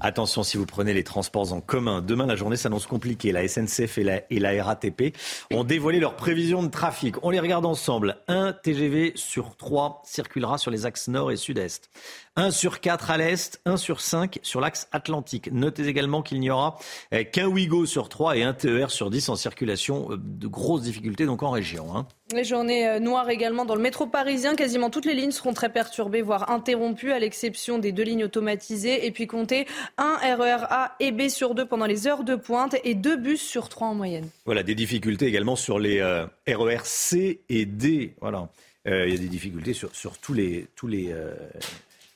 [0.00, 2.02] Attention si vous prenez les transports en commun.
[2.02, 3.32] Demain, la journée s'annonce compliquée.
[3.32, 5.16] La SNCF et la, RATP
[5.50, 7.16] ont dévoilé leurs prévisions de trafic.
[7.24, 8.18] On les regarde ensemble.
[8.28, 11.90] Un TGV sur trois circulera sur les axes nord et sud-est.
[12.36, 15.50] Un sur quatre à l'est, un sur cinq sur l'axe atlantique.
[15.52, 16.78] Notez également qu'il n'y aura
[17.10, 20.12] eh, qu'un Ouigo sur trois et un TER sur 10 en circulation.
[20.12, 21.96] Euh, de grosses difficultés donc en région.
[21.96, 22.06] Hein.
[22.34, 24.54] Les journées euh, noires également dans le métro parisien.
[24.54, 29.06] Quasiment toutes les lignes seront très perturbées, voire interrompues, à l'exception des deux lignes automatisées.
[29.06, 32.76] Et puis comptez un RER A et B sur deux pendant les heures de pointe
[32.84, 34.28] et deux bus sur trois en moyenne.
[34.44, 38.14] Voilà, des difficultés également sur les euh, RER C et D.
[38.20, 38.48] Voilà.
[38.88, 41.12] Euh, il y a des difficultés sur, sur tous les, tous les,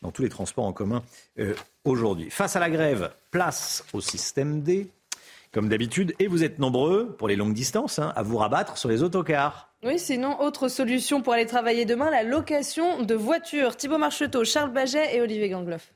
[0.03, 1.03] dans tous les transports en commun
[1.85, 2.31] aujourd'hui.
[2.31, 4.91] Face à la grève, place au système D,
[5.53, 6.15] comme d'habitude.
[6.19, 9.69] Et vous êtes nombreux, pour les longues distances, hein, à vous rabattre sur les autocars.
[9.83, 13.77] Oui, sinon, autre solution pour aller travailler demain, la location de voitures.
[13.77, 15.93] Thibaut Marcheteau, Charles Baget et Olivier Gangloff.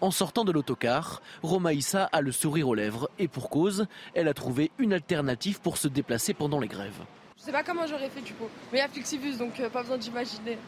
[0.00, 4.34] En sortant de l'autocar, Romaïssa a le sourire aux lèvres et pour cause, elle a
[4.34, 7.00] trouvé une alternative pour se déplacer pendant les grèves.
[7.38, 9.70] Je sais pas comment j'aurais fait du coup, mais il y a Flixibus donc euh,
[9.70, 10.58] pas besoin d'imaginer.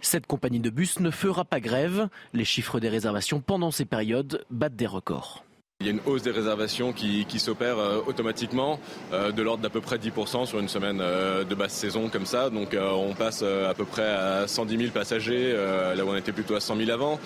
[0.00, 2.08] Cette compagnie de bus ne fera pas grève.
[2.32, 5.44] Les chiffres des réservations pendant ces périodes battent des records.
[5.80, 8.80] Il y a une hausse des réservations qui, s'opère euh, automatiquement
[9.12, 12.24] euh, de l'ordre d'à peu près 10% sur une semaine euh, de basse saison comme
[12.24, 12.48] ça.
[12.48, 16.54] Donc on passe à peu près à 110 000 passagers, là où on était plutôt
[16.54, 17.20] à 100 000 avant.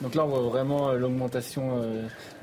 [0.00, 1.82] Donc là, on voit vraiment l'augmentation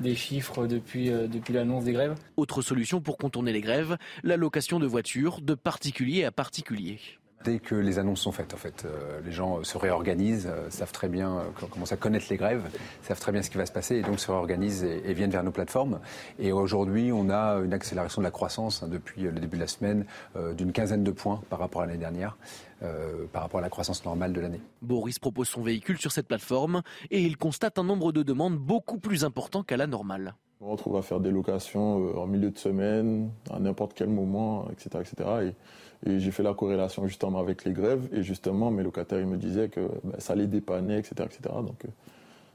[0.00, 2.14] des chiffres depuis, depuis l'annonce des grèves.
[2.36, 7.00] Autre solution pour contourner les grèves, la location de voitures de particulier à particulier.
[7.42, 10.92] Dès que les annonces sont faites, en fait, euh, les gens se réorganisent, euh, savent
[10.92, 12.62] très bien, euh, commencent à connaître les grèves,
[13.00, 15.42] savent très bien ce qui va se passer et donc se réorganisent et, viennent vers
[15.42, 16.00] nos plateformes.
[16.38, 19.68] Et aujourd'hui, on a une accélération de la croissance hein, depuis le début de la
[19.68, 20.04] semaine
[20.56, 22.36] d'une quinzaine de points par rapport à l'année dernière.
[23.32, 24.60] par rapport à la croissance normale de l'année.
[24.80, 28.98] Boris propose son véhicule sur cette plateforme et il constate un nombre de demandes beaucoup
[28.98, 30.34] plus important qu'à la normale.
[30.62, 34.88] On retrouve à faire des locations en milieu de semaine, à n'importe quel moment, etc.
[35.00, 35.28] etc.
[35.42, 35.54] Et
[36.06, 38.08] j'ai fait la corrélation justement avec les grèves.
[38.12, 41.14] Et justement, mes locataires ils me disaient que ben, ça les dépannait, etc.
[41.24, 41.54] etc.
[41.56, 41.88] Donc euh,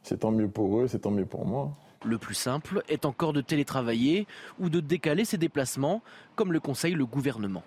[0.04, 1.72] c'est tant mieux pour eux, c'est tant mieux pour moi.
[2.04, 4.28] Le plus simple est encore de télétravailler
[4.60, 6.02] ou de décaler ses déplacements,
[6.36, 7.64] comme le conseille le gouvernement.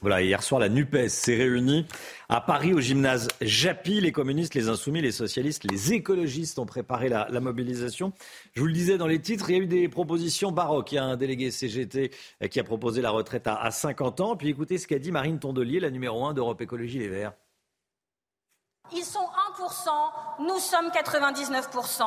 [0.00, 1.86] Voilà, hier soir, la NUPES s'est réunie
[2.30, 4.00] à Paris au gymnase Japy.
[4.00, 8.14] Les communistes, les insoumis, les socialistes, les écologistes ont préparé la, mobilisation.
[8.54, 10.92] Je vous le disais dans les titres, il y a eu des propositions baroques.
[10.92, 12.12] Il y a un délégué CGT
[12.42, 14.36] euh, qui a proposé la retraite à, 50 ans.
[14.36, 17.32] Puis écoutez ce qu'a dit Marine Tondelier, la numéro 1 d'Europe Écologie Les Verts.
[18.92, 19.28] Ils sont
[19.58, 22.04] 1%, nous sommes 99%.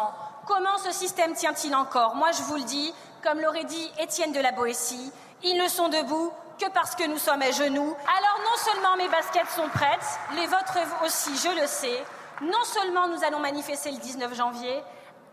[0.48, 2.16] Comment ce système tient-il encore?
[2.16, 2.92] Moi, je vous le dis,
[3.24, 5.12] comme l'aurait dit Étienne de la Boétie,
[5.44, 7.96] ils ne sont debout que parce que nous sommes à genoux.
[8.18, 12.04] Alors non seulement mes baskets sont prêtes, les vôtres aussi, je le sais.
[12.42, 14.82] Non seulement nous allons manifester le 19 janvier,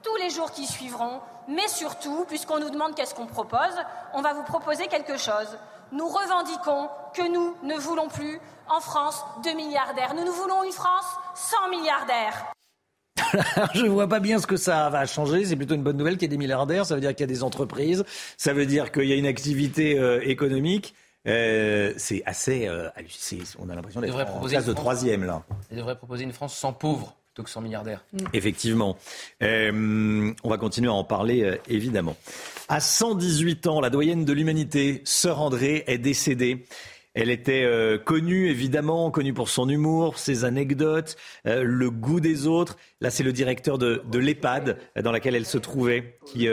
[0.02, 3.76] tous les jours qui suivront, mais surtout, puisqu'on nous demande qu'est-ce qu'on propose,
[4.14, 5.58] on va vous proposer quelque chose.
[5.92, 10.14] Nous revendiquons que nous ne voulons plus en France de milliardaires.
[10.14, 12.52] Nous, nous voulons une France sans milliardaires.
[13.74, 15.44] je ne vois pas bien ce que ça va changer.
[15.44, 16.86] C'est plutôt une bonne nouvelle qu'il y ait des milliardaires.
[16.86, 18.04] Ça veut dire qu'il y a des entreprises.
[18.36, 20.94] Ça veut dire qu'il y a une activité euh, économique.
[21.26, 22.66] Euh, c'est assez.
[22.66, 22.88] Euh,
[23.58, 25.42] on a l'impression d'être en classe de troisième là.
[25.70, 28.04] Il devrait proposer une France sans pauvres plutôt que sans milliardaires.
[28.12, 28.24] Mm.
[28.32, 28.96] Effectivement.
[29.42, 32.16] Euh, on va continuer à en parler évidemment.
[32.68, 36.64] À 118 ans, la doyenne de l'humanité, Sœur André, est décédée.
[37.14, 41.16] Elle était euh, connue, évidemment, connue pour son humour, ses anecdotes,
[41.46, 42.76] euh, le goût des autres.
[43.00, 46.48] Là, c'est le directeur de, l'EHPAD euh, dans laquelle elle se trouvait qui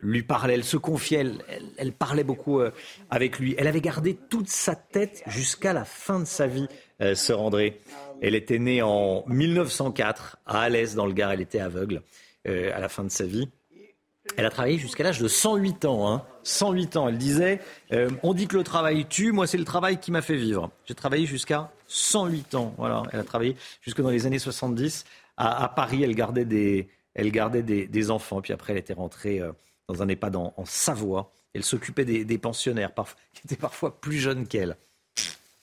[0.00, 0.54] lui parlait.
[0.54, 1.38] Elle se confiait, elle,
[1.78, 2.60] elle, parlait beaucoup
[3.08, 3.54] avec lui.
[3.56, 6.68] Elle avait gardé toute sa tête jusqu'à la fin de sa vie,
[7.14, 7.80] sœur André.
[8.20, 11.32] Elle était née en 1904 à Alès, dans le Gard.
[11.32, 12.02] Elle était aveugle
[12.46, 13.48] à la fin de sa vie.
[14.36, 16.08] Elle a travaillé jusqu'à l'âge de 108 ans.
[16.08, 16.24] Hein.
[16.42, 17.08] 108 ans.
[17.08, 17.60] Elle disait
[17.92, 20.70] euh, On dit que le travail tue, moi c'est le travail qui m'a fait vivre.
[20.86, 22.74] J'ai travaillé jusqu'à 108 ans.
[22.78, 23.02] Voilà.
[23.12, 25.04] Elle a travaillé jusque dans les années 70.
[25.36, 28.40] À, Paris, elle gardait, des, enfants.
[28.40, 29.52] Puis après, elle était rentrée euh,
[29.88, 31.32] dans un EHPAD en, Savoie.
[31.54, 32.92] Elle s'occupait des, pensionnaires,
[33.32, 34.76] qui étaient parfois plus jeunes qu'elle.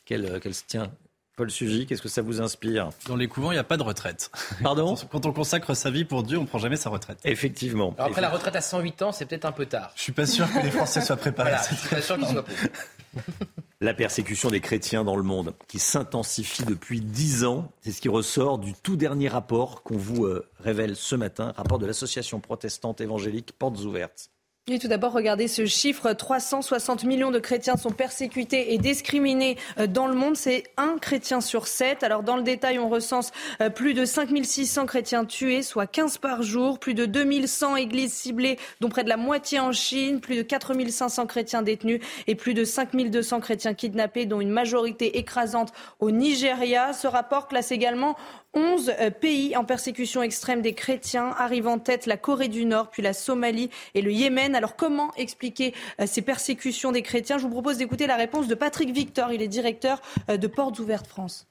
[0.05, 0.91] Qu'elle euh, se tient
[1.37, 3.83] Paul Sugy, qu'est-ce que ça vous inspire Dans les couvents, il n'y a pas de
[3.83, 4.31] retraite.
[4.61, 7.19] Pardon Quand on consacre sa vie pour Dieu, on ne prend jamais sa retraite.
[7.23, 7.95] Effectivement.
[7.97, 9.91] après, la retraite à 108 ans, c'est peut-être un peu tard.
[9.95, 11.53] Je suis pas sûr que les Français soient préparés.
[11.69, 12.45] je suis pas sûr qu'ils soient
[13.81, 18.09] La persécution des chrétiens dans le monde qui s'intensifie depuis 10 ans, c'est ce qui
[18.09, 23.01] ressort du tout dernier rapport qu'on vous euh, révèle ce matin, rapport de l'association protestante
[23.01, 24.30] évangélique Portes Ouvertes.
[24.67, 26.13] Et tout d'abord, regardez ce chiffre.
[26.13, 30.35] 360 millions de chrétiens sont persécutés et discriminés euh, dans le monde.
[30.37, 32.03] C'est un chrétien sur sept.
[32.03, 36.43] Alors, dans le détail, on recense euh, plus de 5600 chrétiens tués, soit 15 par
[36.43, 36.77] jour.
[36.77, 40.21] Plus de 2100 églises ciblées, dont près de la moitié en Chine.
[40.21, 45.73] Plus de 4500 chrétiens détenus et plus de 5200 chrétiens kidnappés, dont une majorité écrasante
[45.99, 46.93] au Nigeria.
[46.93, 48.15] Ce rapport classe également
[48.53, 52.89] 11 euh, pays en persécution extrême des chrétiens, arrivent en tête la Corée du Nord,
[52.89, 54.55] puis la Somalie et le Yémen.
[54.55, 55.73] Alors comment expliquer
[56.05, 57.37] ces persécutions des chrétiens?
[57.37, 59.31] Je vous propose d'écouter la réponse de Patrick Victor.
[59.31, 61.50] Il est directeur de Portes Ouvertes France.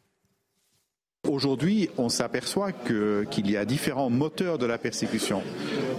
[1.29, 5.43] Aujourd'hui, on s'aperçoit qu'il y a différents moteurs de la persécution.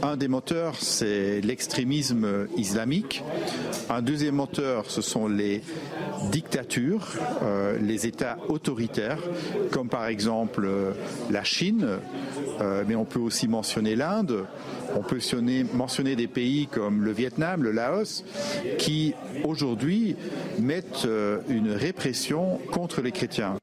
[0.04, 3.24] Un des moteurs, c'est l'extrémisme islamique.
[3.90, 5.62] Un deuxième moteur, ce sont les
[6.32, 7.08] dictatures,
[7.44, 9.20] euh, les États autoritaires,
[9.72, 10.92] comme par exemple euh,
[11.30, 11.88] la Chine,
[12.60, 14.46] euh, mais on peut aussi mentionner l'Inde.
[14.98, 15.20] On peut
[15.74, 18.26] mentionner des pays comme le Vietnam, le Laos,
[18.78, 19.14] qui
[19.46, 20.18] aujourd'hui
[20.60, 21.08] mettent
[21.48, 23.56] une répression contre les chrétiens.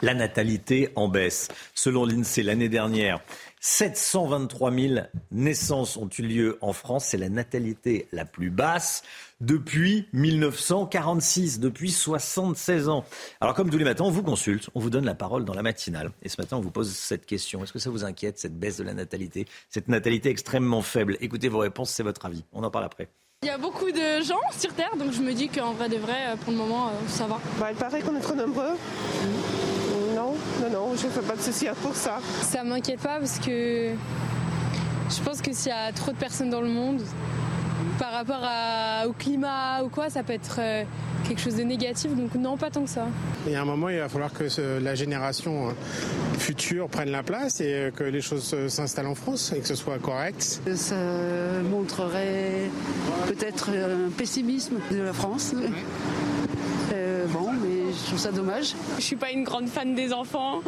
[0.00, 1.48] La natalité en baisse.
[1.74, 3.20] Selon l'INSEE, l'année dernière,
[3.60, 4.94] 723 000
[5.32, 7.06] naissances ont eu lieu en France.
[7.06, 9.02] C'est la natalité la plus basse
[9.40, 13.04] depuis 1946, depuis 76 ans.
[13.40, 15.62] Alors comme tous les matins, on vous consulte, on vous donne la parole dans la
[15.62, 16.12] matinale.
[16.22, 17.64] Et ce matin, on vous pose cette question.
[17.64, 21.16] Est-ce que ça vous inquiète, cette baisse de la natalité Cette natalité extrêmement faible?
[21.20, 22.44] Écoutez vos réponses, c'est votre avis.
[22.52, 23.08] On en parle après.
[23.42, 25.96] Il y a beaucoup de gens sur Terre, donc je me dis qu'en vrai de
[25.96, 27.40] vrai, pour le moment, euh, ça va.
[27.60, 28.74] Bah, il paraît qu'on est trop nombreux.
[30.60, 32.18] Non, non, je ne fais pas de soucis pour ça.
[32.42, 33.90] Ça m'inquiète pas parce que
[35.10, 37.02] je pense que s'il y a trop de personnes dans le monde,
[37.98, 38.48] par rapport
[39.06, 40.84] au climat ou quoi, ça peut être euh,
[41.26, 42.14] quelque chose de négatif.
[42.14, 43.06] Donc non, pas tant que ça.
[43.46, 44.44] Il y a un moment, il va falloir que
[44.80, 45.72] la génération euh,
[46.38, 49.74] future prenne la place et euh, que les choses s'installent en France et que ce
[49.74, 50.60] soit correct.
[50.74, 50.96] Ça
[51.70, 52.70] montrerait
[53.26, 55.54] peut-être un pessimisme de la France.
[57.32, 57.50] bon,
[57.98, 58.74] je trouve ça dommage.
[58.96, 60.60] Je suis pas une grande fan des enfants.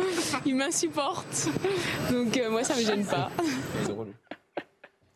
[0.46, 1.48] Ils m'insupportent.
[2.10, 3.30] Donc moi, ça me gêne pas.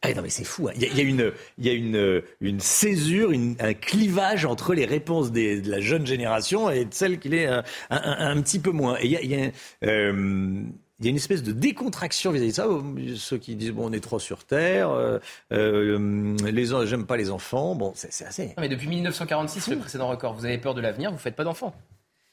[0.02, 0.68] Ah non mais c'est fou.
[0.68, 0.72] Hein.
[0.76, 5.32] Il, y a, une, il y a une, une césure, un clivage entre les réponses
[5.32, 8.98] des, de la jeune génération et de celles qui est un, un, petit peu moins.
[9.00, 9.50] Et il y a, il y a
[9.84, 10.62] euh,
[11.00, 12.68] il y a une espèce de décontraction vis-à-vis de ça.
[13.16, 15.18] Ceux qui disent bon, on est trop sur terre, euh,
[15.52, 17.74] euh, les j'aime pas les enfants.
[17.74, 18.54] Bon, c'est assez.
[18.58, 20.34] mais depuis 1946, le précédent record.
[20.34, 21.74] Vous avez peur de l'avenir, vous faites pas d'enfants.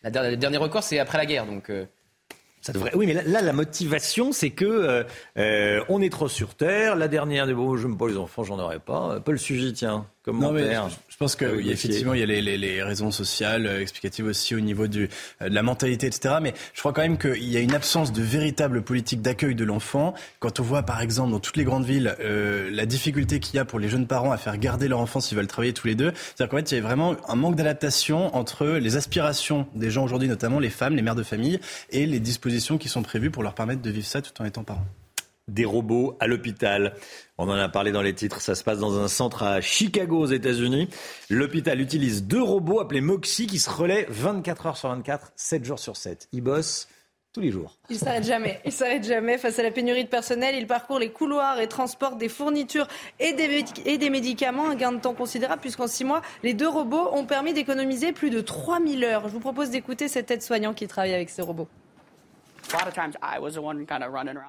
[0.04, 1.70] Le dernier record, c'est après la guerre, donc.
[1.70, 1.86] Euh,
[2.94, 5.04] oui, mais là, la motivation, c'est que euh,
[5.38, 6.96] euh, on est trop sur terre.
[6.96, 9.20] La dernière, bon, je n'aime pas les enfants, j'en aurais pas.
[9.20, 10.76] Paul Sugy, tiens, comme non, mais
[11.10, 14.26] Je, pense que oui, effectivement, il y a les, les, les raisons sociales, euh, explicatives
[14.26, 16.38] aussi au niveau du, de la mentalité, etc.
[16.42, 19.64] Mais je crois quand même qu'il y a une absence de véritable politique d'accueil de
[19.64, 20.16] l'enfant.
[20.40, 23.60] Quand on voit, par exemple, dans toutes les grandes villes, euh, la difficulté qu'il y
[23.60, 25.94] a pour les jeunes parents à faire garder leur enfant s'ils veulent travailler tous les
[25.94, 29.92] deux, c'est-à-dire qu'en fait, il y a vraiment un manque d'adaptation entre les aspirations des
[29.92, 31.60] gens aujourd'hui, notamment les femmes, les mères de famille,
[31.92, 34.64] et les dispositions qui sont prévues pour leur permettre de vivre ça tout en étant
[34.64, 34.88] parents
[35.48, 36.94] des robots à l'hôpital.
[37.44, 40.20] On en a parlé dans les titres, ça se passe dans un centre à Chicago
[40.20, 40.90] aux États-Unis.
[41.32, 45.80] L'hôpital utilise deux robots appelés Moxie qui se relaient 24 heures sur 24, 7 jours
[45.80, 46.30] sur 7.
[46.34, 46.88] Ils bossent
[47.34, 47.80] tous les jours.
[47.90, 48.62] Il s'arrête jamais.
[48.64, 49.40] Il s'arrête jamais.
[49.40, 52.88] Face à la pénurie de personnel, il parcourt les couloirs et transporte des fournitures
[53.20, 54.70] et des, médicaments.
[54.70, 58.30] Un gain de temps considérable puisqu'en six mois, les deux robots ont permis d'économiser plus
[58.30, 59.30] de 3000 heures.
[59.30, 61.68] Je vous propose d'écouter cet aide-soignant qui travaille avec ces robots.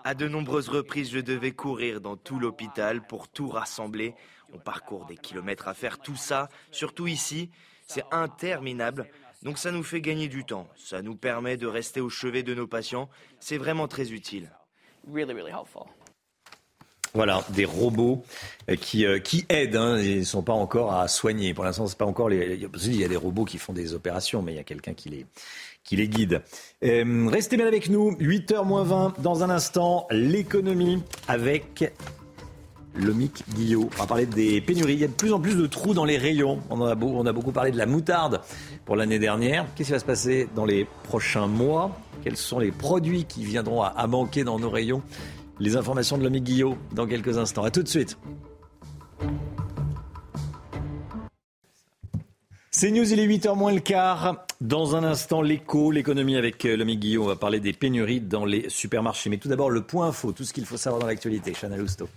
[0.05, 4.15] À de nombreuses reprises, je devais courir dans tout l'hôpital pour tout rassembler.
[4.53, 7.51] On parcourt des kilomètres à faire tout ça, surtout ici.
[7.87, 9.09] C'est interminable.
[9.43, 10.69] Donc ça nous fait gagner du temps.
[10.77, 13.09] Ça nous permet de rester au chevet de nos patients.
[13.41, 14.51] C'est vraiment très utile.
[17.15, 18.25] Voilà, des robots
[18.71, 19.77] euh, qui, euh, qui aident.
[19.77, 19.99] Hein.
[19.99, 21.53] Ils ne sont pas encore à soigner.
[21.53, 22.55] Pour l'instant, c'est pas encore les.
[22.55, 25.11] Il y a des robots qui font des opérations, mais il y a quelqu'un qui
[25.11, 25.27] les,
[25.85, 26.43] qui les guide.
[26.85, 31.93] Euh, restez bien avec nous, 8h moins 20, dans un instant, l'économie avec
[32.95, 33.89] Lomic Guillot.
[33.97, 34.95] On va parler des pénuries.
[34.95, 36.61] Il y a de plus en plus de trous dans les rayons.
[36.71, 38.41] On, a, beau, on a beaucoup parlé de la moutarde
[38.85, 39.67] pour l'année dernière.
[39.75, 41.97] Qu'est-ce qui va se passer dans les prochains mois?
[42.23, 45.03] Quels sont les produits qui viendront à, manquer dans nos rayons?
[45.59, 47.65] Les informations de Lomic Guillot dans quelques instants.
[47.65, 48.19] A tout de suite.
[52.83, 54.45] C'est News, il est 8h moins le quart.
[54.61, 57.27] Dans un instant, l'écho, l'économie avec euh, Lomi Guillaume.
[57.27, 59.31] On va parler des pénuries dans les supermarchés.
[59.31, 61.53] Mais tout d'abord, le point info, tout ce qu'il faut savoir dans l'actualité.
[61.53, 62.09] Chana Lousteau.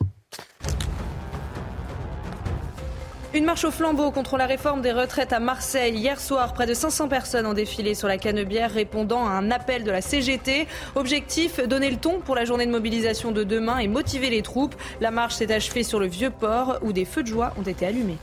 [3.36, 5.94] Une marche au flambeau contre la réforme des retraites à Marseille.
[5.94, 9.84] Hier soir, près de 500 personnes ont défilé sur la Canebière répondant à un appel
[9.84, 10.68] de la CGT.
[10.96, 14.74] Objectif, donner le ton pour la journée de mobilisation de demain et motiver les troupes.
[15.00, 18.18] La marche s'est achevée sur le Vieux-Port où des feux de joie ont été allumés.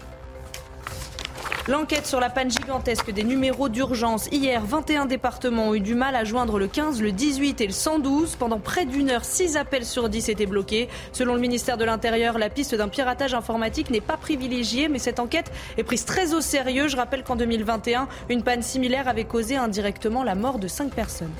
[1.68, 4.26] L'enquête sur la panne gigantesque des numéros d'urgence.
[4.32, 7.72] Hier, 21 départements ont eu du mal à joindre le 15, le 18 et le
[7.72, 8.34] 112.
[8.34, 10.88] Pendant près d'une heure, 6 appels sur 10 étaient bloqués.
[11.12, 15.20] Selon le ministère de l'Intérieur, la piste d'un piratage informatique n'est pas privilégiée, mais cette
[15.20, 16.88] enquête est prise très au sérieux.
[16.88, 21.30] Je rappelle qu'en 2021, une panne similaire avait causé indirectement la mort de 5 personnes.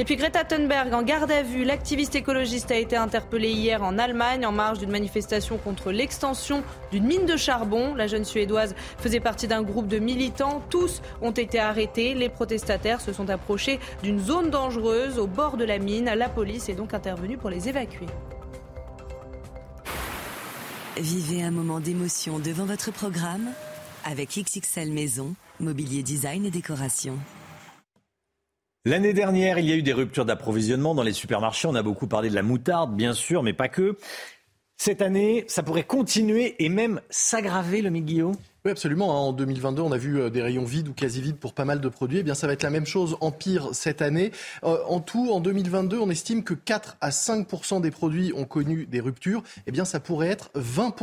[0.00, 1.64] Et puis Greta Thunberg en garde à vue.
[1.64, 6.62] L'activiste écologiste a été interpellée hier en Allemagne en marge d'une manifestation contre l'extension
[6.92, 7.96] d'une mine de charbon.
[7.96, 10.62] La jeune Suédoise faisait partie d'un groupe de militants.
[10.70, 12.14] Tous ont été arrêtés.
[12.14, 16.04] Les protestataires se sont approchés d'une zone dangereuse au bord de la mine.
[16.04, 18.06] La police est donc intervenue pour les évacuer.
[20.96, 23.48] Vivez un moment d'émotion devant votre programme
[24.04, 27.18] avec XXL Maison, mobilier design et décoration.
[28.88, 31.68] L'année dernière, il y a eu des ruptures d'approvisionnement dans les supermarchés.
[31.68, 33.98] On a beaucoup parlé de la moutarde, bien sûr, mais pas que.
[34.78, 38.34] Cette année, ça pourrait continuer et même s'aggraver, le Guillaume?
[38.68, 39.12] Oui, absolument.
[39.12, 39.28] Hein.
[39.28, 41.80] En 2022, on a vu euh, des rayons vides ou quasi vides pour pas mal
[41.80, 42.18] de produits.
[42.18, 44.30] Eh bien, ça va être la même chose en pire cette année.
[44.64, 48.84] Euh, en tout, en 2022, on estime que 4 à 5 des produits ont connu
[48.84, 49.42] des ruptures.
[49.66, 50.94] Eh bien, ça pourrait être 20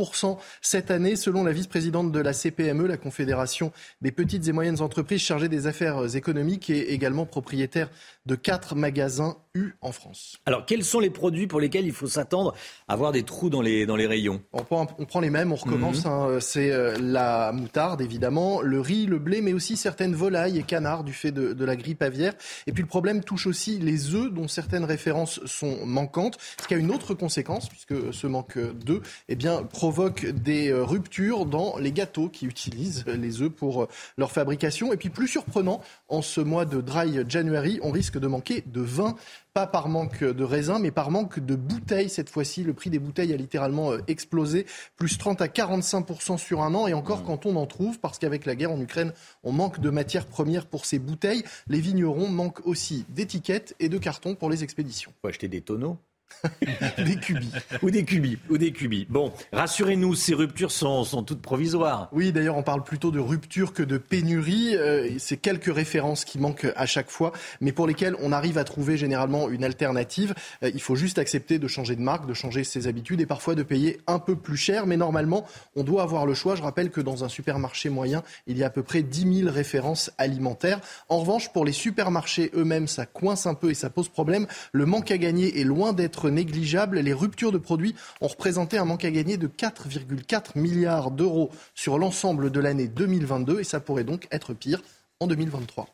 [0.60, 5.22] cette année, selon la vice-présidente de la CPME, la Confédération des petites et moyennes entreprises
[5.22, 7.90] chargée des affaires économiques et également propriétaire
[8.26, 9.38] de quatre magasins
[9.80, 10.38] En France.
[10.46, 12.54] Alors, quels sont les produits pour lesquels il faut s'attendre
[12.88, 14.42] à avoir des trous dans les, dans les rayons?
[14.52, 16.04] On prend, on prend les mêmes, on recommence.
[16.04, 16.12] Mhm.
[16.12, 16.38] Hein.
[16.40, 21.04] C'est euh, la moutarde, évidemment, le riz, le blé, mais aussi certaines volailles et canards
[21.04, 22.34] du fait de, de la grippe aviaire.
[22.66, 26.74] Et puis le problème touche aussi les œufs, dont certaines références sont manquantes, ce qui
[26.74, 31.78] a une autre conséquence, puisque ce manque d'œufs eh bien, provoque des euh, ruptures dans
[31.78, 34.92] les gâteaux qui utilisent les œufs pour euh, leur fabrication.
[34.92, 38.80] Et puis plus surprenant, en ce mois de dry January, on risque de manquer de
[38.80, 39.16] vin
[39.52, 42.10] pas par manque de raisins, mais par manque de bouteilles.
[42.10, 44.66] Cette fois-ci, le prix des bouteilles a littéralement euh, explosé,
[44.96, 46.86] plus 30 à 45% sur un an.
[46.86, 47.26] Et encore, mmh.
[47.26, 49.12] quand on en trouve, parce qu'avec la guerre en Ukraine,
[49.44, 53.96] on manque de matières premières pour ces bouteilles, les vignerons manquent aussi d'étiquettes et de
[53.98, 55.12] cartons pour les expéditions.
[55.22, 55.96] Faut acheter des tonneaux
[56.98, 57.52] des cubis.
[57.82, 58.38] Ou des cubis.
[58.50, 59.06] Ou des cubis.
[59.08, 62.08] Bon, rassurez-nous, ces ruptures sont, toutes provisoires.
[62.12, 64.76] Oui, d'ailleurs, on parle plutôt de rupture que de pénurie.
[64.76, 68.64] Euh, c'est quelques références qui manquent à chaque fois, mais pour lesquelles on arrive à
[68.64, 70.34] trouver généralement une alternative.
[70.62, 73.54] Euh, il faut juste accepter de changer de marque, de changer ses habitudes et parfois
[73.54, 74.86] de payer un peu plus cher.
[74.86, 76.54] Mais normalement, on doit avoir le choix.
[76.54, 79.50] Je rappelle que dans un supermarché moyen, il y a à peu près 10 000
[79.52, 80.80] références alimentaires.
[81.08, 84.46] En revanche, pour les supermarchés eux-mêmes, ça coince un peu et ça pose problème.
[84.72, 86.98] Le manque à gagner est loin d'être négligeable.
[87.00, 91.98] Les ruptures de produits ont représenté un manque à gagner de 4,4 milliards d'euros sur
[91.98, 94.82] l'ensemble de l'année 2022 et ça pourrait donc être pire
[95.20, 95.88] en 2023.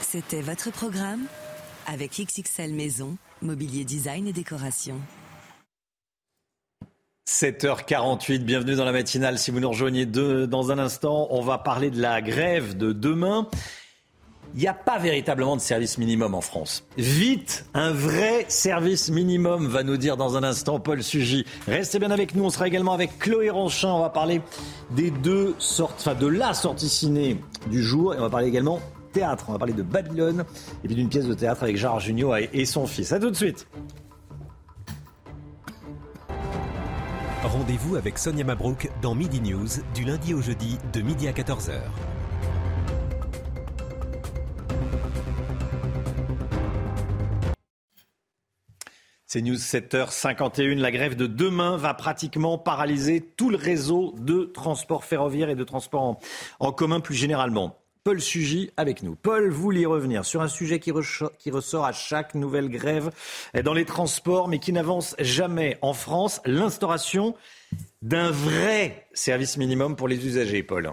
[0.00, 1.26] C'était votre programme
[1.86, 5.00] avec XXL Maison, mobilier design et décoration.
[7.28, 9.38] 7h48, bienvenue dans la matinale.
[9.38, 13.48] Si vous nous rejoignez dans un instant, on va parler de la grève de demain
[14.54, 16.84] il n'y a pas véritablement de service minimum en France.
[16.96, 21.44] Vite, un vrai service minimum, va nous dire dans un instant Paul Sugy.
[21.66, 24.40] Restez bien avec nous, on sera également avec Chloé Ronchin, on va parler
[24.90, 27.38] des deux sortes, enfin de la sortie ciné
[27.70, 28.80] du jour, et on va parler également
[29.12, 30.44] théâtre, on va parler de Babylone,
[30.84, 33.12] et puis d'une pièce de théâtre avec Gérard Junior et son fils.
[33.12, 33.66] A tout de suite.
[37.42, 41.72] Rendez-vous avec Sonia Mabrouk dans Midi News du lundi au jeudi de midi à 14h.
[49.28, 50.78] C'est News 7h51.
[50.78, 55.64] La grève de demain va pratiquement paralyser tout le réseau de transport ferroviaire et de
[55.64, 56.20] transport
[56.60, 57.76] en, commun plus généralement.
[58.04, 59.16] Paul Sugy avec nous.
[59.16, 63.10] Paul, vous voulez revenir sur un sujet qui, ressort à chaque nouvelle grève
[63.64, 67.34] dans les transports, mais qui n'avance jamais en France, l'instauration
[68.02, 70.92] d'un vrai service minimum pour les usagers, Paul.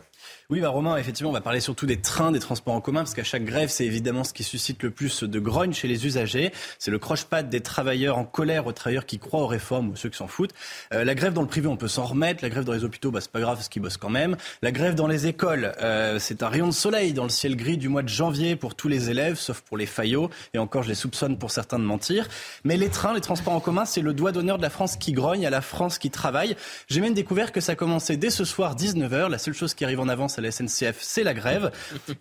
[0.53, 3.15] Oui, bah Romain, effectivement, on va parler surtout des trains, des transports en commun, parce
[3.15, 6.51] qu'à chaque grève, c'est évidemment ce qui suscite le plus de grogne chez les usagers.
[6.77, 10.09] C'est le croche-patte des travailleurs en colère aux travailleurs qui croient aux réformes ou ceux
[10.09, 10.53] qui s'en foutent.
[10.93, 12.43] Euh, la grève dans le privé, on peut s'en remettre.
[12.43, 14.37] La grève dans les hôpitaux, bah, c'est pas grave, parce qu'ils bossent quand même.
[14.61, 17.77] La grève dans les écoles, euh, c'est un rayon de soleil dans le ciel gris
[17.77, 20.29] du mois de janvier pour tous les élèves, sauf pour les faillots.
[20.53, 22.27] Et encore, je les soupçonne pour certains de mentir.
[22.63, 25.13] Mais les trains, les transports en commun, c'est le doigt d'honneur de la France qui
[25.13, 26.55] grogne, à la France qui travaille.
[26.89, 29.31] J'ai même découvert que ça commençait dès ce soir, 19h.
[29.31, 31.71] La seule chose qui arrive en avance la SNCF, c'est la grève.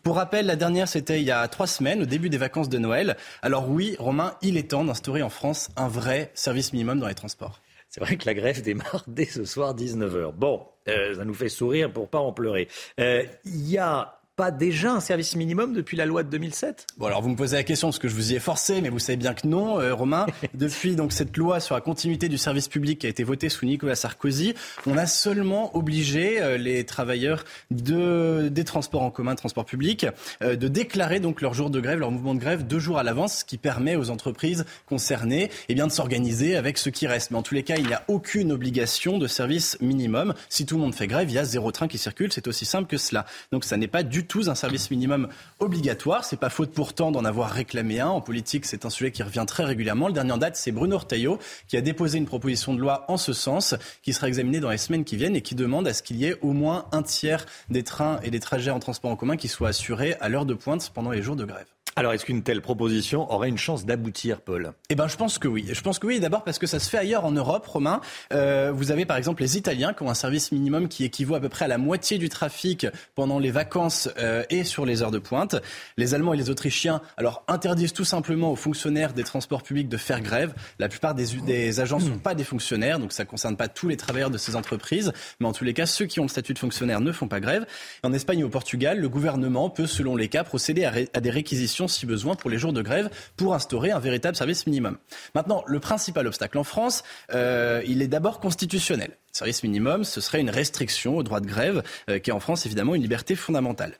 [0.02, 2.78] Pour rappel, la dernière, c'était il y a trois semaines, au début des vacances de
[2.78, 3.16] Noël.
[3.42, 7.14] Alors oui, Romain, il est temps d'instaurer en France un vrai service minimum dans les
[7.14, 7.60] transports.
[7.88, 10.32] C'est vrai que la grève démarre dès ce soir 19h.
[10.32, 12.68] Bon, euh, ça nous fait sourire pour pas en pleurer.
[12.98, 17.06] Euh, il y a pas déjà un service minimum depuis la loi de 2007 Bon,
[17.06, 18.98] alors vous me posez la question parce que je vous y ai forcé, mais vous
[18.98, 20.24] savez bien que non, euh, Romain.
[20.54, 23.66] depuis donc cette loi sur la continuité du service public qui a été votée sous
[23.66, 24.54] Nicolas Sarkozy,
[24.86, 30.06] on a seulement obligé euh, les travailleurs de, des transports en commun, transports publics,
[30.42, 33.02] euh, de déclarer donc leur jour de grève, leur mouvement de grève deux jours à
[33.02, 37.32] l'avance, ce qui permet aux entreprises concernées eh bien, de s'organiser avec ce qui reste.
[37.32, 40.32] Mais en tous les cas, il n'y a aucune obligation de service minimum.
[40.48, 42.32] Si tout le monde fait grève, il y a zéro train qui circule.
[42.32, 43.26] C'est aussi simple que cela.
[43.50, 45.28] Donc ça n'est pas du du tout un service minimum
[45.58, 46.24] obligatoire.
[46.24, 48.06] C'est pas faute pourtant d'en avoir réclamé un.
[48.06, 50.06] En politique, c'est un sujet qui revient très régulièrement.
[50.06, 53.16] Le dernier en date, c'est Bruno Retailleau qui a déposé une proposition de loi en
[53.16, 56.04] ce sens, qui sera examinée dans les semaines qui viennent et qui demande à ce
[56.04, 59.16] qu'il y ait au moins un tiers des trains et des trajets en transport en
[59.16, 61.66] commun qui soient assurés à l'heure de pointe pendant les jours de grève.
[61.94, 64.72] Alors, est-ce qu'une telle proposition aurait une chance d'aboutir, Paul?
[64.88, 65.66] Eh ben, je pense que oui.
[65.70, 68.00] Je pense que oui, d'abord parce que ça se fait ailleurs en Europe, Romain.
[68.32, 71.40] Euh, vous avez par exemple les Italiens qui ont un service minimum qui équivaut à
[71.40, 75.10] peu près à la moitié du trafic pendant les vacances euh, et sur les heures
[75.10, 75.56] de pointe.
[75.98, 79.98] Les Allemands et les Autrichiens, alors, interdisent tout simplement aux fonctionnaires des transports publics de
[79.98, 80.54] faire grève.
[80.78, 83.88] La plupart des, agents ne sont pas des fonctionnaires, donc ça ne concerne pas tous
[83.88, 86.54] les travailleurs de ces entreprises, mais en tous les cas, ceux qui ont le statut
[86.54, 87.66] de fonctionnaire ne font pas grève.
[88.02, 91.81] En Espagne et au Portugal, le gouvernement peut, selon les cas, procéder à des réquisitions
[91.88, 94.98] si besoin pour les jours de grève pour instaurer un véritable service minimum.
[95.34, 97.02] Maintenant, le principal obstacle en France,
[97.32, 99.16] euh, il est d'abord constitutionnel.
[99.34, 102.66] Service minimum, ce serait une restriction au droit de grève, euh, qui est en France
[102.66, 103.94] évidemment une liberté fondamentale.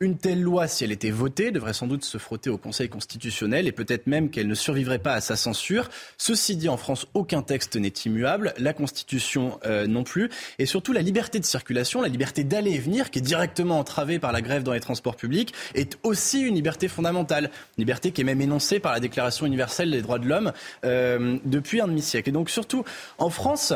[0.00, 3.68] Une telle loi, si elle était votée, devrait sans doute se frotter au Conseil constitutionnel
[3.68, 5.90] et peut-être même qu'elle ne survivrait pas à sa censure.
[6.16, 10.94] Ceci dit, en France, aucun texte n'est immuable, la Constitution euh, non plus, et surtout
[10.94, 14.40] la liberté de circulation, la liberté d'aller et venir, qui est directement entravée par la
[14.40, 18.80] grève dans les transports publics, est aussi une liberté fondamentale, liberté qui est même énoncée
[18.80, 20.52] par la Déclaration universelle des droits de l'homme
[20.86, 22.30] euh, depuis un demi-siècle.
[22.30, 22.84] Et donc surtout,
[23.18, 23.74] en France,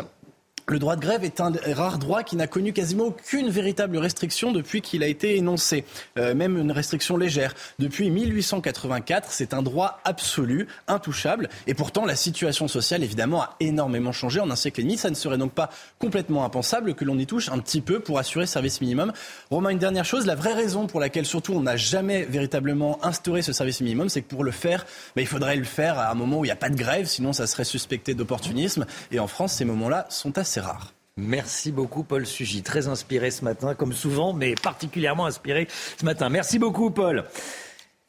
[0.68, 4.52] le droit de grève est un rare droit qui n'a connu quasiment aucune véritable restriction
[4.52, 5.84] depuis qu'il a été énoncé,
[6.18, 7.54] euh, même une restriction légère.
[7.78, 14.12] Depuis 1884, c'est un droit absolu, intouchable, et pourtant la situation sociale évidemment a énormément
[14.12, 14.96] changé en un siècle et demi.
[14.96, 18.18] Ça ne serait donc pas complètement impensable que l'on y touche un petit peu pour
[18.18, 19.12] assurer ce service minimum.
[19.50, 23.42] Romain, une dernière chose, la vraie raison pour laquelle surtout on n'a jamais véritablement instauré
[23.42, 24.86] ce service minimum, c'est que pour le faire,
[25.16, 27.06] bah, il faudrait le faire à un moment où il n'y a pas de grève,
[27.06, 28.86] sinon ça serait suspecté d'opportunisme.
[29.10, 30.92] Et en France, ces moments-là sont assez rare.
[31.16, 35.68] Merci beaucoup Paul Sugy, très inspiré ce matin, comme souvent, mais particulièrement inspiré
[35.98, 36.30] ce matin.
[36.30, 37.24] Merci beaucoup Paul.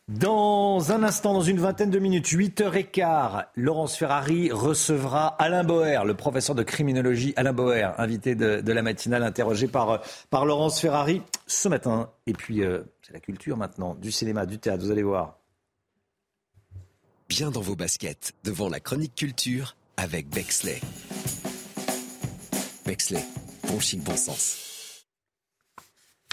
[0.10, 6.14] Dans un instant, dans une vingtaine de minutes, 8h15, Laurence Ferrari recevra Alain Boer, le
[6.14, 11.70] professeur de criminologie Alain Boer, invité de, la matinale, interrogé par, par Laurence Ferrari ce
[11.70, 12.10] matin.
[12.28, 15.38] Et puis, euh, c'est la culture maintenant, du cinéma, du théâtre, vous allez voir.
[17.30, 20.82] Bien dans vos baskets, devant la chronique culture avec Bexley.
[22.86, 23.24] Bexley,
[23.68, 24.62] bon chic, bon sens.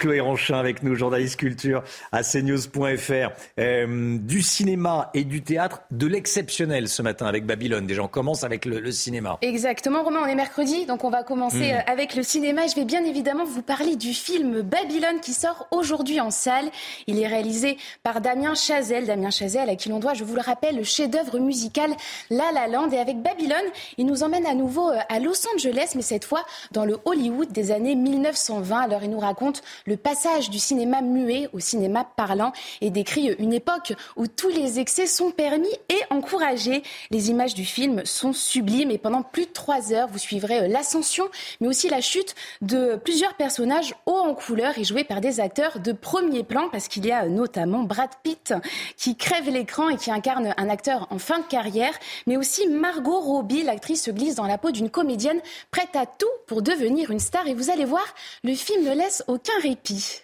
[0.01, 3.29] Chloé Ronchin avec nous, journaliste culture à cnews.fr.
[3.59, 7.85] Euh, du cinéma et du théâtre, de l'exceptionnel ce matin avec Babylone.
[7.85, 9.37] Déjà, on commence avec le, cinéma.
[9.43, 11.75] Exactement, Romain, on est mercredi, donc on va commencer hmm.
[11.75, 12.65] euh, avec le cinéma.
[12.65, 16.71] Je vais bien évidemment vous parler du film Babylone qui sort aujourd'hui en salle.
[17.05, 19.05] Il est réalisé par Damien Chazelle.
[19.05, 21.91] Damien Chazelle, à qui l'on doit, je vous le rappelle, le chef-d'œuvre musical
[22.31, 22.89] La La Land.
[22.89, 23.69] Et avec Babylone,
[23.99, 27.51] il nous emmène à nouveau euh, à Los Angeles, mais cette fois dans le Hollywood
[27.51, 28.79] des années 1920.
[28.79, 29.61] Alors, il nous raconte
[29.91, 34.79] le passage du cinéma muet au cinéma parlant et décrit une époque où tous les
[34.79, 36.81] excès sont permis et encouragés.
[37.09, 41.25] Les images du film sont sublimes et pendant plus de trois heures, vous suivrez l'ascension,
[41.59, 45.79] mais aussi la chute de plusieurs personnages hauts en couleur et joués par des acteurs
[45.79, 48.53] de premier plan, parce qu'il y a notamment Brad Pitt
[48.95, 53.19] qui crève l'écran et qui incarne un acteur en fin de carrière, mais aussi Margot
[53.19, 57.19] Robbie, l'actrice se glisse dans la peau d'une comédienne prête à tout pour devenir une
[57.19, 57.45] star.
[57.47, 58.05] Et vous allez voir,
[58.45, 60.21] le film ne laisse aucun répit.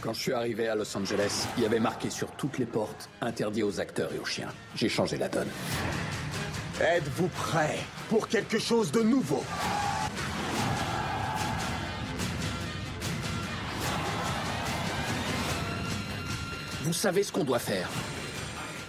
[0.00, 3.10] Quand je suis arrivé à Los Angeles, il y avait marqué sur toutes les portes
[3.20, 4.48] interdit aux acteurs et aux chiens.
[4.74, 5.48] J'ai changé la donne.
[6.80, 7.78] Êtes-vous prêt
[8.08, 9.44] pour quelque chose de nouveau?
[16.84, 17.90] Vous savez ce qu'on doit faire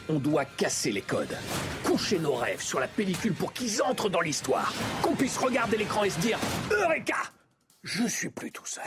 [0.09, 1.35] on doit casser les codes,
[1.83, 6.05] coucher nos rêves sur la pellicule pour qu'ils entrent dans l'histoire, qu'on puisse regarder l'écran
[6.05, 6.39] et se dire
[6.71, 7.17] Eureka
[7.87, 8.83] je suis plus tout seul.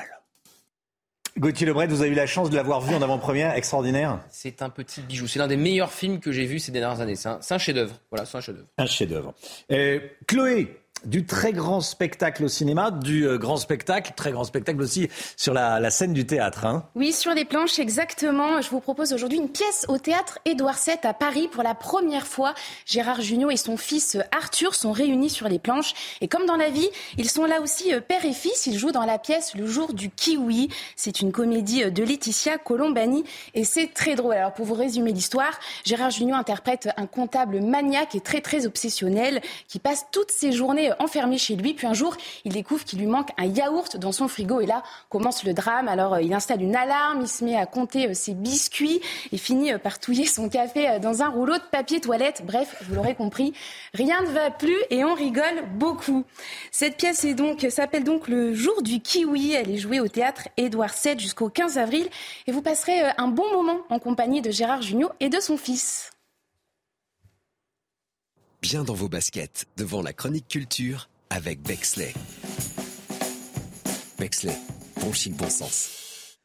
[1.38, 4.20] Gauthier Lebret, vous avez eu la chance de l'avoir vu en avant-première, extraordinaire.
[4.30, 5.26] C'est un petit bijou.
[5.26, 7.14] C'est l'un des meilleurs films que j'ai vu ces dernières années.
[7.16, 7.94] C'est un, chef-d'œuvre.
[8.10, 8.68] Voilà, c'est un chef-d'œuvre.
[8.76, 9.34] Un chef-d'œuvre.
[9.70, 14.80] Euh, Chloé, du très grand spectacle au cinéma, du euh, grand spectacle, très grand spectacle
[14.80, 16.66] aussi sur la, scène du théâtre.
[16.66, 16.84] Hein.
[16.94, 18.60] Oui, sur les planches, exactement.
[18.60, 22.26] Je vous propose aujourd'hui une pièce au théâtre Édouard VII à Paris pour la première
[22.26, 22.54] fois.
[22.86, 25.94] Gérard Jugnot et son fils Arthur sont réunis sur les planches.
[26.20, 28.66] Et comme dans la vie, ils sont là aussi euh, père et fils.
[28.66, 30.68] Ils jouent dans la pièce Le jour du kiwi.
[30.96, 33.24] C'est une comédie euh, de Laetitia Colombani
[33.54, 34.34] et c'est très drôle.
[34.34, 39.40] Alors pour vous résumer l'histoire, Gérard Jugnot interprète un comptable maniaque et très très obsessionnel
[39.66, 41.74] qui passe toutes ses journées enfermé chez lui.
[41.74, 44.60] Puis un jour, il découvre qu'il lui manque un yaourt dans son frigo.
[44.60, 45.88] Et là commence le drame.
[45.88, 49.00] Alors il installe une alarme, il se met à compter ses biscuits
[49.32, 52.42] et finit par touiller son café dans un rouleau de papier toilette.
[52.44, 53.52] Bref, vous l'aurez compris,
[53.94, 56.24] rien ne va plus et on rigole beaucoup.
[56.70, 57.26] Cette pièce
[57.70, 59.52] s'appelle donc Le jour du kiwi.
[59.52, 62.08] Elle est jouée au théâtre Édouard VII jusqu'au 15 avril
[62.46, 66.10] et vous passerez un bon moment en compagnie de Gérard Jugnot et de son fils.
[68.62, 72.12] Bien dans vos baskets, devant la chronique culture avec Bexley.
[74.18, 74.54] Bexley,
[75.00, 76.36] bon chic, bon sens.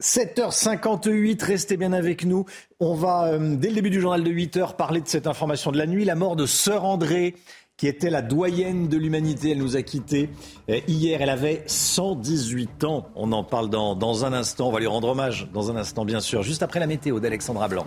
[0.00, 2.46] 7h58, restez bien avec nous.
[2.78, 5.78] On va, euh, dès le début du journal de 8h, parler de cette information de
[5.78, 7.34] la nuit, la mort de Sœur André,
[7.76, 9.50] qui était la doyenne de l'humanité.
[9.50, 10.30] Elle nous a quittés
[10.70, 11.20] euh, hier.
[11.20, 13.08] Elle avait 118 ans.
[13.16, 14.68] On en parle dans, dans un instant.
[14.68, 17.66] On va lui rendre hommage dans un instant, bien sûr, juste après la météo d'Alexandra
[17.66, 17.86] Blanc.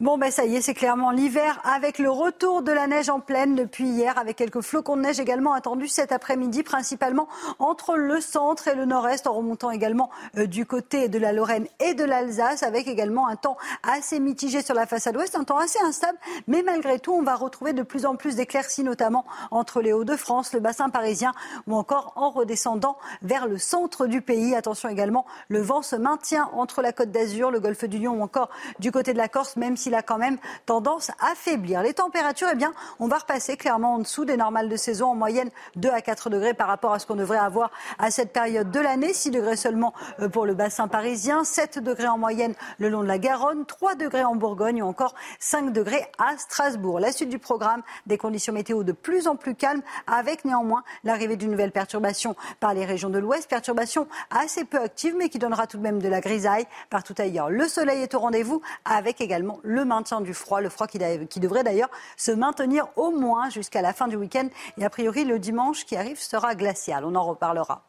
[0.00, 3.20] Bon, ben ça y est, c'est clairement l'hiver avec le retour de la neige en
[3.20, 7.28] pleine depuis hier, avec quelques flocons de neige également attendus cet après-midi, principalement
[7.58, 10.08] entre le centre et le nord-est, en remontant également
[10.38, 14.62] euh, du côté de la Lorraine et de l'Alsace, avec également un temps assez mitigé
[14.62, 17.82] sur la façade ouest, un temps assez instable, mais malgré tout, on va retrouver de
[17.82, 21.32] plus en plus d'éclaircies, notamment entre les Hauts-de-France, le bassin parisien,
[21.66, 24.54] ou encore en redescendant vers le centre du pays.
[24.54, 28.22] Attention également, le vent se maintient entre la Côte d'Azur, le golfe du Lion ou
[28.22, 28.48] encore
[28.78, 31.82] du côté de la Corse, même si il a quand même tendance à faiblir.
[31.82, 35.14] Les températures, eh bien, on va repasser clairement en dessous des normales de saison, en
[35.14, 38.70] moyenne 2 à 4 degrés par rapport à ce qu'on devrait avoir à cette période
[38.70, 39.12] de l'année.
[39.12, 43.08] 6 degrés seulement euh, pour le bassin parisien, 7 degrés en moyenne le long de
[43.08, 47.00] la Garonne, 3 degrés en Bourgogne ou encore 5 degrés à Strasbourg.
[47.00, 51.36] La suite du programme, des conditions météo de plus en plus calmes, avec néanmoins l'arrivée
[51.36, 55.66] d'une nouvelle perturbation par les régions de l'Ouest, perturbation assez peu active mais qui donnera
[55.66, 57.50] tout de même de la grisaille partout ailleurs.
[57.50, 61.64] Le soleil est au rendez-vous avec également le maintien du froid, le froid qui, devrait
[61.64, 64.48] d'ailleurs se maintenir au moins jusqu'à la fin du week-end.
[64.78, 67.04] Et a priori, le dimanche qui arrive sera glacial.
[67.04, 67.84] On en reparlera.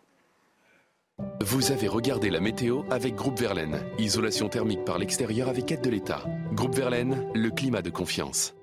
[1.42, 3.80] Vous avez regardé la météo avec Groupe Verlaine.
[4.00, 6.24] Isolation thermique par l'extérieur avec aide de l'État.
[6.54, 8.56] Groupe Verlaine, le climat de confiance.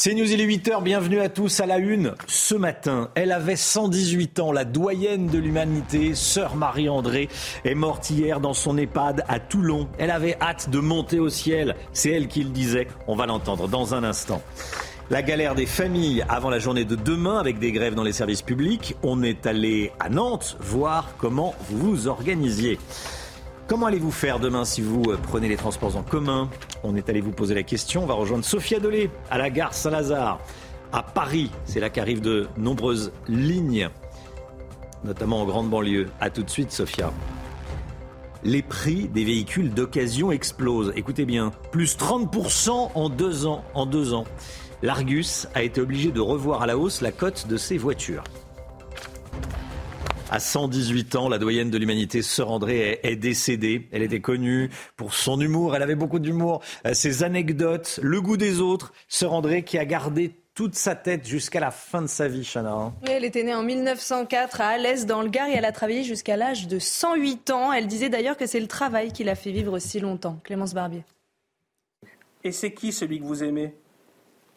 [0.00, 2.14] C'est News, il est 8h, bienvenue à tous à la une.
[2.28, 7.28] Ce matin, elle avait 118 ans, la doyenne de l'humanité, sœur Marie-André,
[7.64, 9.88] est morte hier dans son EHPAD à Toulon.
[9.98, 13.66] Elle avait hâte de monter au ciel, c'est elle qui le disait, on va l'entendre
[13.66, 14.40] dans un instant.
[15.10, 18.42] La galère des familles avant la journée de demain avec des grèves dans les services
[18.42, 18.94] publics.
[19.02, 22.78] On est allé à Nantes voir comment vous vous organisiez.
[23.68, 26.48] Comment allez-vous faire demain si vous euh, prenez les transports en commun
[26.82, 28.02] On est allé vous poser la question.
[28.02, 30.40] On va rejoindre Sophia Dolé à la gare Saint-Lazare
[30.90, 31.50] à Paris.
[31.66, 33.90] C'est là qu'arrivent de nombreuses lignes,
[35.04, 36.06] notamment en grande banlieue.
[36.18, 37.12] A tout de suite, Sophia.
[38.42, 40.94] Les prix des véhicules d'occasion explosent.
[40.96, 43.64] Écoutez bien, plus 30% en deux ans.
[43.74, 44.24] En deux ans.
[44.80, 48.24] L'Argus a été obligé de revoir à la hausse la cote de ses voitures.
[50.30, 53.88] À 118 ans, la doyenne de l'humanité, Sœur André, est, décédée.
[53.92, 55.74] Elle était connue pour son humour.
[55.74, 56.60] Elle avait beaucoup d'humour.
[56.84, 58.92] Euh, ses anecdotes, le goût des autres.
[59.08, 62.72] Sœur André qui a gardé toute sa tête jusqu'à la fin de sa vie, Chana.
[62.72, 62.92] Hein.
[63.06, 66.36] elle était née en 1904 à Alès, dans le Gard, et elle a travaillé jusqu'à
[66.36, 67.72] l'âge de 108 ans.
[67.72, 70.38] Elle disait d'ailleurs que c'est le travail qui l'a fait vivre si longtemps.
[70.44, 71.04] Clémence Barbier.
[72.44, 73.74] Et c'est qui celui que vous aimez?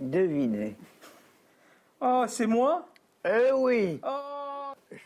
[0.01, 0.75] Devinez.
[2.01, 2.89] Oh, c'est moi?
[3.23, 3.99] Eh oui.
[4.03, 4.30] Oh.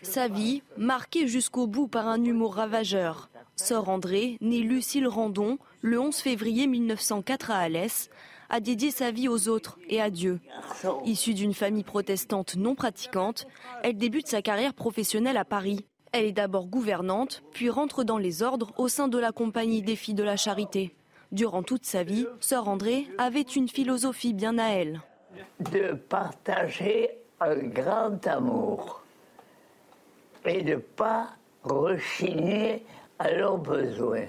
[0.01, 3.29] Sa vie, marquée jusqu'au bout par un humour ravageur.
[3.55, 8.09] Sœur André, née Lucille Randon le 11 février 1904 à Alès,
[8.49, 10.39] a dédié sa vie aux autres et à Dieu.
[11.05, 13.47] Issue d'une famille protestante non pratiquante,
[13.83, 15.85] elle débute sa carrière professionnelle à Paris.
[16.11, 19.95] Elle est d'abord gouvernante, puis rentre dans les ordres au sein de la compagnie des
[19.95, 20.95] filles de la charité.
[21.31, 25.01] Durant toute sa vie, Sœur André avait une philosophie bien à elle.
[25.71, 27.09] De partager
[27.39, 29.04] un grand amour
[30.45, 31.29] et de ne pas
[31.63, 32.83] rechigner
[33.19, 34.27] à leurs besoins.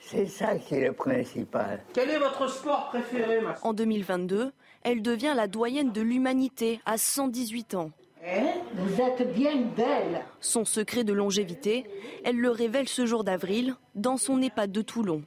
[0.00, 1.82] C'est ça qui est le principal.
[1.92, 4.52] Quel est votre sport préféré, ma En 2022,
[4.82, 7.90] elle devient la doyenne de l'humanité à 118 ans.
[8.24, 8.40] Eh,
[8.74, 10.22] vous êtes bien belle.
[10.40, 11.84] Son secret de longévité,
[12.24, 15.22] elle le révèle ce jour d'avril dans son EHPAD de Toulon.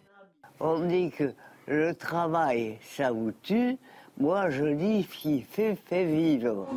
[0.60, 1.34] On dit que
[1.68, 3.78] le travail, ça vous tue.
[4.18, 6.68] Moi, je dis qui fait, fait vivre.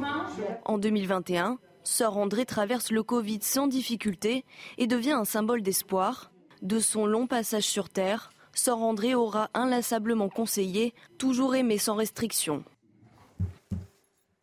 [0.64, 4.44] En 2021, Sœur André traverse le Covid sans difficulté
[4.78, 6.32] et devient un symbole d'espoir.
[6.62, 12.64] De son long passage sur Terre, Sœur André aura inlassablement conseillé toujours aimer sans restriction.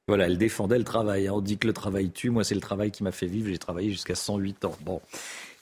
[0.07, 1.29] Voilà, elle défendait le travail.
[1.29, 2.29] On dit que le travail tue.
[2.29, 3.49] Moi, c'est le travail qui m'a fait vivre.
[3.49, 4.75] J'ai travaillé jusqu'à 108 ans.
[4.81, 5.01] Bon.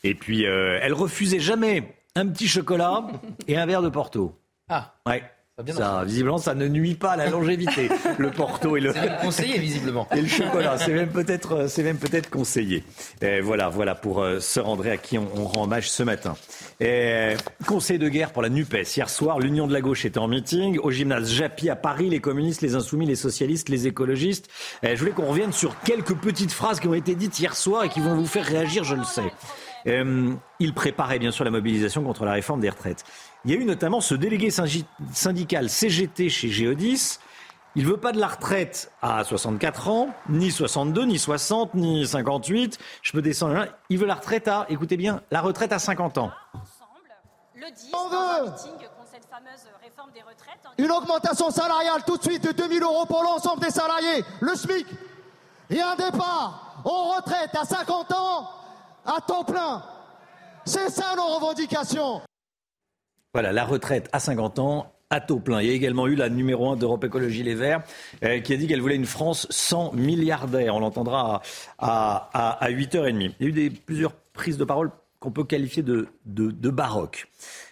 [0.03, 3.07] Et puis, euh, elle refusait jamais un petit chocolat
[3.47, 4.35] et un verre de Porto.
[4.67, 4.95] Ah.
[5.05, 5.23] Ouais.
[5.67, 7.89] Ça, visiblement, ça ne nuit pas à la longévité.
[8.17, 8.93] le Porto et le.
[8.93, 10.07] C'est même conseillé, visiblement.
[10.15, 12.83] Et le chocolat, c'est même peut-être, euh, c'est même peut-être conseillé.
[13.21, 16.35] Et voilà, voilà pour euh, Sœur André à qui on, on rend hommage ce matin.
[16.79, 17.33] Et,
[17.67, 18.73] conseil de guerre pour la Nupes.
[18.73, 22.09] Hier soir, l'Union de la gauche était en meeting au gymnase Japy à Paris.
[22.09, 24.49] Les communistes, les insoumis, les socialistes, les écologistes.
[24.81, 27.83] Et je voulais qu'on revienne sur quelques petites phrases qui ont été dites hier soir
[27.83, 29.31] et qui vont vous faire réagir, je le sais.
[29.87, 33.05] Euh, il préparait bien sûr la mobilisation contre la réforme des retraites.
[33.45, 34.49] Il y a eu notamment ce délégué
[35.13, 37.19] syndical CGT chez Géodis.
[37.75, 42.77] Il veut pas de la retraite à 64 ans, ni 62, ni 60, ni 58.
[43.01, 43.53] Je peux descendre.
[43.53, 43.67] là.
[43.89, 46.31] Il veut la retraite à, écoutez bien, la retraite à 50 ans.
[47.55, 50.59] Le 10, dans un meeting contre cette fameuse réforme des retraites.
[50.77, 54.23] Une augmentation salariale tout de suite de 2000 euros pour l'ensemble des salariés.
[54.41, 54.87] Le SMIC.
[55.69, 58.49] Et un départ en retraite à 50 ans
[59.05, 59.83] à temps plein.
[60.65, 62.21] C'est ça nos revendications.
[63.33, 65.61] Voilà, la retraite à 50 ans, à taux plein.
[65.61, 67.81] Il y a également eu la numéro 1 d'Europe Écologie Les Verts
[68.23, 70.75] euh, qui a dit qu'elle voulait une France sans milliardaires.
[70.75, 71.41] On l'entendra
[71.77, 73.33] à, à, à 8h30.
[73.39, 77.27] Il y a eu plusieurs prises de parole qu'on peut qualifier de, de, de baroques.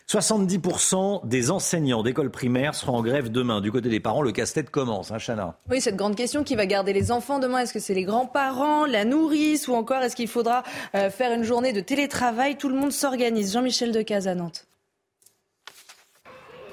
[0.09, 3.61] 70% des enseignants d'école primaire seront en grève demain.
[3.61, 6.65] Du côté des parents, le casse-tête commence, hein, Chana Oui, cette grande question qui va
[6.65, 10.27] garder les enfants demain, est-ce que c'est les grands-parents, la nourrice ou encore est-ce qu'il
[10.27, 10.63] faudra
[10.95, 12.57] euh, faire une journée de télétravail?
[12.57, 13.53] Tout le monde s'organise.
[13.53, 14.66] Jean-Michel Decaze à Nantes.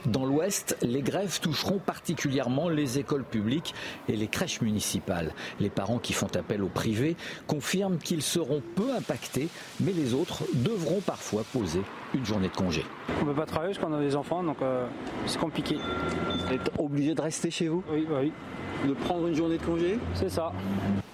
[0.07, 3.75] Dans l'Ouest, les grèves toucheront particulièrement les écoles publiques
[4.09, 5.33] et les crèches municipales.
[5.61, 7.17] Les parents qui font appel au privé
[7.47, 9.49] confirment qu'ils seront peu impactés,
[9.81, 11.81] mais les autres devront parfois poser
[12.15, 12.85] une journée de congé.
[13.21, 14.87] On ne peut pas travailler parce qu'on a des enfants, donc euh,
[15.27, 15.77] c'est compliqué.
[16.47, 18.33] Vous êtes obligé de rester chez vous Oui, oui.
[18.87, 20.53] De prendre une journée de congé C'est ça.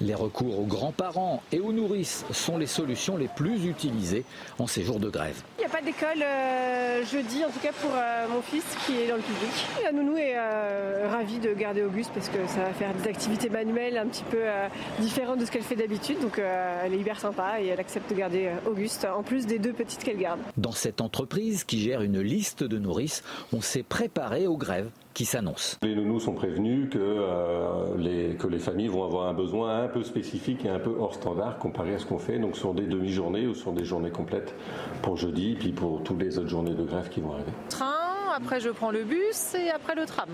[0.01, 4.25] Les recours aux grands-parents et aux nourrices sont les solutions les plus utilisées
[4.59, 5.41] en ces jours de grève.
[5.59, 8.97] Il n'y a pas d'école euh, jeudi, en tout cas pour euh, mon fils qui
[9.01, 9.51] est dans le public.
[9.85, 13.49] La nounou est euh, ravie de garder Auguste parce que ça va faire des activités
[13.51, 14.67] manuelles un petit peu euh,
[14.99, 16.19] différentes de ce qu'elle fait d'habitude.
[16.21, 19.61] Donc euh, elle est hyper sympa et elle accepte de garder Auguste en plus des
[19.61, 20.41] deux petites qu'elle garde.
[20.57, 23.23] Dans cette entreprise qui gère une liste de nourrices,
[23.53, 25.77] on s'est préparé aux grèves qui s'annoncent.
[25.83, 29.89] Les nounous sont prévenus que, euh, les, que les familles vont avoir un besoin un
[29.89, 32.87] peu spécifique et un peu hors standard comparé à ce qu'on fait, donc sur des
[32.87, 34.55] demi-journées ou sur des journées complètes
[35.03, 37.53] pour jeudi, puis pour toutes les autres journées de grève qui vont arriver.
[37.69, 37.95] Train,
[38.35, 40.29] après je prends le bus et après le tram.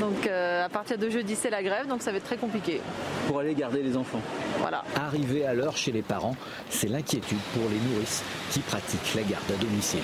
[0.00, 2.80] Donc euh, à partir de jeudi c'est la grève, donc ça va être très compliqué.
[3.26, 4.20] Pour aller garder les enfants.
[4.60, 4.84] Voilà.
[4.96, 6.36] Arriver à l'heure chez les parents,
[6.70, 10.00] c'est l'inquiétude pour les nourrices qui pratiquent la garde à domicile.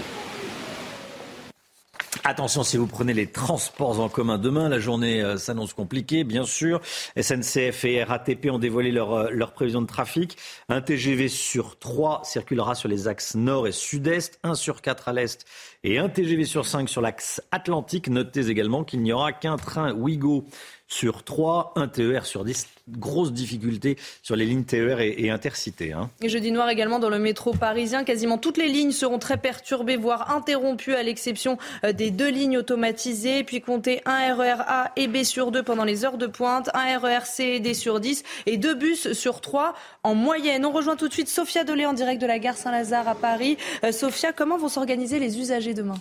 [2.25, 6.45] Attention si vous prenez les transports en commun demain, la journée euh, s'annonce compliquée, bien
[6.45, 6.81] sûr.
[7.21, 10.37] SNCF et RATP ont dévoilé leur, euh, leur prévision de trafic.
[10.69, 15.13] Un TGV sur 3 circulera sur les axes nord et sud-est, un sur 4 à
[15.15, 15.45] l'est
[15.85, 18.09] et un TGV sur 5 sur l'axe atlantique.
[18.09, 20.45] Notez également qu'il n'y aura qu'un train Ouigo
[20.89, 22.67] sur 3, un TER sur 10.
[22.89, 25.93] Grosse difficulté sur les lignes TER et, et intercités.
[25.93, 26.11] Hein.
[26.23, 28.05] Jeudi noir également dans le métro parisien.
[28.05, 32.59] Quasiment toutes les lignes seront très perturbées, voire interrompues, à l'exception euh, des deux lignes
[32.59, 33.45] automatisées.
[33.45, 36.99] Puis comptez un RER A et B sur 2 pendant les heures de pointe, un
[36.99, 40.67] RER C et D sur 10 et deux bus sur 3 en moyenne.
[40.67, 43.57] On rejoint tout de suite Sophia Dolé en direct de la gare Saint-Lazare à Paris.
[43.85, 45.97] Euh, Sophia, comment vont s'organiser les usagers demain?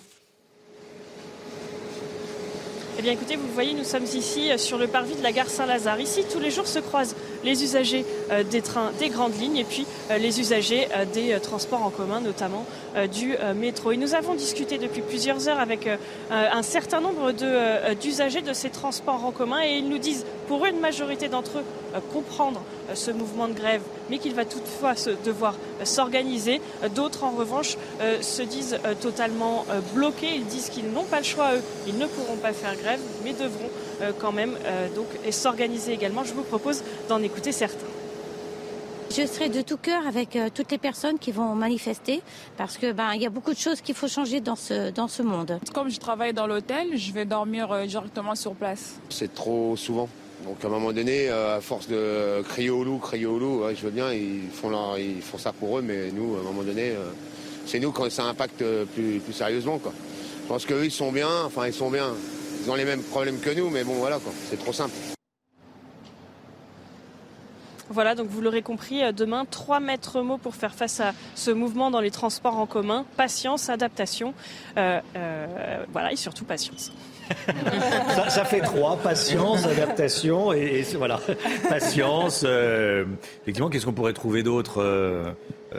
[3.02, 5.48] Eh bien écoutez, vous voyez, nous sommes ici euh, sur le parvis de la gare
[5.48, 5.98] Saint-Lazare.
[5.98, 9.64] Ici, tous les jours se croisent les usagers euh, des trains des grandes lignes et
[9.64, 12.64] puis euh, les usagers euh, des transports en commun, notamment
[13.10, 13.92] du métro.
[13.92, 15.88] Et nous avons discuté depuis plusieurs heures avec
[16.30, 17.32] un certain nombre
[17.94, 22.00] d'usagers de ces transports en commun et ils nous disent, pour une majorité d'entre eux,
[22.12, 22.62] comprendre
[22.92, 24.92] ce mouvement de grève, mais qu'il va toutefois
[25.24, 25.54] devoir
[25.84, 26.60] s'organiser.
[26.94, 27.78] D'autres, en revanche,
[28.20, 29.64] se disent totalement
[29.94, 30.34] bloqués.
[30.34, 31.62] Ils disent qu'ils n'ont pas le choix, eux.
[31.86, 33.70] Ils ne pourront pas faire grève, mais devront
[34.18, 36.24] quand même euh, donc, et s'organiser également.
[36.24, 37.86] Je vous propose d'en écouter certains.
[39.14, 42.22] Je serai de tout cœur avec euh, toutes les personnes qui vont manifester
[42.56, 45.06] parce que ben il y a beaucoup de choses qu'il faut changer dans ce dans
[45.08, 45.58] ce monde.
[45.74, 48.94] Comme je travaille dans l'hôtel, je vais dormir euh, directement sur place.
[49.10, 50.08] C'est trop souvent.
[50.46, 53.64] Donc à un moment donné, euh, à force de crier au loup, crier au loup,
[53.64, 56.40] ouais, je veux bien, ils font, leur- ils font ça pour eux, mais nous, à
[56.40, 57.10] un moment donné, euh,
[57.66, 59.78] c'est nous quand ça impacte euh, plus, plus sérieusement.
[59.78, 59.92] Quoi.
[60.42, 62.08] Je pense qu'eux, ils sont bien, enfin ils sont bien.
[62.64, 64.32] Ils ont les mêmes problèmes que nous, mais bon voilà, quoi.
[64.48, 64.94] c'est trop simple.
[67.90, 71.50] Voilà, donc vous l'aurez compris, euh, demain, trois maîtres mots pour faire face à ce
[71.50, 73.04] mouvement dans les transports en commun.
[73.16, 74.32] Patience, adaptation,
[74.78, 76.92] euh, euh, voilà, et surtout patience.
[78.14, 81.20] ça, ça, fait trois patience, adaptation et, et voilà
[81.68, 82.44] patience.
[82.46, 83.04] Euh,
[83.42, 85.32] effectivement, qu'est-ce qu'on pourrait trouver d'autre euh,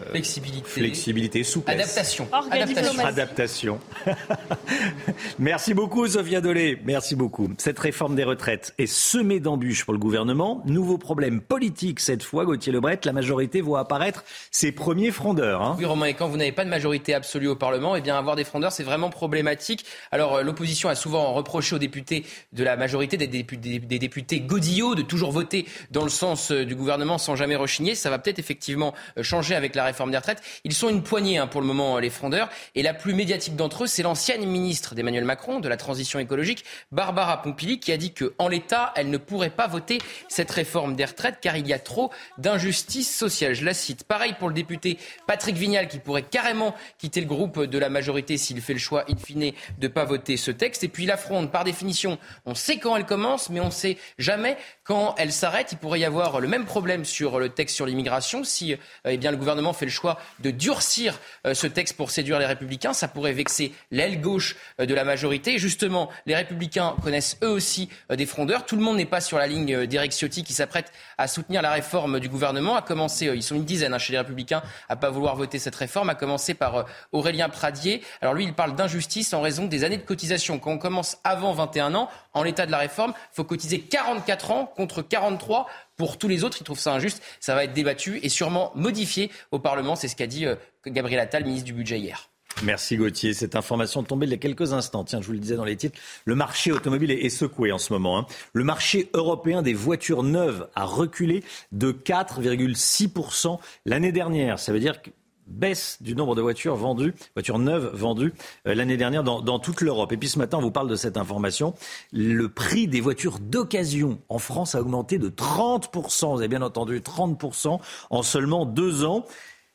[0.10, 0.68] Flexibilité.
[0.68, 1.76] Flexibilité, souplesse.
[1.76, 2.28] Adaptation.
[2.32, 3.06] Adaptation.
[3.06, 3.80] Adaptation.
[5.40, 6.80] Merci beaucoup, Sophia Dolé.
[6.84, 7.49] Merci beaucoup.
[7.57, 10.61] Cette réforme des retraites est semée d'embûches pour le gouvernement.
[10.65, 12.99] Nouveau problème politique cette fois, Gauthier Lebret.
[13.03, 15.61] La majorité voit apparaître ses premiers frondeurs.
[15.61, 15.76] Hein.
[15.78, 18.36] Oui, Romain, et quand vous n'avez pas de majorité absolue au Parlement, eh bien, avoir
[18.36, 19.86] des frondeurs, c'est vraiment problématique.
[20.11, 24.95] Alors, l'opposition a souvent reproché aux députés de la majorité, des députés, des députés godillots,
[24.95, 27.95] de toujours voter dans le sens du gouvernement sans jamais rechigner.
[27.95, 30.41] Ça va peut-être effectivement changer avec la réforme des retraites.
[30.64, 32.49] Ils sont une poignée hein, pour le moment, les frondeurs.
[32.76, 36.64] Et la plus médiatique d'entre eux, c'est l'ancienne ministre d'Emmanuel Macron de la transition écologique,
[36.91, 41.05] Barbara Pompili, qui a dit qu'en l'état, elle ne pourrait pas voter cette réforme des
[41.05, 43.53] retraites car il y a trop d'injustice sociale.
[43.53, 44.03] Je la cite.
[44.03, 44.97] Pareil pour le député
[45.27, 49.05] Patrick Vignal, qui pourrait carrément quitter le groupe de la majorité s'il fait le choix,
[49.10, 50.84] in fine, de ne pas voter ce texte.
[50.84, 53.97] Et puis la fronde, par définition, on sait quand elle commence, mais on ne sait
[54.18, 55.72] jamais quand elle s'arrête.
[55.72, 59.31] Il pourrait y avoir le même problème sur le texte sur l'immigration si eh bien,
[59.31, 62.93] le gouvernement fait le choix de durcir euh, ce texte pour séduire les républicains.
[62.93, 65.57] Ça pourrait vexer l'aile gauche euh, de la majorité.
[65.57, 68.65] Justement, les républicains connaissent eux aussi euh, des frondeurs.
[68.65, 71.72] Tout le monde n'est pas sur la ligne d'Éric Ciotti qui s'apprête à soutenir la
[71.72, 72.76] réforme du gouvernement.
[72.76, 75.76] À commencer, ils sont une dizaine hein, chez les républicains à pas vouloir voter cette
[75.76, 78.01] réforme, à commencer par Aurélien Pradier.
[78.22, 80.60] Alors lui, il parle d'injustice en raison des années de cotisation.
[80.60, 84.51] Quand on commence avant 21 ans, en l'état de la réforme, il faut cotiser 44
[84.51, 85.68] ans contre 43
[85.98, 86.58] pour tous les autres.
[86.60, 87.22] Ils trouvent ça injuste.
[87.40, 89.95] Ça va être débattu et sûrement modifié au Parlement.
[89.95, 90.56] C'est ce qu'a dit euh,
[90.86, 92.30] Gabriel Attal, ministre du Budget hier.
[92.62, 93.34] Merci Gauthier.
[93.34, 95.04] Cette information tombée il y a quelques instants.
[95.04, 97.91] Tiens, je vous le disais dans les titres, le marché automobile est secoué en ce
[97.91, 98.20] moment.
[98.20, 98.26] Hein.
[98.54, 104.60] Le marché européen des voitures neuves a reculé de 4,6% l'année dernière.
[104.60, 105.10] Ça veut dire que
[105.48, 108.34] baisse du nombre de voitures vendues, voitures neuves vendues
[108.68, 110.11] euh, l'année dernière dans, dans toute l'Europe.
[110.11, 111.74] Et puis ce matin, on vous parle de cette information.
[112.11, 116.34] Le prix des voitures d'occasion en France a augmenté de 30%.
[116.34, 117.80] Vous avez bien entendu, 30%
[118.10, 119.26] en seulement deux ans.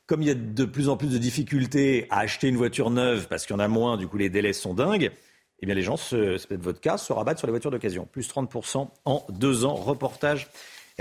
[0.06, 3.28] Comme il y a de plus en plus de difficultés à acheter une voiture neuve
[3.28, 5.12] parce qu'il y en a moins, du coup les délais sont dingues.
[5.60, 8.08] Eh bien les gens, c'est peut-être votre cas, se rabattent sur les voitures d'occasion.
[8.10, 9.74] Plus 30% en deux ans.
[9.74, 10.48] Reportage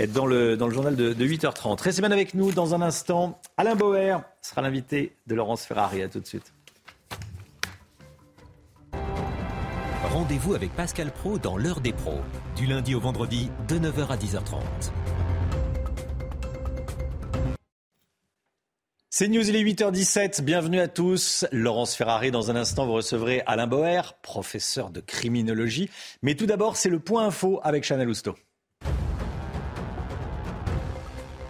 [0.06, 1.82] dans le, dans le journal de, de 8h30.
[1.82, 3.40] Restez bien avec nous dans un instant.
[3.56, 6.02] Alain Bauer sera l'invité de Laurence Ferrari.
[6.02, 6.52] À tout de suite.
[10.04, 12.20] Rendez-vous avec Pascal Pro dans l'heure des pros,
[12.56, 14.62] du lundi au vendredi de 9h à 10h30.
[19.10, 20.42] C'est News, il est 8h17.
[20.42, 21.44] Bienvenue à tous.
[21.50, 25.90] Laurence Ferrari, dans un instant, vous recevrez Alain Bauer, professeur de criminologie.
[26.22, 28.36] Mais tout d'abord, c'est le point info avec Chanel Housteau.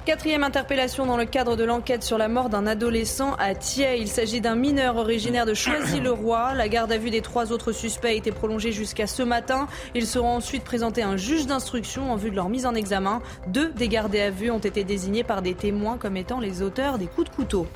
[0.08, 3.98] Quatrième interpellation dans le cadre de l'enquête sur la mort d'un adolescent à Thiers.
[3.98, 6.54] Il s'agit d'un mineur originaire de Choisy-le-Roi.
[6.54, 9.68] La garde à vue des trois autres suspects a été prolongée jusqu'à ce matin.
[9.94, 13.20] Ils seront ensuite présentés à un juge d'instruction en vue de leur mise en examen.
[13.48, 16.96] Deux des gardés à vue ont été désignés par des témoins comme étant les auteurs
[16.96, 17.66] des coups de couteau.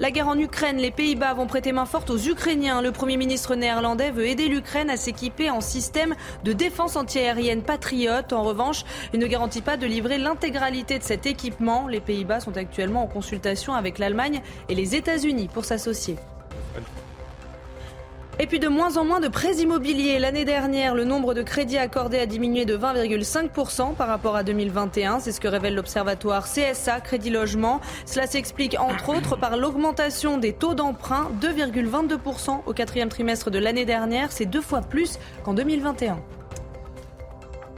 [0.00, 2.80] La guerre en Ukraine, les Pays-Bas vont prêter main forte aux Ukrainiens.
[2.80, 8.32] Le Premier ministre néerlandais veut aider l'Ukraine à s'équiper en système de défense antiaérienne patriote.
[8.32, 11.86] En revanche, il ne garantit pas de livrer l'intégralité de cet équipement.
[11.86, 14.40] Les Pays-Bas sont actuellement en consultation avec l'Allemagne
[14.70, 16.16] et les États-Unis pour s'associer.
[18.42, 20.18] Et puis de moins en moins de prêts immobiliers.
[20.18, 25.20] L'année dernière, le nombre de crédits accordés a diminué de 20,5% par rapport à 2021.
[25.20, 27.82] C'est ce que révèle l'observatoire CSA Crédit Logement.
[28.06, 33.84] Cela s'explique entre autres par l'augmentation des taux d'emprunt, 2,22% au quatrième trimestre de l'année
[33.84, 34.32] dernière.
[34.32, 36.18] C'est deux fois plus qu'en 2021.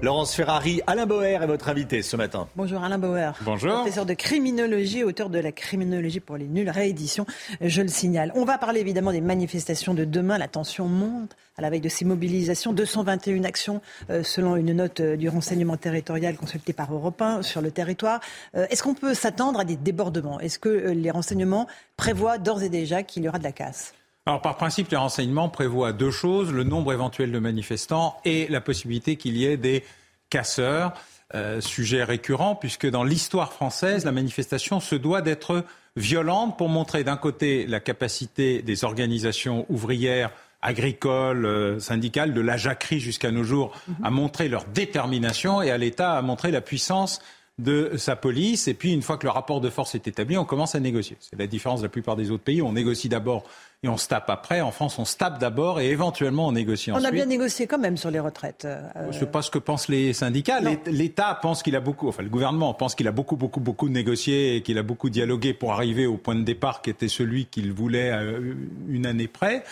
[0.03, 2.49] Laurence Ferrari, Alain Bauer est votre invité ce matin.
[2.57, 3.35] Bonjour Alain Bauer.
[3.43, 3.73] Bonjour.
[3.73, 7.25] Professeur de criminologie, auteur de la criminologie pour les nuls, réédition,
[7.61, 8.33] je le signale.
[8.35, 10.39] On va parler évidemment des manifestations de demain.
[10.39, 12.73] La tension monte à la veille de ces mobilisations.
[12.73, 13.81] 221 actions
[14.11, 18.19] euh, selon une note euh, du renseignement territorial consultée par Europe 1 sur le territoire.
[18.57, 20.41] Euh, Est-ce qu'on peut s'attendre à des débordements?
[20.41, 23.95] Est-ce que euh, les renseignements prévoient d'ores et déjà qu'il y aura de la casse?
[24.25, 28.61] Alors, par principe, les renseignements prévoient deux choses, le nombre éventuel de manifestants et la
[28.61, 29.83] possibilité qu'il y ait des
[30.31, 30.93] casseurs.
[31.35, 35.65] Euh, sujet récurrent, puisque dans l'histoire française, la manifestation se doit d'être
[35.97, 40.31] violente pour montrer d'un côté la capacité des organisations ouvrières,
[40.61, 43.73] agricoles, euh, syndicales, de la jacquerie jusqu'à nos jours,
[44.05, 47.21] à montrer leur détermination et à l'État à montrer la puissance
[47.59, 48.69] de sa police.
[48.69, 51.17] Et puis, une fois que le rapport de force est établi, on commence à négocier.
[51.21, 52.63] C'est la différence de la plupart des autres pays.
[52.63, 53.45] On négocie d'abord
[53.85, 54.61] et on se tape après.
[54.61, 57.05] En France, on se tape d'abord et éventuellement on négocie ensuite.
[57.05, 58.65] On a bien négocié quand même sur les retraites.
[58.65, 58.81] Euh...
[59.11, 60.61] Je ne sais pas ce que pensent les syndicats.
[60.87, 64.57] L'État pense qu'il a beaucoup, enfin le gouvernement pense qu'il a beaucoup, beaucoup, beaucoup négocié
[64.57, 67.73] et qu'il a beaucoup dialogué pour arriver au point de départ qui était celui qu'il
[67.73, 68.55] voulait euh,
[68.89, 69.65] une année près.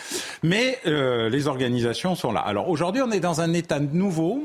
[0.43, 2.41] Mais euh, les organisations sont là.
[2.41, 4.43] Alors aujourd'hui, on est dans un État nouveau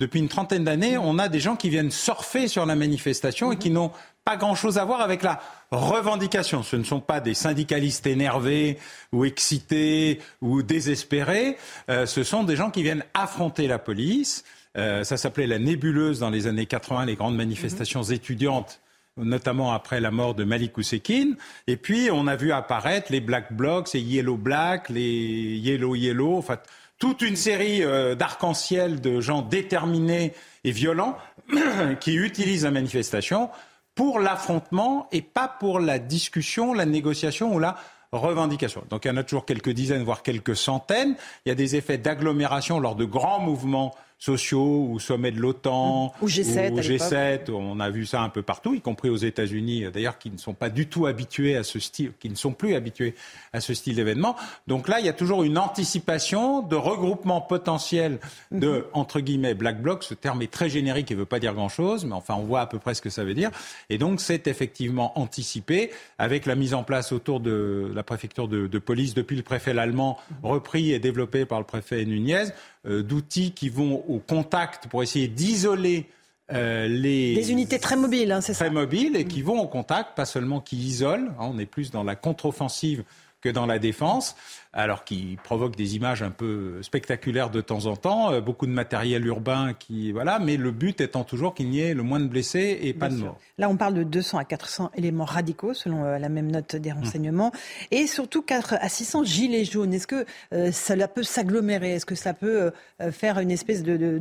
[0.00, 3.56] depuis une trentaine d'années, on a des gens qui viennent surfer sur la manifestation et
[3.56, 3.90] qui n'ont
[4.28, 5.40] pas grand-chose à voir avec la
[5.70, 6.62] revendication.
[6.62, 8.76] Ce ne sont pas des syndicalistes énervés
[9.10, 11.56] ou excités ou désespérés.
[11.88, 14.44] Euh, ce sont des gens qui viennent affronter la police.
[14.76, 18.82] Euh, ça s'appelait la nébuleuse dans les années 80, les grandes manifestations étudiantes
[19.16, 21.36] notamment après la mort de Malik Oussekine.
[21.66, 26.36] Et puis, on a vu apparaître les Black Blocs, les Yellow Black, les Yellow Yellow,
[26.36, 26.58] enfin,
[27.00, 31.16] toute une série euh, d'arc-en-ciel de gens déterminés et violents
[32.00, 33.50] qui utilisent la manifestation
[33.98, 37.74] pour l'affrontement et pas pour la discussion, la négociation ou la
[38.12, 38.84] revendication.
[38.90, 41.16] Donc il y en a toujours quelques dizaines, voire quelques centaines.
[41.44, 46.12] Il y a des effets d'agglomération lors de grands mouvements sociaux ou sommet de l'OTAN
[46.20, 46.72] ou G7.
[46.72, 50.30] Ou G7 on a vu ça un peu partout, y compris aux États-Unis, d'ailleurs, qui
[50.30, 53.14] ne sont pas du tout habitués à ce style, qui ne sont plus habitués
[53.52, 54.36] à ce style d'événement.
[54.66, 58.18] Donc là, il y a toujours une anticipation de regroupement potentiel
[58.50, 58.84] de mhm.
[58.92, 60.02] entre guillemets black bloc.
[60.02, 62.60] Ce terme est très générique et ne veut pas dire grand-chose, mais enfin, on voit
[62.60, 63.50] à peu près ce que ça veut dire.
[63.88, 68.66] Et donc, c'est effectivement anticipé avec la mise en place autour de la préfecture de,
[68.66, 72.46] de police depuis le préfet allemand, repris et développé par le préfet Nunez
[72.88, 76.06] d'outils qui vont au contact pour essayer d'isoler
[76.52, 78.64] euh, les des unités très mobiles, hein, c'est ça.
[78.64, 81.28] Très mobiles et qui vont au contact, pas seulement qui isolent.
[81.38, 83.04] Hein, on est plus dans la contre-offensive
[83.40, 84.34] que dans la défense
[84.78, 88.70] alors qui provoque des images un peu spectaculaires de temps en temps, euh, beaucoup de
[88.70, 92.28] matériel urbain qui voilà, mais le but étant toujours qu'il n'y ait le moins de
[92.28, 93.36] blessés et pas de morts.
[93.58, 96.92] Là, on parle de 200 à 400 éléments radicaux selon euh, la même note des
[96.92, 97.50] renseignements
[97.90, 99.92] et surtout 4 à 600 gilets jaunes.
[99.92, 100.24] Est-ce que
[100.54, 101.94] euh, cela peut s'agglomérer?
[101.94, 102.70] Est-ce que ça peut
[103.10, 104.20] faire une espèce de,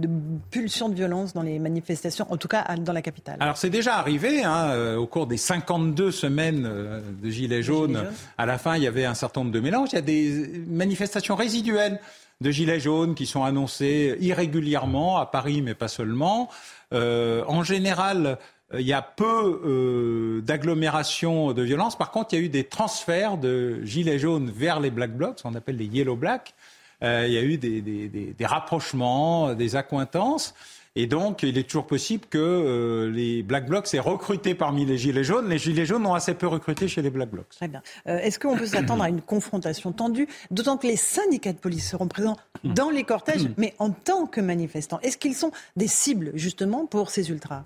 [0.49, 3.37] pulsion de violence dans les manifestations, en tout cas dans la capitale?
[3.39, 7.89] Alors c'est déjà arrivé hein, au cours des 52 semaines de gilets jaunes.
[7.89, 8.13] gilets jaunes.
[8.37, 9.89] À la fin, il y avait un certain nombre de mélanges.
[9.91, 11.99] Il y a des manifestations résiduelles
[12.41, 16.49] de gilets jaunes qui sont annoncées irrégulièrement à Paris, mais pas seulement.
[16.93, 18.37] Euh, en général,
[18.73, 21.97] il y a peu euh, d'agglomérations de violence.
[21.97, 25.39] Par contre, il y a eu des transferts de gilets jaunes vers les black blocs,
[25.45, 26.53] on appelle les yellow black.
[27.03, 30.53] Euh, il y a eu des rapprochements, des accointances.
[30.99, 34.97] Et donc, il est toujours possible que euh, les Black Blocs aient recruté parmi les
[34.97, 35.47] Gilets jaunes.
[35.47, 37.49] Les Gilets jaunes ont assez peu recruté chez les Black Blocs.
[37.49, 37.83] Très bien.
[38.07, 41.87] Euh, est-ce qu'on peut s'attendre à une confrontation tendue D'autant que les syndicats de police
[41.87, 44.99] seront présents dans les cortèges, mais en tant que manifestants?
[45.01, 47.63] Est-ce qu'ils sont des cibles, justement, pour ces ultras?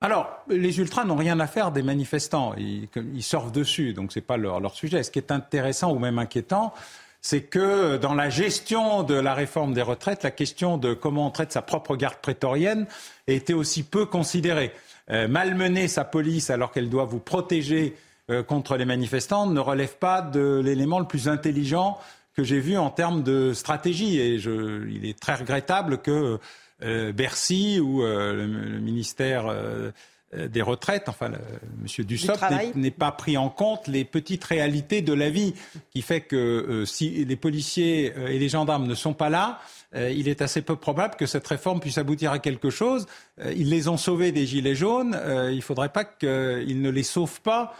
[0.00, 2.54] Alors, les ultras n'ont rien à faire des manifestants.
[2.56, 5.02] Ils, ils surfent dessus, donc ce n'est pas leur, leur, sujet.
[5.02, 6.72] Ce qui est intéressant ou même inquiétant,
[7.26, 11.30] c'est que dans la gestion de la réforme des retraites, la question de comment on
[11.30, 12.86] traite sa propre garde prétorienne
[13.26, 14.72] été aussi peu considérée.
[15.10, 17.96] Euh, malmener sa police alors qu'elle doit vous protéger
[18.28, 21.98] euh, contre les manifestants ne relève pas de l'élément le plus intelligent
[22.36, 24.20] que j'ai vu en termes de stratégie.
[24.20, 26.38] Et je, il est très regrettable que
[26.82, 28.46] euh, Bercy ou le,
[28.80, 29.92] ministère euh,
[30.50, 32.04] des retraites, enfin, M.
[32.04, 32.42] Dussopt
[32.74, 35.54] n'est pas pris en compte les petites réalités de la vie,
[35.90, 39.60] qui fait que euh, si les policiers euh, et les gendarmes ne sont pas là,
[39.96, 43.06] il est assez peu probable que cette réforme puisse aboutir à quelque chose.
[43.54, 45.16] ils les ont sauvés des gilets jaunes.
[45.50, 47.76] il ne faudrait pas qu'ils ne les sauvent pas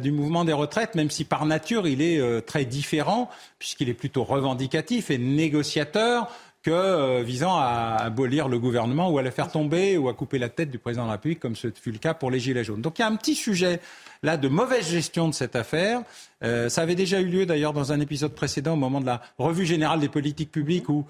[0.00, 3.28] du mouvement des retraites, même si par nature il est très différent,
[3.58, 9.22] puisqu'il est plutôt revendicatif et négociateur que euh, visant à abolir le gouvernement ou à
[9.22, 11.68] le faire tomber ou à couper la tête du président de la République, comme ce
[11.74, 12.82] fut le cas pour les Gilets jaunes.
[12.82, 13.80] Donc il y a un petit sujet
[14.22, 16.02] là de mauvaise gestion de cette affaire.
[16.44, 19.22] Euh, ça avait déjà eu lieu d'ailleurs dans un épisode précédent au moment de la
[19.38, 21.06] revue générale des politiques publiques où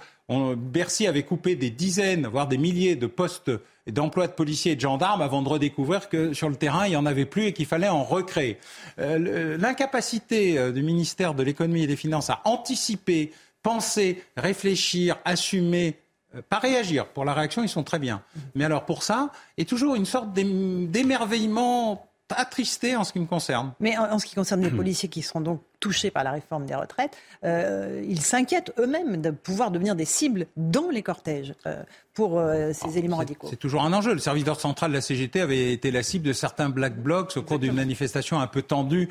[0.57, 3.51] Bercy avait coupé des dizaines, voire des milliers de postes
[3.89, 6.97] d'emploi de policiers et de gendarmes avant de redécouvrir que sur le terrain, il n'y
[6.97, 8.59] en avait plus et qu'il fallait en recréer.
[9.01, 13.33] Euh, L'incapacité du ministère de l'économie et des finances à anticiper
[13.63, 15.99] penser, réfléchir, assumer,
[16.35, 17.07] euh, pas réagir.
[17.07, 18.23] Pour la réaction, ils sont très bien.
[18.55, 23.73] Mais alors pour ça, a toujours une sorte d'émerveillement attristé en ce qui me concerne.
[23.81, 26.77] Mais en, ce qui concerne les policiers qui seront donc touchés par la réforme des
[26.77, 31.83] retraites, euh, ils s'inquiètent eux-mêmes de pouvoir devenir des cibles dans les cortèges euh,
[32.15, 32.41] pour
[32.73, 33.49] ces ah, éléments radicaux.
[33.51, 34.13] C'est toujours un enjeu.
[34.13, 37.37] Le service d'ordre central de la CGT avait été la cible de certains black blocs
[37.37, 39.09] au cours d'une manifestation un peu tendue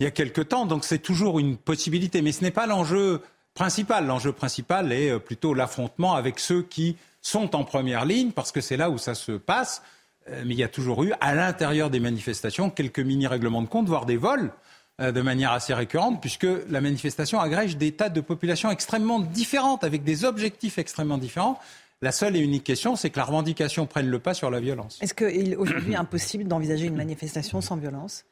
[0.00, 0.66] il y a quelque temps.
[0.66, 2.22] Donc c'est toujours une possibilité.
[2.22, 3.22] Mais ce n'est pas l'enjeu
[3.58, 8.60] L'enjeu principal est euh, plutôt l'affrontement avec ceux qui sont en première ligne, parce que
[8.60, 9.82] c'est là où ça se passe.
[10.28, 13.88] Euh, mais il y a toujours eu, à l'intérieur des manifestations, quelques mini-règlements de compte,
[13.88, 14.52] voire des vols
[15.00, 19.84] euh, de manière assez récurrente, puisque la manifestation agrège des tas de populations extrêmement différentes,
[19.84, 21.58] avec des objectifs extrêmement différents.
[22.02, 24.98] La seule et unique question, c'est que la revendication prenne le pas sur la violence.
[25.00, 28.24] Est-ce qu'aujourd'hui, est impossible d'envisager une manifestation sans violence?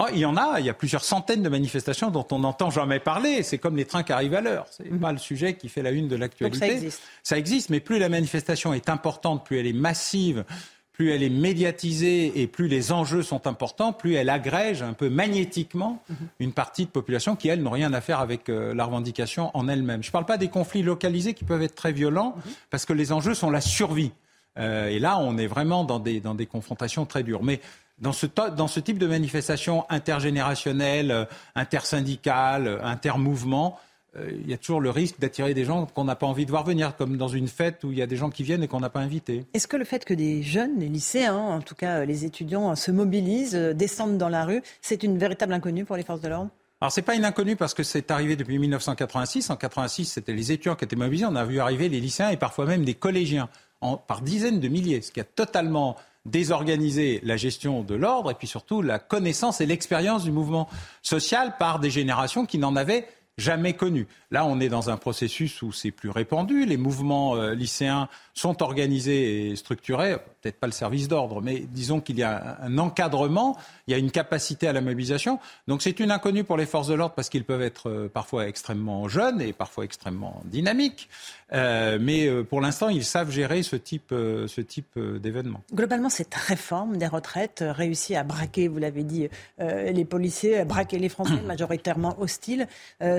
[0.00, 2.70] Oh, il y en a, il y a plusieurs centaines de manifestations dont on n'entend
[2.70, 3.42] jamais parler.
[3.42, 4.66] C'est comme les trains qui arrivent à l'heure.
[4.70, 5.00] C'est mhm.
[5.00, 6.58] pas le sujet qui fait la une de l'actualité.
[6.58, 7.02] Ça existe.
[7.24, 10.44] Ça existe, mais plus la manifestation est importante, plus elle est massive,
[10.92, 15.08] plus elle est médiatisée et plus les enjeux sont importants, plus elle agrège un peu
[15.08, 16.16] magnétiquement mhm.
[16.38, 19.66] une partie de population qui, elle, n'ont rien à faire avec euh, la revendication en
[19.66, 20.04] elle-même.
[20.04, 22.52] Je ne parle pas des conflits localisés qui peuvent être très violents mhm.
[22.70, 24.12] parce que les enjeux sont la survie.
[24.58, 27.42] Euh, et là, on est vraiment dans des, dans des confrontations très dures.
[27.42, 27.60] Mais
[28.00, 33.78] dans ce, dans ce type de manifestation intergénérationnelle, euh, intersyndicale, euh, intermouvement,
[34.16, 36.50] euh, il y a toujours le risque d'attirer des gens qu'on n'a pas envie de
[36.50, 38.68] voir venir, comme dans une fête où il y a des gens qui viennent et
[38.68, 39.44] qu'on n'a pas invités.
[39.52, 42.90] Est-ce que le fait que des jeunes, les lycéens, en tout cas les étudiants, se
[42.90, 46.50] mobilisent, descendent dans la rue, c'est une véritable inconnue pour les forces de l'ordre?
[46.80, 49.50] Alors c'est pas une inconnue parce que c'est arrivé depuis 1986.
[49.50, 51.26] En 86, c'était les étudiants qui étaient mobilisés.
[51.26, 53.48] On a vu arriver les lycéens et parfois même des collégiens
[53.80, 55.96] en, par dizaines de milliers, ce qui a totalement
[56.28, 60.68] désorganiser la gestion de l'ordre et puis surtout la connaissance et l'expérience du mouvement
[61.02, 63.06] social par des générations qui n'en avaient
[63.38, 64.06] jamais connu.
[64.30, 66.66] Là, on est dans un processus où c'est plus répandu.
[66.66, 70.16] Les mouvements euh, lycéens sont organisés et structurés.
[70.42, 73.56] Peut-être pas le service d'ordre, mais disons qu'il y a un encadrement,
[73.86, 75.38] il y a une capacité à la mobilisation.
[75.66, 78.46] Donc c'est une inconnue pour les forces de l'ordre parce qu'ils peuvent être euh, parfois
[78.48, 81.08] extrêmement jeunes et parfois extrêmement dynamiques.
[81.54, 85.62] Euh, mais pour l'instant, ils savent gérer ce type, ce type d'événement.
[85.72, 89.28] Globalement, cette réforme des retraites réussit à braquer, vous l'avez dit,
[89.58, 92.68] les policiers, à braquer les Français majoritairement hostiles.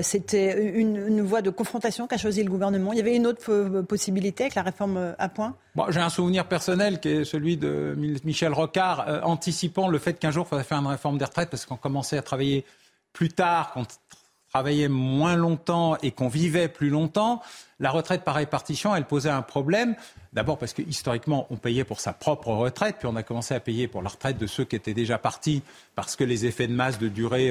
[0.02, 2.92] C'était une, voie de confrontation qu'a choisi le gouvernement.
[2.92, 5.56] Il y avait une autre euh, possibilité avec la réforme euh, à point?
[5.88, 10.30] J'ai un souvenir personnel qui est celui de Michel Rocard, euh, anticipant le fait qu'un
[10.30, 12.64] jour, il faudrait faire une réforme des retraites parce qu'on commençait à travailler
[13.12, 13.84] plus tard, qu'on
[14.50, 17.40] travaillait moins longtemps et qu'on vivait plus longtemps.
[17.78, 19.94] La retraite par répartition, elle posait un problème.
[20.32, 23.60] D'abord parce que historiquement, on payait pour sa propre retraite, puis on a commencé à
[23.60, 25.62] payer pour la retraite de ceux qui étaient déjà partis
[25.94, 27.50] parce que les effets de masse de durée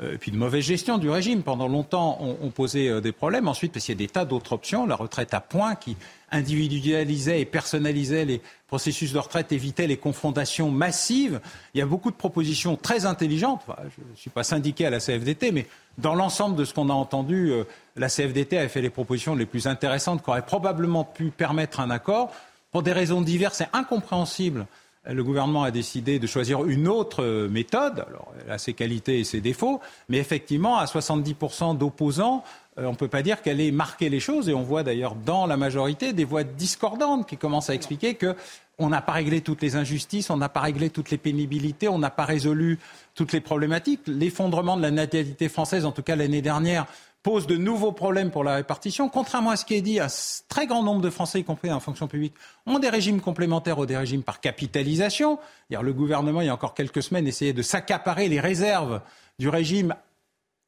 [0.00, 1.42] et puis de mauvaise gestion du régime.
[1.42, 3.48] Pendant longtemps, on, posait euh, des problèmes.
[3.48, 5.96] Ensuite, parce qu'il y a des tas d'autres options, la retraite à points qui
[6.30, 11.40] individualisait et personnalisait les processus de retraite, évitait les confrontations massives.
[11.72, 13.62] Il y a beaucoup de propositions très intelligentes.
[13.68, 15.66] je ne suis pas syndiqué à la CFDT, mais
[15.98, 17.64] dans l'ensemble de ce qu'on a entendu, euh,
[17.96, 21.90] la CFDT a fait les propositions les plus intéressantes qui auraient probablement pu permettre un
[21.90, 22.32] accord.
[22.72, 24.66] Pour des raisons diverses et incompréhensibles,
[25.14, 28.04] le gouvernement a décidé de choisir une autre euh, méthode.
[28.08, 32.42] Alors, elle a ses qualités et ses défauts, mais effectivement, à 70% d'opposants,
[32.78, 34.48] euh, on ne peut pas dire qu'elle ait marqué les choses.
[34.48, 38.34] Et on voit d'ailleurs dans la majorité des voix discordantes qui commencent à expliquer que
[38.78, 41.98] on n'a pas réglé toutes les injustices, on n'a pas réglé toutes les pénibilités, on
[41.98, 42.78] n'a pas résolu
[43.14, 44.02] toutes les problématiques.
[44.06, 46.86] L'effondrement de la natalité française, en tout cas l'année dernière,
[47.26, 49.08] pose de nouveaux problèmes pour la répartition.
[49.08, 50.06] Contrairement à ce qui est dit, un
[50.48, 52.34] très grand nombre de Français, y compris la fonction publique,
[52.66, 55.40] ont des régimes complémentaires ou des régimes par capitalisation.
[55.68, 59.00] Le gouvernement, il y a encore quelques semaines, essayait de s'accaparer les réserves
[59.40, 59.96] du régime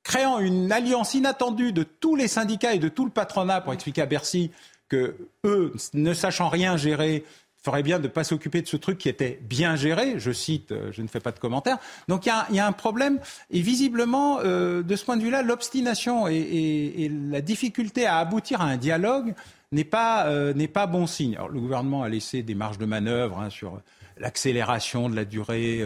[0.03, 4.03] créant une alliance inattendue de tous les syndicats et de tout le patronat pour expliquer
[4.03, 4.51] à Bercy
[4.89, 5.15] que
[5.45, 7.25] eux, ne sachant rien gérer,
[7.63, 10.15] ferait bien de ne pas s'occuper de ce truc qui était bien géré.
[10.19, 11.79] Je cite, euh, je ne fais pas de commentaires.
[12.07, 13.19] Donc il y, a, un problème.
[13.51, 18.65] Et visiblement, euh, de ce point de vue-là, l'obstination et, la difficulté à aboutir à
[18.65, 19.35] un dialogue
[19.73, 21.39] n'est pas, euh, pas bon signe.
[21.53, 23.81] Le gouvernement a laissé des marges de manœuvre hein, sur
[24.19, 25.85] l'accélération de la durée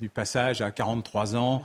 [0.00, 1.62] du passage à 43 ans.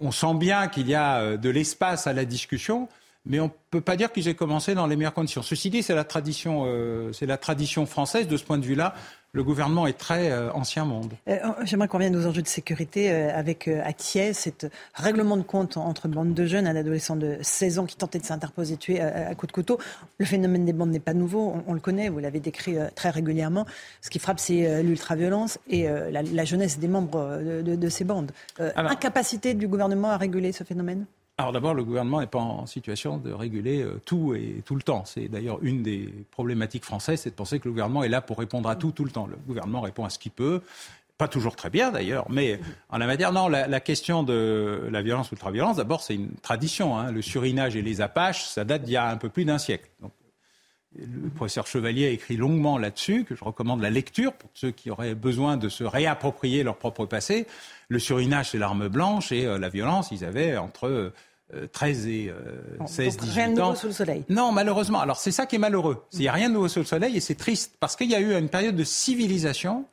[0.00, 2.88] On sent bien qu'il y a de l'espace à la discussion
[3.28, 5.42] mais on ne peut pas dire qu'ils aient commencé dans les meilleures conditions.
[5.42, 8.26] Ceci dit, c'est la tradition, euh, c'est la tradition française.
[8.26, 8.94] De ce point de vue-là,
[9.32, 11.12] le gouvernement est très euh, ancien monde.
[11.28, 15.76] Euh, j'aimerais qu'on revienne aux enjeux de sécurité avec à Thiès, cet règlement de compte
[15.76, 19.34] entre bande de jeunes, un adolescent de 16 ans qui tentait de s'interposer, tuer à,
[19.34, 19.78] coups de couteau.
[20.16, 23.66] Le phénomène des bandes n'est pas nouveau, on, le connaît, vous l'avez décrit très régulièrement.
[24.00, 28.32] Ce qui frappe, c'est l'ultraviolence et la, jeunesse des membres de, ces bandes.
[28.74, 31.04] incapacité du gouvernement à réguler ce phénomène?
[31.40, 34.82] Alors d'abord, le gouvernement n'est pas en situation de réguler euh, tout et tout le
[34.82, 35.04] temps.
[35.04, 38.38] C'est d'ailleurs une des problématiques françaises, c'est de penser que le gouvernement est là pour
[38.38, 39.28] répondre à tout tout le temps.
[39.28, 40.62] Le gouvernement répond à ce qu'il peut,
[41.16, 42.58] pas toujours très bien d'ailleurs, mais
[42.88, 46.98] en la matière, non, la, question de la violence ou ultra-violence, d'abord c'est une tradition.
[46.98, 47.12] Hein.
[47.12, 49.88] Le surinage et les apaches, ça date d'il y a un peu plus d'un siècle.
[50.00, 50.10] Donc,
[50.96, 54.90] le professeur Chevalier a écrit longuement là-dessus, que je recommande la lecture pour ceux qui
[54.90, 57.46] auraient besoin de se réapproprier leur propre passé.
[57.88, 61.12] Le surinage, c'est l'arme blanche et euh, la violence, ils avaient entre
[61.72, 62.32] 13 euh, et
[62.86, 64.24] 16, euh, 18 rien de nouveau sous le soleil.
[64.28, 65.00] Non, malheureusement.
[65.00, 66.04] Alors c'est ça qui est malheureux.
[66.12, 68.14] Il n'y a rien de nouveau sous le soleil et c'est triste parce qu'il y
[68.14, 69.84] a eu une période de civilisation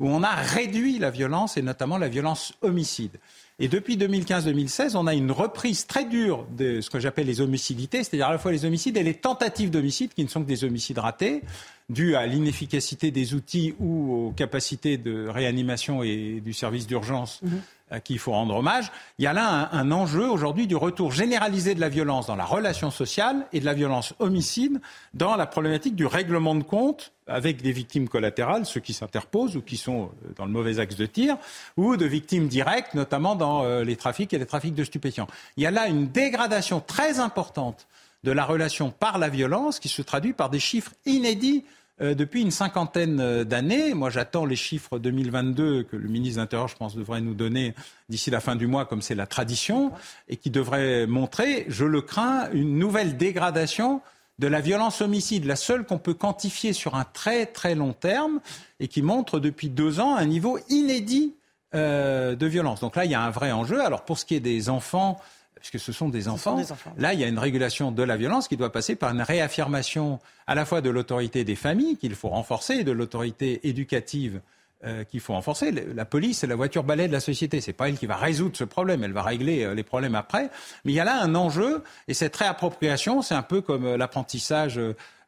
[0.00, 3.18] où on a réduit la violence et notamment la violence homicide.
[3.60, 8.02] Et depuis 2015-2016, on a une reprise très dure de ce que j'appelle les homicidités,
[8.02, 10.64] c'est-à-dire à la fois les homicides et les tentatives d'homicide, qui ne sont que des
[10.64, 11.42] homicides ratés,
[11.88, 17.60] dus à l'inefficacité des outils ou aux capacités de réanimation et du service d'urgence Mhm.
[17.94, 18.90] À qui il faut rendre hommage.
[19.18, 22.44] Il y a là un, enjeu aujourd'hui du retour généralisé de la violence dans la
[22.44, 24.80] relation sociale et de la violence homicide
[25.14, 29.62] dans la problématique du règlement de compte avec des victimes collatérales, ceux qui s'interposent ou
[29.62, 31.38] qui sont euh, dans le mauvais axe de tir,
[31.76, 35.28] ou de victimes directes, notamment dans euh, les trafics et les trafics de stupéfiants.
[35.56, 37.86] Il y a là une dégradation très importante
[38.24, 41.64] de la relation par la violence qui se traduit par des chiffres inédits
[42.00, 43.94] euh, depuis une cinquantaine euh, d'années.
[43.94, 47.74] Moi, j'attends les chiffres 2022 que le ministre de l'Intérieur, je pense, devrait nous donner
[48.08, 49.92] d'ici la fin du mois, comme c'est la tradition,
[50.28, 54.00] et qui devraient montrer, je le crains, une nouvelle dégradation
[54.40, 58.40] de la violence homicide, la seule qu'on peut quantifier sur un très très long terme,
[58.80, 61.34] et qui montre depuis deux ans un niveau inédit
[61.74, 62.80] euh, de violence.
[62.80, 63.84] Donc là, il y a un vrai enjeu.
[63.84, 65.20] Alors pour ce qui est des enfants,
[65.60, 66.92] puisque ce sont des enfants, des enfants.
[66.98, 70.20] là, il y a une régulation de la violence qui doit passer par une réaffirmation
[70.46, 74.40] à la fois de l'autorité des familles, qu'il faut renforcer, et de l'autorité éducative
[74.84, 75.70] euh, qu'il faut renforcer.
[75.70, 77.62] La police, c'est la voiture balai de la société.
[77.62, 79.02] C'est pas elle qui va résoudre ce problème.
[79.02, 80.50] Elle va régler euh, les problèmes après.
[80.84, 83.96] Mais il y a là un enjeu, et cette réappropriation, c'est un peu comme euh,
[83.96, 84.78] l'apprentissage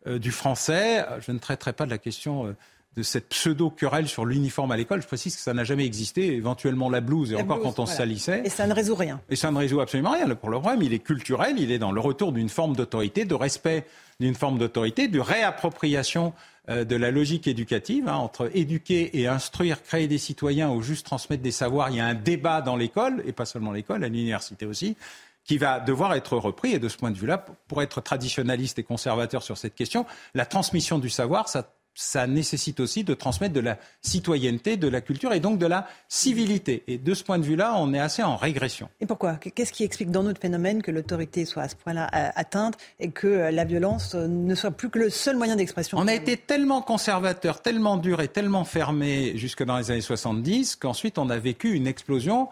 [0.07, 1.05] du français.
[1.21, 2.55] Je ne traiterai pas de la question.
[2.97, 5.03] De cette pseudo-querelle sur l'uniforme à l'école.
[5.03, 7.83] Je précise que ça n'a jamais existé, éventuellement la blouse, et La encore blouse, quand
[7.83, 7.99] on voilà.
[7.99, 8.43] salissait.
[8.45, 9.21] Et ça ne résout rien.
[9.29, 10.29] Et ça ne résout absolument rien.
[10.35, 13.35] Pour le problème, il est culturel, il est dans le retour d'une forme d'autorité, de
[13.35, 13.87] respect
[14.19, 16.33] d'une forme d'autorité, de réappropriation
[16.71, 21.05] euh, de la logique éducative, hein, entre éduquer et instruire, créer des citoyens ou juste
[21.05, 21.91] transmettre des savoirs.
[21.91, 24.97] Il y a un débat dans l'école, et pas seulement l'école, à l'université aussi,
[25.45, 26.73] qui va devoir être repris.
[26.73, 30.47] Et de ce point de vue-là, pour être traditionnaliste et conservateur sur cette question, la
[30.47, 35.33] transmission du savoir, ça ça nécessite aussi de transmettre de la citoyenneté, de la culture
[35.33, 36.85] et donc de la civilité.
[36.87, 38.91] Et de ce point de vue-là, on est assez en régression.
[39.01, 39.37] Et pourquoi?
[39.37, 43.11] Qu'est-ce qui explique dans notre phénomène que l'autorité soit à ce point-là euh, atteinte et
[43.11, 45.97] que euh, la violence euh, ne soit plus que le seul moyen d'expression?
[45.99, 50.77] On a été tellement conservateur, tellement dur et tellement fermé jusque dans les années 70
[50.77, 52.51] qu'ensuite on a vécu une explosion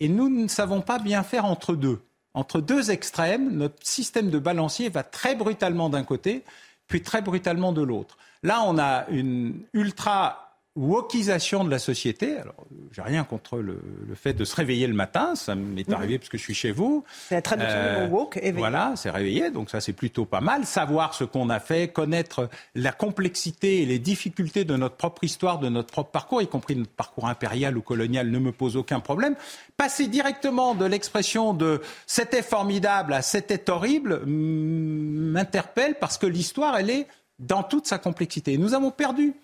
[0.00, 2.00] et nous ne savons pas bien faire entre deux.
[2.32, 6.44] Entre deux extrêmes, notre système de balancier va très brutalement d'un côté,
[6.88, 8.16] puis très brutalement de l'autre.
[8.42, 10.45] Là, on a une ultra
[10.76, 12.36] wokisation de la société.
[12.36, 16.18] Alors, j'ai rien contre le, le fait de se réveiller le matin, ça m'est arrivé
[16.18, 17.04] parce que je suis chez vous.
[17.28, 18.52] C'est la traduction du mot woke, éveillé.
[18.52, 20.66] Voilà, c'est réveillé, donc ça c'est plutôt pas mal.
[20.66, 25.58] Savoir ce qu'on a fait, connaître la complexité et les difficultés de notre propre histoire,
[25.58, 29.00] de notre propre parcours, y compris notre parcours impérial ou colonial, ne me pose aucun
[29.00, 29.34] problème.
[29.76, 36.90] Passer directement de l'expression de c'était formidable à c'était horrible m'interpelle parce que l'histoire, elle
[36.90, 37.06] est
[37.38, 38.58] dans toute sa complexité.
[38.58, 39.34] Nous avons perdu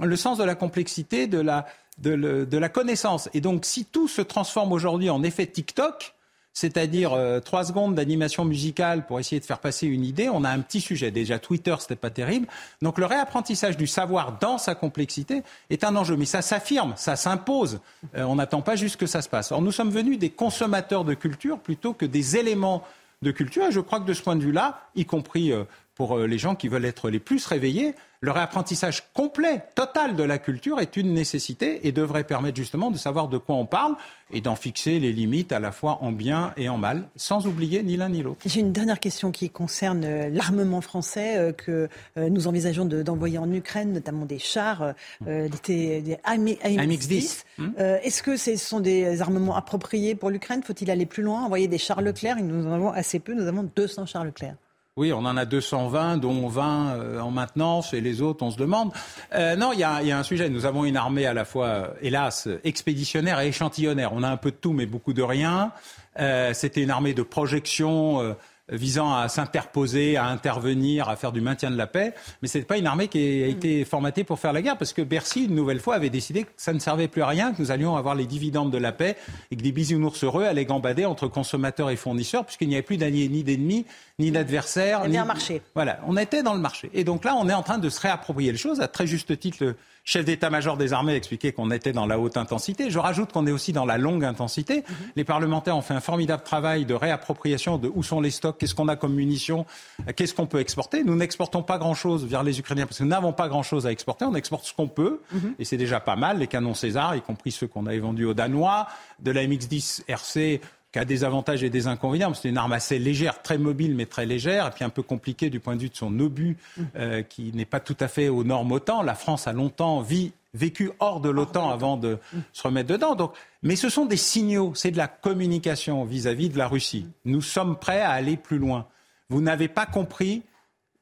[0.00, 1.66] le sens de la complexité, de la,
[1.98, 3.28] de, le- de la connaissance.
[3.34, 6.14] Et donc, si tout se transforme aujourd'hui en effet TikTok,
[6.56, 10.50] c'est-à-dire euh, trois secondes d'animation musicale pour essayer de faire passer une idée, on a
[10.50, 11.10] un petit sujet.
[11.10, 12.46] Déjà, Twitter, c'était pas terrible.
[12.80, 16.16] Donc, le réapprentissage du savoir dans sa complexité est un enjeu.
[16.16, 17.80] Mais ça s'affirme, ça s'impose.
[18.16, 19.50] Euh, on n'attend pas juste que ça se passe.
[19.50, 22.84] Or, nous sommes venus des consommateurs de culture plutôt que des éléments
[23.22, 23.64] de culture.
[23.66, 25.64] Et je crois que de ce point de vue-là, y compris euh,
[25.96, 30.22] pour euh, les gens qui veulent être les plus réveillés, le réapprentissage complet, total de
[30.22, 33.94] la culture est une nécessité et devrait permettre justement de savoir de quoi on parle
[34.32, 37.82] et d'en fixer les limites à la fois en bien et en mal, sans oublier
[37.82, 38.40] ni l'un ni l'autre.
[38.46, 43.02] J'ai une dernière question qui concerne euh, l'armement français euh, que euh, nous envisageons de-
[43.02, 44.94] d'envoyer en Ukraine, notamment des chars,
[45.28, 47.44] euh, des, des AMX, AMX-10.
[47.78, 50.62] Euh, Est-ce que ce sont des armements appropriés pour l'Ukraine?
[50.64, 52.36] Faut-il aller plus loin Envoyer des chars Leclerc?
[52.42, 54.54] Nous en avons assez peu, nous avons 200 chars Leclerc.
[54.96, 58.56] Oui, on en a 220, dont 20 euh, en maintenance, et les autres, on se
[58.56, 58.92] demande.
[59.34, 60.48] Euh, non, il y y a un sujet.
[60.48, 64.12] Nous avons une armée à la fois, euh, hélas, expéditionnaire et échantillonnaire.
[64.12, 65.72] On a un peu de tout, mais beaucoup de rien.
[66.20, 68.34] Euh, C'était une armée de projection euh,
[68.70, 72.14] visant à s'interposer, à intervenir, à faire du maintien de la paix.
[72.40, 74.92] Mais ce n'est pas une armée qui a été formatée pour faire la guerre, parce
[74.92, 77.60] que Bercy, une nouvelle fois, avait décidé que ça ne servait plus à rien, que
[77.60, 79.16] nous allions avoir les dividendes de la paix,
[79.50, 82.96] et que des bisounours heureux allaient gambader entre consommateurs et fournisseurs, puisqu'il n'y avait plus
[82.96, 83.84] d'alliés ni d'ennemis,
[84.20, 85.60] ni y avait ni- un marché.
[85.74, 86.88] Voilà, on était dans le marché.
[86.94, 88.80] Et donc là, on est en train de se réapproprier les choses.
[88.80, 92.36] À très juste titre, le chef d'état-major des armées expliquait qu'on était dans la haute
[92.36, 92.90] intensité.
[92.90, 94.84] Je rajoute qu'on est aussi dans la longue intensité.
[95.16, 98.76] Les parlementaires ont fait un formidable travail de réappropriation de où sont les stocks, qu'est-ce
[98.76, 99.66] qu'on a comme munitions,
[100.14, 101.02] qu'est-ce qu'on peut exporter.
[101.02, 104.24] Nous n'exportons pas grand-chose vers les Ukrainiens parce que nous n'avons pas grand-chose à exporter.
[104.26, 105.22] On exporte ce qu'on peut.
[105.58, 106.38] Et c'est déjà pas mal.
[106.38, 108.86] Les canons César, y compris ceux qu'on avait vendus aux Danois,
[109.18, 110.60] de la MX-10 RC
[110.94, 112.32] qui a des avantages et des inconvénients.
[112.34, 115.50] C'est une arme assez légère, très mobile, mais très légère, et puis un peu compliquée
[115.50, 116.56] du point de vue de son obus,
[116.94, 119.02] euh, qui n'est pas tout à fait aux normes OTAN.
[119.02, 120.06] La France a longtemps
[120.54, 122.18] vécu hors de l'OTAN avant de
[122.52, 123.16] se remettre dedans.
[123.16, 123.32] Donc,
[123.64, 127.08] mais ce sont des signaux, c'est de la communication vis-à-vis de la Russie.
[127.24, 128.86] Nous sommes prêts à aller plus loin.
[129.30, 130.44] Vous n'avez pas compris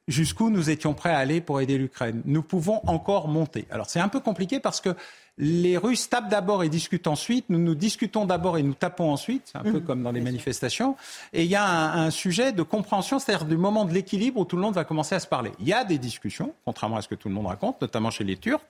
[0.07, 2.23] jusqu'où nous étions prêts à aller pour aider l'Ukraine.
[2.25, 3.67] Nous pouvons encore monter.
[3.69, 4.95] Alors c'est un peu compliqué parce que
[5.37, 7.45] les Russes tapent d'abord et discutent ensuite.
[7.49, 9.49] Nous nous discutons d'abord et nous tapons ensuite.
[9.51, 9.83] C'est un peu mmh.
[9.83, 10.95] comme dans les manifestations.
[11.31, 14.55] Et il y a un, sujet de compréhension, c'est-à-dire du moment de l'équilibre où tout
[14.55, 15.51] le monde va commencer à se parler.
[15.59, 18.23] Il y a des discussions, contrairement à ce que tout le monde raconte, notamment chez
[18.23, 18.61] les Turcs.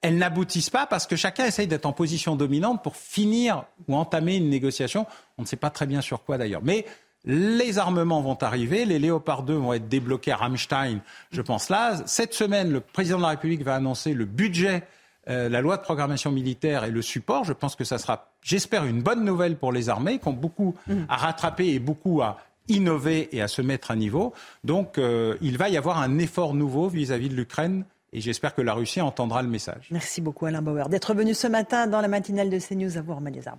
[0.00, 4.36] Elles n'aboutissent pas parce que chacun essaye d'être en position dominante pour finir ou entamer
[4.36, 5.06] une négociation.
[5.38, 6.62] On ne sait pas très bien sur quoi d'ailleurs.
[6.64, 6.84] Mais
[7.24, 10.98] les armements vont arriver, les Léopard 2 vont être débloqués à Rammstein,
[11.30, 12.02] je pense là.
[12.06, 14.82] Cette semaine, le président de la République va annoncer le budget
[15.28, 18.84] euh, la loi de programmation militaire et le support, je pense que ça sera, j'espère,
[18.84, 21.04] une bonne nouvelle pour les armées qui ont beaucoup mm.
[21.08, 22.38] à rattraper et beaucoup à
[22.68, 24.32] innover et à se mettre à niveau.
[24.64, 27.84] Donc, euh, il va y avoir un effort nouveau vis-à-vis de l'Ukraine.
[28.12, 29.88] Et j'espère que la Russie entendra le message.
[29.90, 33.14] Merci beaucoup Alain Bauer d'être venu ce matin dans la matinale de CNews à vous,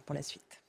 [0.06, 0.63] pour la suite.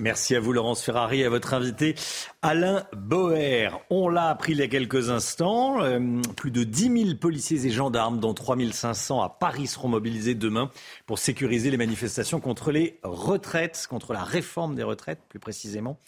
[0.00, 1.94] Merci à vous, Laurence Ferrari, et à votre invité,
[2.40, 3.68] Alain Boer.
[3.90, 5.82] On l'a appris il y a quelques instants.
[5.82, 10.34] Euh, plus de 10 000 policiers et gendarmes, dont 3 500 à Paris, seront mobilisés
[10.34, 10.70] demain
[11.04, 15.98] pour sécuriser les manifestations contre les retraites, contre la réforme des retraites, plus précisément.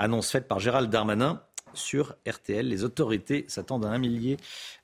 [0.00, 1.40] Annonce faite par Gérald Darmanin
[1.74, 2.66] sur RTL.
[2.66, 4.36] Les autorités s'attendent à un millier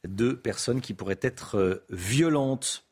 [0.07, 2.85] de personnes qui pourraient être euh, violentes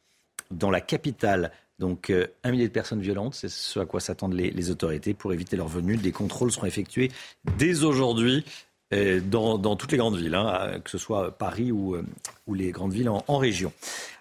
[0.51, 1.53] dans la capitale.
[1.83, 5.33] Donc euh, un millier de personnes violentes, c'est ce à quoi s'attendent les, autorités pour
[5.33, 5.97] éviter leur venue.
[5.97, 7.11] Des contrôles seront effectués
[7.59, 8.45] dès aujourd'hui
[8.95, 12.05] euh, dans, toutes les grandes villes, hein, que ce soit Paris ou, euh,
[12.55, 13.73] les grandes villes en, région.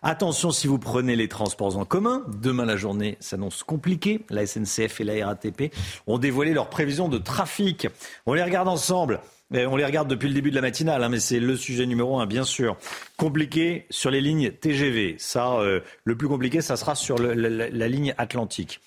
[0.01, 2.23] Attention si vous prenez les transports en commun.
[2.41, 4.21] Demain, la journée s'annonce compliquée.
[4.31, 5.71] La SNCF et la RATP
[6.07, 7.88] ont dévoilé leurs prévisions de trafic.
[8.25, 9.19] On les regarde ensemble
[9.53, 12.19] on les regarde depuis le début de la matinale, hein, mais c'est le sujet numéro
[12.19, 12.78] un, bien sûr.
[13.18, 15.15] Compliqué sur les lignes TGV.
[15.18, 18.80] Ça, euh, le plus compliqué, ça sera sur la, ligne Atlantique.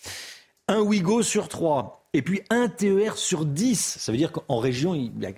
[0.69, 3.97] Un Ouigo sur trois, et puis un TER sur dix.
[3.99, 5.33] Ça veut dire qu'en région, il y a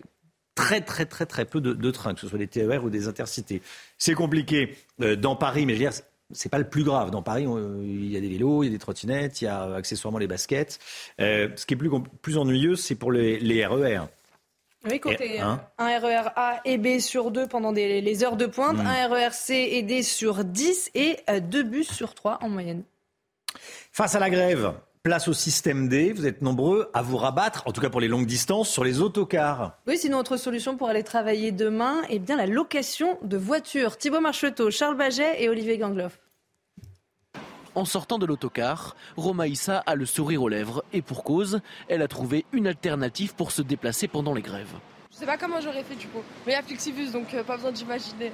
[0.54, 3.62] très très très très peu de, trains, que ce soit des TER ou des intercités.
[3.98, 6.00] C'est compliqué euh, dans Paris, mais je veux dire,
[6.30, 7.10] c'est pas le plus grave.
[7.10, 7.46] Dans Paris,
[7.82, 10.28] il y a des vélos, il y a des trottinettes, il y a accessoirement les
[10.28, 10.78] baskets.
[11.20, 14.06] Euh, ce qui est plus, ennuyeux, c'est pour les RER.
[14.88, 18.86] Oui, côté un RER A et B sur deux pendant les heures de pointe, hmm.
[18.86, 22.82] un RER C et D sur 10 et euh, deux bus sur trois en moyenne.
[23.92, 24.74] Face à la grève,
[25.06, 26.12] place au système D.
[26.12, 29.00] Vous êtes nombreux à vous rabattre, en tout cas pour les longues distances, sur les
[29.00, 29.78] autocars.
[29.86, 33.98] Oui, sinon, autre solution pour aller travailler demain, eh bien la location de voitures.
[33.98, 36.18] Thibaut Marcheteau, Charles Baget et Olivier Gangloff.
[37.76, 42.08] En sortant de l'autocar, Romaïssa a le sourire aux lèvres et pour cause, elle a
[42.08, 44.72] trouvé une alternative pour se déplacer pendant les grèves.
[45.12, 47.44] Je sais pas comment j'aurais fait du coup, mais il y a Flixibus donc euh,
[47.44, 48.32] pas besoin d'imaginer.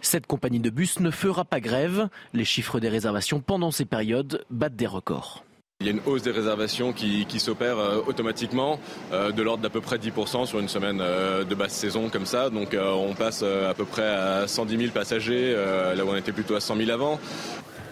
[0.00, 2.08] Cette compagnie de bus ne fera pas grève.
[2.34, 5.42] Les chiffres des réservations pendant ces périodes battent des records.
[5.80, 8.78] Il y a une hausse des réservations qui, s'opère euh, automatiquement
[9.12, 12.48] euh, de l'ordre d'à peu près 10% sur une semaine de basse saison comme ça.
[12.48, 15.52] Donc on passe à peu près à 110 000 passagers
[15.96, 17.18] là où on était plutôt à 100 000 avant.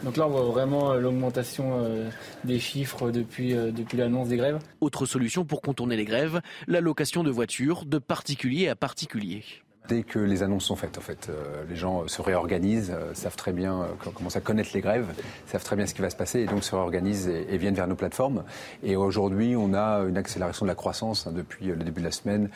[0.05, 2.09] Donc là, on voit vraiment euh, l'augmentation euh,
[2.45, 4.59] des chiffres depuis, euh, depuis l'annonce des grèves.
[4.81, 9.45] Autre solution pour contourner les grèves, la location de voitures de particulier à particulier.
[9.89, 11.29] Dès que les annonces sont faites, en fait,
[11.69, 15.09] les gens se réorganisent, savent très bien, commencent à connaître les grèves,
[15.49, 17.89] savent très bien ce qui va se passer et donc se réorganisent et, viennent vers
[17.89, 18.45] nos plateformes.
[18.85, 22.13] Et aujourd'hui, on a une accélération de la croissance hein, depuis le début de la
[22.13, 22.49] semaine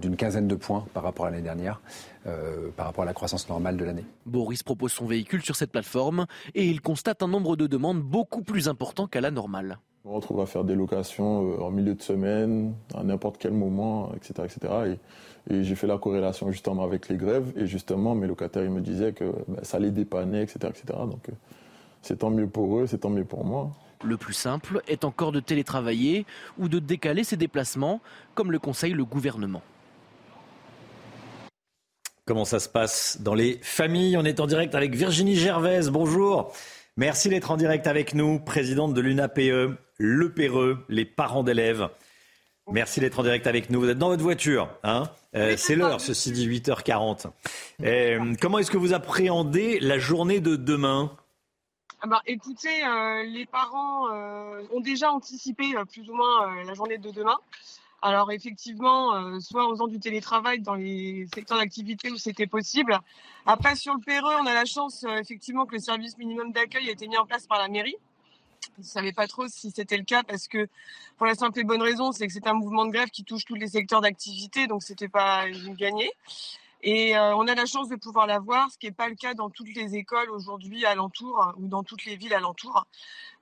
[0.00, 1.80] d'une quinzaine de points par rapport à l'année dernière.
[2.24, 4.04] Euh, par rapport à la croissance normale de l'année.
[4.26, 8.42] Boris propose son véhicule sur cette plateforme et il constate un nombre de demandes beaucoup
[8.42, 9.80] plus important qu'à la normale.
[10.04, 14.12] On retrouve à faire des locations euh, en milieu de semaine, à n'importe quel moment,
[14.14, 14.44] etc.
[14.44, 14.98] etc.
[15.50, 18.80] Et, j'ai fait la corrélation justement avec les grèves et justement mes locataires ils me
[18.80, 20.58] disaient que ben, ça les dépannait, etc.
[20.68, 20.84] etc.
[21.00, 21.32] Donc euh,
[22.02, 23.72] c'est tant mieux pour eux, c'est tant mieux pour moi.
[24.04, 26.24] Le plus simple est encore de télétravailler
[26.56, 28.00] ou de décaler ses déplacements,
[28.36, 29.62] comme le conseille le gouvernement.
[32.32, 35.90] Comment ça se passe dans les familles On est en direct avec Virginie Gervaise.
[35.90, 36.50] Bonjour.
[36.96, 41.90] Merci d'être en direct avec nous, présidente de l'UNAPE, le PRE, les parents d'élèves.
[42.70, 43.80] Merci d'être en direct avec nous.
[43.80, 44.70] Vous êtes dans votre voiture.
[44.82, 47.26] Hein euh, c'est l'heure, ceci dit 8h40.
[47.82, 51.14] Euh, comment est-ce que vous appréhendez la journée de demain?
[52.00, 54.08] Ah bah, Écoutez, euh, les parents
[54.72, 57.36] ont déjà anticipé plus ou moins la journée de demain.
[58.04, 62.98] Alors effectivement, euh, soit en faisant du télétravail dans les secteurs d'activité où c'était possible.
[63.46, 66.88] Après, sur le Péreux, on a la chance euh, effectivement que le service minimum d'accueil
[66.88, 67.94] a été mis en place par la mairie.
[68.76, 70.66] Je ne savais pas trop si c'était le cas parce que
[71.16, 73.44] pour la simple et bonne raison, c'est que c'est un mouvement de grève qui touche
[73.44, 76.10] tous les secteurs d'activité, donc c'était pas gagné.
[76.82, 79.14] Et euh, on a la chance de pouvoir la voir, ce qui n'est pas le
[79.14, 82.86] cas dans toutes les écoles aujourd'hui alentour ou dans toutes les villes alentours.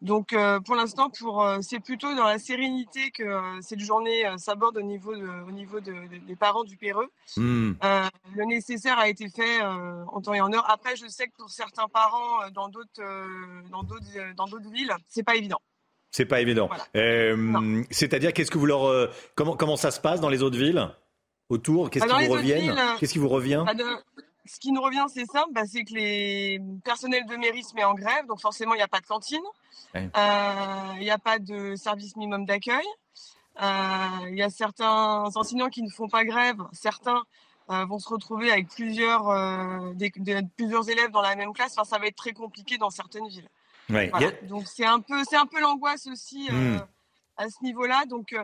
[0.02, 3.24] Donc euh, pour l'instant, pour euh, c'est plutôt dans la sérénité que
[3.62, 5.94] cette journée s'aborde au niveau, de, au niveau de,
[6.26, 7.08] des parents du Péreux.
[7.36, 7.72] Hmm.
[7.82, 10.68] le nécessaire a été fait en temps et en heure.
[10.70, 13.02] Après, je sais que pour certains parents dans d'autres
[13.70, 15.60] dans d'autres dans d'autres villes, c'est pas évident.
[16.10, 16.68] C'est pas évident.
[17.90, 20.90] C'est-à-dire, qu'est-ce que vous leur comment comment ça se passe dans les autres villes?
[21.50, 23.64] Autour Qu'est-ce qui vous revient Qu'est-ce qui vous revient
[24.46, 27.84] Ce qui nous revient, c'est simple, bah, c'est que les personnels de mairie se mettent
[27.84, 29.42] en grève, donc forcément, il n'y a pas de cantine,
[29.94, 32.86] euh, il n'y a pas de service minimum d'accueil.
[33.60, 37.22] Euh, il y a certains enseignants qui ne font pas grève, certains
[37.70, 39.26] euh, vont se retrouver avec plusieurs,
[40.56, 41.74] plusieurs élèves dans la même classe.
[41.76, 43.48] Enfin, ça va être très compliqué dans certaines villes.
[44.48, 46.80] Donc c'est un peu, c'est un peu l'angoisse aussi hmm.
[47.40, 48.04] À ce niveau-là.
[48.06, 48.34] Donc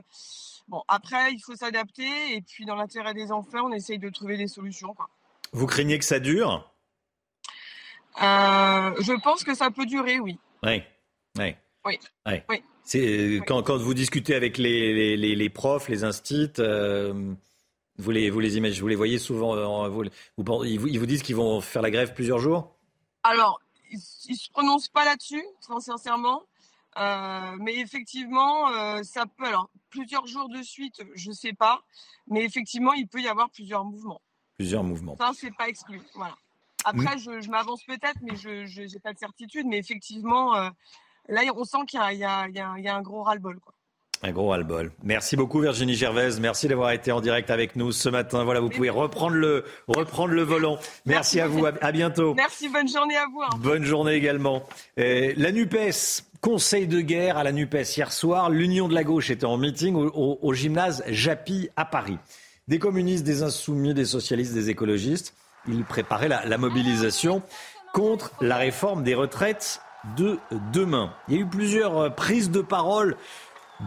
[0.68, 4.36] Bon, après, il faut s'adapter et puis dans l'intérêt des enfants, on essaye de trouver
[4.36, 4.94] des solutions.
[5.52, 6.72] Vous craignez que ça dure?
[8.20, 10.38] Euh, Je pense que ça peut durer, oui.
[10.64, 10.82] Oui.
[11.38, 11.54] Oui.
[12.26, 12.62] oui.
[12.82, 17.34] C'est quand, quand, vous discutez avec les, les, les profs, les instits, euh,
[17.98, 20.04] vous les vous les imaginez, vous les voyez souvent, euh, vous,
[20.36, 22.76] vous, ils, vous, disent qu'ils vont faire la grève plusieurs jours?
[23.22, 23.60] Alors,
[23.90, 23.98] ils,
[24.30, 25.44] ne se prononcent pas là-dessus,
[25.80, 26.42] sincèrement.
[26.98, 29.46] Euh, mais effectivement, euh, ça peut.
[29.46, 31.82] Alors, plusieurs jours de suite, je ne sais pas.
[32.28, 34.20] Mais effectivement, il peut y avoir plusieurs mouvements.
[34.56, 35.16] Plusieurs mouvements.
[35.18, 36.00] Ça, c'est pas exclu.
[36.14, 36.34] Voilà.
[36.84, 39.66] Après, je, m'avance peut-être, mais je n'ai pas de certitude.
[39.66, 40.70] Mais effectivement, euh,
[41.28, 42.22] là, on sent qu'il y, y, y,
[42.88, 43.58] a un gros ras-le-bol.
[44.22, 44.92] Un gros ras-le-bol.
[45.02, 46.40] Merci beaucoup Virginie Gervaise.
[46.40, 48.44] Merci d'avoir été en direct avec nous ce matin.
[48.44, 50.78] Voilà, vous pouvez reprendre le, reprendre le volant.
[51.06, 51.66] Merci, à vous.
[51.66, 52.34] À, bientôt.
[52.34, 52.70] Merci.
[52.70, 53.42] Bonne journée à vous.
[53.42, 53.50] Hein.
[53.58, 54.62] Bonne journée également.
[54.96, 58.50] la NUPES, conseil de guerre à la NUPES hier soir.
[58.50, 62.18] L'Union de la gauche était en meeting au, gymnase Japy à Paris.
[62.68, 65.34] Des communistes, des insoumis, des socialistes, des écologistes.
[65.66, 67.42] Ils préparaient la, mobilisation
[67.92, 69.80] contre la réforme des retraites
[70.16, 70.38] de
[70.72, 71.12] demain.
[71.26, 73.16] Il y a eu plusieurs euh, prises de parole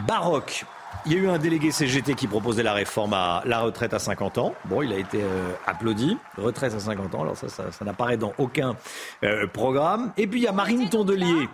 [0.06, 0.66] baroque.
[1.06, 4.00] Il y a eu un délégué CGT qui proposait la réforme à la retraite à
[4.00, 4.54] 50 ans.
[4.66, 6.18] Bon, il a été euh, applaudi.
[6.38, 8.76] Retraite à 50 ans, alors ça, ça, n'apparaît dans aucun
[9.24, 10.12] euh, programme.
[10.18, 11.48] Et puis il y a Marine Tondelier,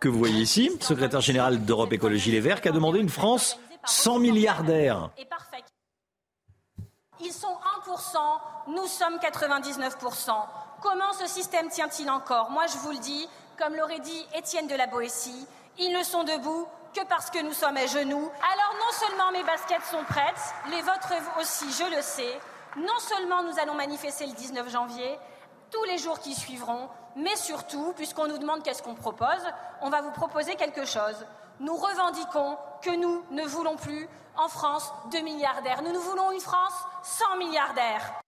[0.00, 3.58] que vous voyez ici, secrétaire générale d'Europe Écologie Les Verts, qui a demandé une France
[3.84, 5.10] sans milliardaires.
[7.20, 7.56] Ils sont
[7.86, 10.30] 1%, nous sommes 99%.
[10.80, 12.50] Comment ce système tient-il encore?
[12.50, 15.46] Moi, je vous le dis, comme l'aurait dit Étienne de la Boétie,
[15.78, 18.30] ils ne sont debout que parce que nous sommes à genoux.
[18.52, 22.38] Alors non seulement mes baskets sont prêtes, les vôtres aussi, je le sais.
[22.76, 25.18] Non seulement nous allons manifester le 19 janvier,
[25.70, 29.44] tous les jours qui suivront, mais surtout, puisqu'on nous demande qu'est-ce qu'on propose,
[29.82, 31.24] on va vous proposer quelque chose.
[31.60, 35.82] Nous revendiquons que nous ne voulons plus en France de milliardaires.
[35.82, 38.20] Nous, nous voulons une France sans milliardaires.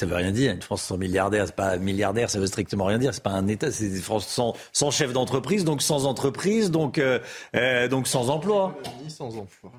[0.00, 0.52] Ça veut rien dire.
[0.52, 3.14] Une France sans milliardaire, c'est pas milliardaire, ça veut strictement rien dire.
[3.14, 6.98] C'est pas un État, c'est une France sans, sans chef d'entreprise, donc sans entreprise, donc
[6.98, 7.20] euh,
[7.54, 8.74] euh donc sans emploi.
[9.04, 9.70] Ni sans emploi.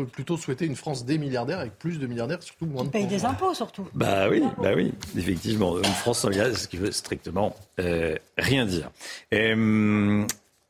[0.00, 2.88] Peut plutôt souhaiter une France des milliardaires avec plus de milliardaires, surtout moins de.
[2.88, 3.86] Ils payent des impôts surtout.
[3.92, 8.64] Bah oui, bah oui, effectivement, une France sans milliardaires, ce qui veut strictement euh, rien
[8.64, 8.90] dire.
[9.34, 10.24] Euh,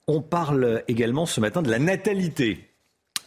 [0.08, 2.66] on parle également ce matin de la natalité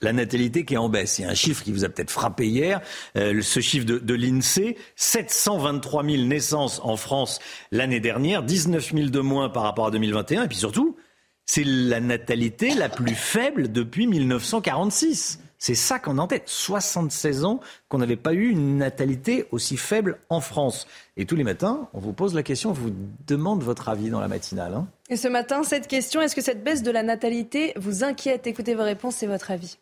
[0.01, 1.19] la natalité qui est en baisse.
[1.19, 2.81] Il y a un chiffre qui vous a peut-être frappé hier,
[3.15, 7.39] euh, ce chiffre de, de l'INSEE, 723 000 naissances en France
[7.71, 10.97] l'année dernière, 19 000 de moins par rapport à 2021, et puis surtout,
[11.45, 15.39] c'est la natalité la plus faible depuis 1946.
[15.65, 16.43] C'est ça qu'on a en tête.
[16.47, 20.87] 76 ans qu'on n'avait pas eu une natalité aussi faible en France.
[21.15, 22.91] Et tous les matins, on vous pose la question, on vous
[23.25, 24.73] demande votre avis dans la matinale.
[24.73, 24.87] Hein.
[25.09, 28.45] Et ce matin, cette question, est-ce que cette baisse de la natalité vous inquiète?
[28.45, 29.77] Écoutez vos réponses et votre avis.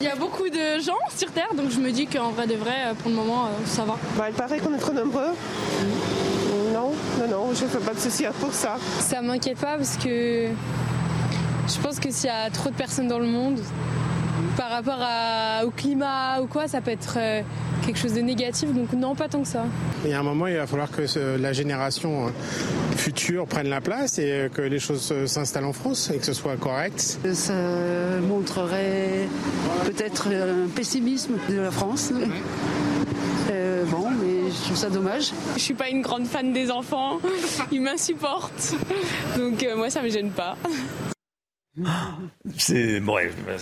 [0.00, 2.54] Il y a beaucoup de gens sur Terre, donc je me dis qu'en vrai de
[2.54, 3.96] vrai, pour le moment, euh, ça va.
[4.18, 5.32] Bah, il paraît qu'on est trop nombreux.
[6.74, 8.76] Non, non, non, je ne fais pas de soucis pour ça.
[8.98, 10.50] Ça m'inquiète pas parce que
[11.66, 13.58] je pense que s'il y a trop de personnes dans le monde,
[14.56, 14.98] par rapport
[15.64, 17.42] au climat ou quoi, ça peut être euh,
[17.84, 18.72] quelque chose de négatif.
[18.72, 19.64] Donc non, pas tant que ça.
[20.04, 21.02] Il y a un moment, il va falloir que
[21.38, 22.30] la génération euh,
[22.96, 26.32] future prenne la place et euh, que les choses s'installent en France et que ce
[26.32, 27.18] soit correct.
[27.32, 27.54] Ça
[28.28, 29.28] montrerait
[29.84, 32.12] peut-être un pessimisme de la France.
[33.86, 35.32] bon, mais je trouve ça dommage.
[35.56, 37.18] Je suis pas une grande fan des enfants.
[37.72, 38.74] Ils m'insupportent.
[39.36, 40.56] Donc moi, ça me gêne pas.
[42.56, 43.02] C'est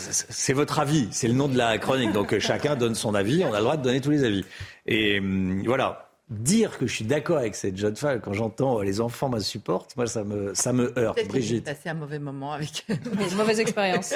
[0.07, 2.13] c'est votre avis, c'est le nom de la chronique.
[2.13, 3.45] Donc euh, chacun donne son avis.
[3.45, 4.45] On a le droit de donner tous les avis.
[4.87, 6.11] Et hum, voilà.
[6.29, 10.07] dire que je suis d'accord avec cette jeune femme quand j'entends les enfants m'insupportent, moi
[10.07, 11.27] ça me ça me heurte.
[11.27, 14.13] Brigitte, passé un mauvais moment avec une mauvaise expérience.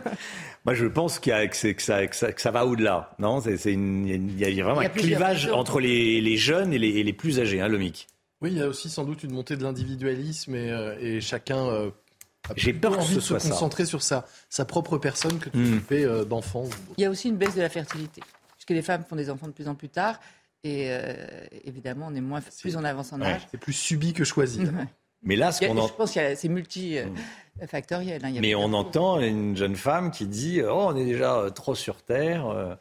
[0.64, 3.14] moi je pense qu'il y a, que, ça, que, ça, que ça va au-delà.
[3.20, 7.04] Non, c'est il y, a vraiment un clivage entre les, les, jeunes et les, et
[7.04, 8.08] les plus âgés, hein, le MIC.
[8.40, 11.90] Oui, il y a aussi sans doute une montée de l'individualisme et, euh, et, chacun.
[12.50, 15.50] Euh, j'ai peur que ce de soit se concentrer sur sa, sa propre personne que
[15.50, 15.66] de mmh.
[15.66, 16.64] s'occuper euh, d'enfants.
[16.96, 18.22] Il y a aussi une baisse de la fertilité,
[18.56, 20.18] puisque les femmes font des enfants de plus en plus tard.
[20.64, 21.14] Et euh,
[21.64, 23.42] évidemment, on est moins, plus en avance en âge.
[23.50, 24.60] C'est plus subi que choisi.
[25.22, 28.24] Mais là, ce qu'on Je pense que c'est multifactoriel.
[28.24, 28.32] Hein.
[28.40, 32.46] Mais on entend une jeune femme qui dit Oh, on est déjà trop sur Terre.
[32.46, 32.74] Euh,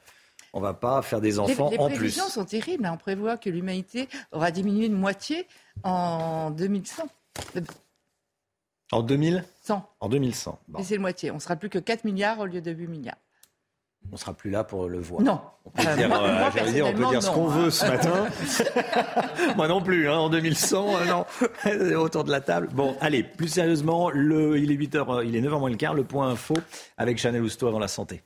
[0.54, 1.94] on va pas faire des enfants les, en plus.
[1.94, 2.86] Les prévisions sont terribles.
[2.86, 2.94] Hein.
[2.94, 5.48] On prévoit que l'humanité aura diminué de moitié
[5.84, 7.08] en 2100.
[8.92, 10.60] En 2100 En 2100.
[10.80, 11.32] Et c'est le moitié.
[11.32, 13.18] On sera plus que 4 milliards au lieu de 8 milliards
[14.12, 15.22] on sera plus là pour le voir.
[15.22, 15.40] Non.
[15.66, 18.28] On peut dire, euh, dire, on peut dire ce qu'on veut ce matin.
[19.58, 21.96] moi non plus, hein, en 2100, euh, non.
[21.98, 22.70] Autour de la table.
[22.72, 25.94] Bon, allez, plus sérieusement, le, il est 8h, euh, il est 9h moins le quart,
[25.94, 26.56] le point info
[26.98, 28.24] avec Chanel Housteau avant la santé.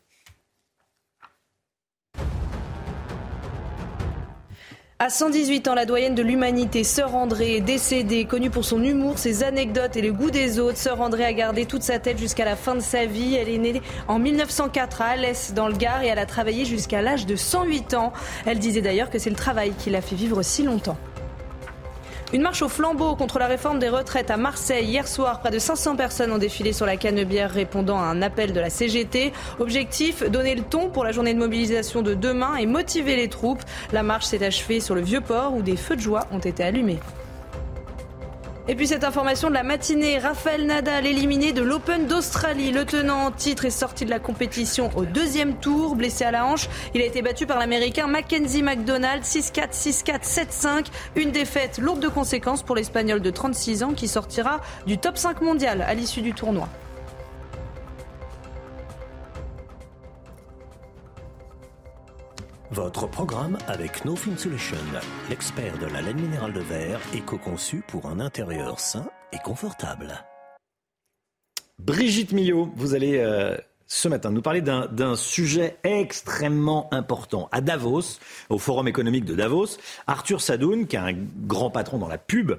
[5.03, 8.25] À 118 ans, la doyenne de l'humanité, Sœur André, décédée.
[8.25, 11.65] Connue pour son humour, ses anecdotes et le goût des autres, Sœur André a gardé
[11.65, 13.33] toute sa tête jusqu'à la fin de sa vie.
[13.33, 17.01] Elle est née en 1904 à Alès, dans le Gard, et elle a travaillé jusqu'à
[17.01, 18.13] l'âge de 108 ans.
[18.45, 20.97] Elle disait d'ailleurs que c'est le travail qui l'a fait vivre si longtemps.
[22.33, 24.85] Une marche au flambeau contre la réforme des retraites à Marseille.
[24.85, 28.53] Hier soir, près de 500 personnes ont défilé sur la Canebière répondant à un appel
[28.53, 29.33] de la CGT.
[29.59, 33.61] Objectif, donner le ton pour la journée de mobilisation de demain et motiver les troupes.
[33.91, 36.99] La marche s'est achevée sur le Vieux-Port où des feux de joie ont été allumés.
[38.71, 42.71] Et puis cette information de la matinée, Raphaël Nadal éliminé de l'Open d'Australie.
[42.71, 46.45] Le tenant en titre est sorti de la compétition au deuxième tour, blessé à la
[46.45, 46.69] hanche.
[46.95, 50.85] Il a été battu par l'Américain Mackenzie McDonald 6-4, 6-4, 7-5.
[51.17, 55.41] Une défaite lourde de conséquences pour l'Espagnol de 36 ans qui sortira du top 5
[55.41, 56.69] mondial à l'issue du tournoi.
[62.71, 64.77] Votre programme avec No Film Solution,
[65.29, 70.23] l'expert de la laine minérale de verre, éco-conçu pour un intérieur sain et confortable.
[71.79, 73.57] Brigitte Millot, vous allez euh,
[73.93, 77.49] ce matin nous parler d'un sujet extrêmement important.
[77.51, 78.19] À Davos,
[78.49, 79.77] au Forum économique de Davos,
[80.07, 81.13] Arthur Sadoun, qui est un
[81.45, 82.53] grand patron dans la pub,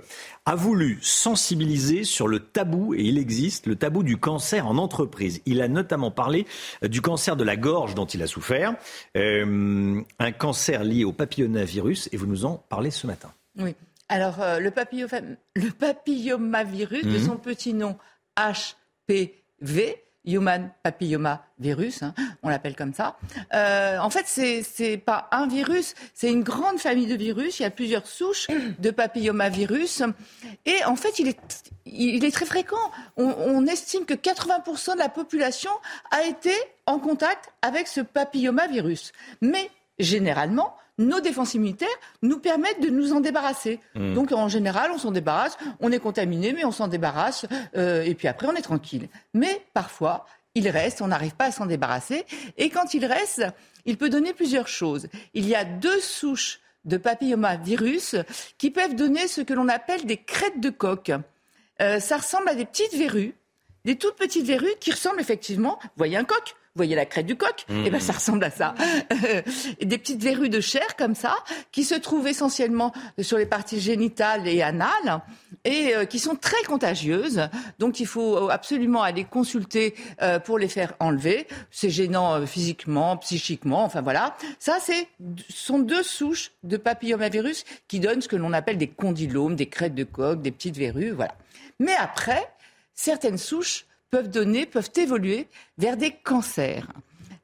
[0.45, 5.41] a voulu sensibiliser sur le tabou, et il existe, le tabou du cancer en entreprise.
[5.47, 6.47] Il a notamment parlé
[6.83, 8.75] du cancer de la gorge dont il a souffert,
[9.17, 13.33] euh, un cancer lié au papillomavirus, et vous nous en parlez ce matin.
[13.57, 13.75] Oui.
[14.11, 14.71] Alors, euh, le,
[15.55, 17.25] le papillomavirus, de mhm.
[17.25, 17.97] son petit nom
[18.37, 23.17] HPV, Human Papilloma Virus, hein, on l'appelle comme ça.
[23.55, 27.61] Euh, en fait, c'est c'est pas un virus, c'est une grande famille de virus.
[27.61, 30.03] Il y a plusieurs souches de papillomavirus,
[30.67, 31.39] et en fait, il est
[31.87, 32.91] il est très fréquent.
[33.17, 35.71] On, on estime que 80% de la population
[36.11, 36.53] a été
[36.87, 41.89] en contact avec ce papillomavirus, mais généralement, nos défenses immunitaires
[42.23, 43.81] nous permettent de nous en débarrasser.
[43.95, 44.15] Hmm.
[44.15, 47.47] Donc en général, on s'en débarrasse, on est contaminé, mais on s'en débarrasse,
[47.77, 49.09] euh, et puis après, on est tranquille.
[49.35, 52.25] Mais parfois, il reste, on n'arrive pas à s'en débarrasser,
[52.59, 53.45] et quand il reste,
[53.87, 55.09] il peut donner plusieurs choses.
[55.35, 58.17] Il y a deux souches de papillomavirus
[58.59, 61.13] qui peuvent donner ce que l'on appelle des crêtes de coq.
[61.81, 63.35] Euh, ça ressemble à des petites verrues,
[63.85, 67.27] des toutes petites verrues qui ressemblent effectivement, vous voyez un coq, vous voyez la crête
[67.27, 68.17] du coq Eh ben, ça mmh.
[68.17, 68.75] ressemble à ça.
[69.83, 71.37] des petites verrues de chair comme ça,
[71.71, 75.21] qui se trouvent essentiellement sur les parties génitales et anales,
[75.65, 77.47] et euh, qui sont très contagieuses.
[77.79, 81.47] Donc, il faut absolument aller consulter euh, pour les faire enlever.
[81.71, 84.35] C'est gênant euh, physiquement, psychiquement, enfin voilà.
[84.59, 85.09] Ça, c'est
[85.51, 89.95] sont deux souches de papillomavirus qui donnent ce que l'on appelle des condylomes, des crêtes
[89.95, 91.35] de coq, des petites verrues, voilà.
[91.79, 92.51] Mais après,
[92.95, 95.49] certaines souches peuvent donner, peuvent évoluer
[95.79, 96.87] vers des cancers.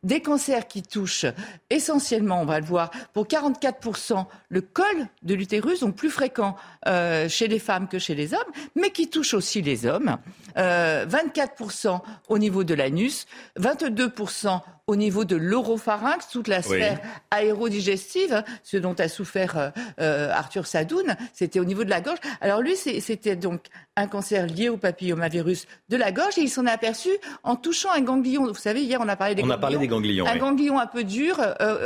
[0.02, 1.24] Des cancers qui touchent
[1.70, 4.84] essentiellement, on va le voir, pour 44% le col
[5.22, 9.08] de l'utérus, donc plus fréquent euh, chez les femmes que chez les hommes, mais qui
[9.08, 10.18] touchent aussi les hommes.
[10.56, 13.26] 24% euh, au niveau de l'anus,
[13.58, 16.98] 22% au niveau de l'oropharynx, toute la sphère
[17.30, 22.18] aérodigestive, ce dont a souffert euh, Arthur Sadoun, c'était au niveau de la gorge.
[22.40, 23.66] Alors lui, c'était donc
[23.96, 27.10] un cancer lié au papillomavirus de la gorge et il s'en est aperçu
[27.44, 28.46] en touchant un ganglion.
[28.46, 29.58] Vous savez, hier on a parlé des on ganglions.
[29.58, 31.38] A parlé des ganglions un ganglion un peu dur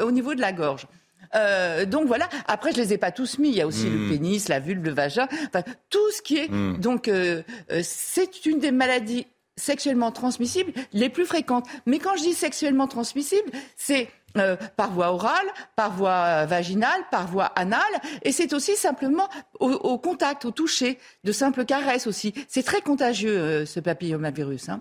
[0.03, 0.87] au niveau de la gorge.
[1.35, 2.29] Euh, donc voilà.
[2.47, 3.49] Après, je les ai pas tous mis.
[3.49, 4.11] Il y a aussi le hmm.
[4.11, 6.51] pénis, la vulve, le vagin, enfin tout ce qui est.
[6.51, 6.79] Hmm.
[6.79, 11.67] Donc euh, euh, c'est une des maladies sexuellement transmissibles les plus fréquentes.
[11.87, 14.09] Mais quand je dis sexuellement transmissibles, c'est
[14.39, 17.83] euh, par voie orale, par voie vaginale, par voie anale,
[18.23, 19.29] et c'est aussi simplement
[19.61, 22.33] au, contact, au toucher, de simples caresses aussi.
[22.49, 24.71] C'est très contagieux euh, ce papillomavirus.
[24.71, 24.81] Hein.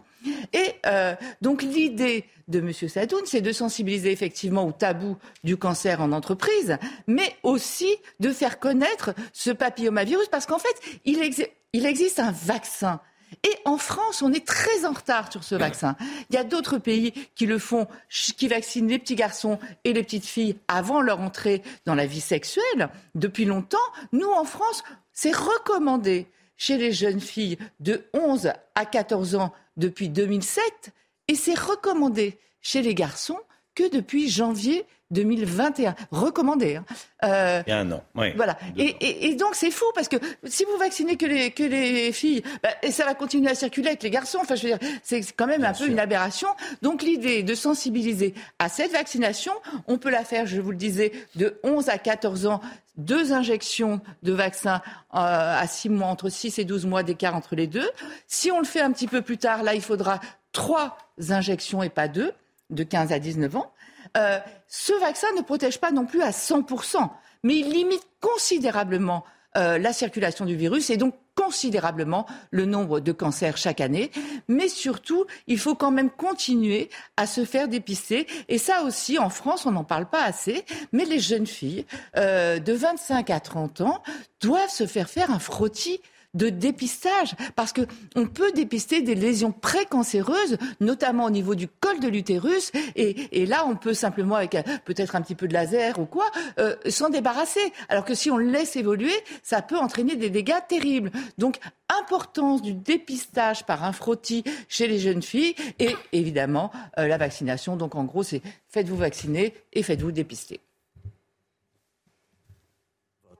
[0.53, 2.71] Et euh, donc l'idée de M.
[2.71, 6.77] Sadoun, c'est de sensibiliser effectivement au tabou du cancer en entreprise,
[7.07, 13.01] mais aussi de faire connaître ce papillomavirus, parce qu'en fait, il existe un vaccin
[13.43, 15.95] et en France, on est très en retard sur ce vaccin.
[16.29, 20.03] Il y a d'autres pays qui le font, qui vaccinent les petits garçons et les
[20.03, 23.77] petites filles avant leur entrée dans la vie sexuelle depuis longtemps.
[24.11, 26.27] Nous, en France, c'est recommandé
[26.57, 30.91] chez les jeunes filles de 11 à 14 ans depuis 2007
[31.27, 33.39] et c'est recommandé chez les garçons
[33.75, 35.95] que depuis janvier 2021.
[36.11, 36.77] Recommandé.
[36.77, 36.85] Hein.
[37.23, 38.03] Euh, Il y a un an.
[38.15, 38.31] Oui.
[38.35, 38.57] Voilà.
[38.77, 42.41] Et, et, donc c'est fou parce que si vous vaccinez que les, que les filles,
[42.63, 44.39] bah, et ça va continuer à circuler avec les garçons.
[44.41, 46.47] Enfin, je veux dire, c'est quand même un peu une aberration.
[46.81, 49.53] Donc l'idée de sensibiliser à cette vaccination,
[49.87, 52.61] on peut la faire, je vous le disais, de 11 à 14 ans
[52.97, 54.81] deux injections de vaccin
[55.13, 57.89] euh, à 6 mois, entre 6 et 12 mois d'écart entre les deux.
[58.27, 60.19] Si on le fait un petit peu plus tard, là, il faudra
[60.51, 60.97] trois
[61.29, 62.33] injections et pas deux,
[62.71, 63.71] de 15 à 19 ans.
[64.17, 67.09] Euh, ce vaccin ne protège pas non plus à 100%,
[67.43, 69.23] mais il limite considérablement
[69.57, 74.11] euh, la circulation du virus et donc considérablement le nombre de cancers chaque année.
[74.47, 78.27] Mais surtout, il faut quand même continuer à se faire dépister.
[78.47, 80.63] Et ça aussi, en France, on n'en parle pas assez.
[80.93, 81.85] Mais les jeunes filles
[82.17, 84.03] euh, de 25 à 30 ans
[84.39, 85.99] doivent se faire faire un frottis
[86.33, 87.81] de dépistage, parce que
[88.15, 93.65] on peut dépister des lésions précancéreuses, notamment au niveau du col de l'utérus, et, là
[93.67, 96.25] on peut simplement avec euh, peut-être un petit peu de laser ou quoi
[96.59, 97.73] euh, s'en débarrasser.
[97.89, 101.11] Alors que si on laisse évoluer, ça peut entraîner des dégâts terribles.
[101.37, 101.57] Donc
[101.89, 107.75] importance du dépistage par un frottis chez les jeunes filles et évidemment euh, la vaccination.
[107.75, 110.61] Donc en gros, c'est faites-vous vacciner et faites-vous dépister.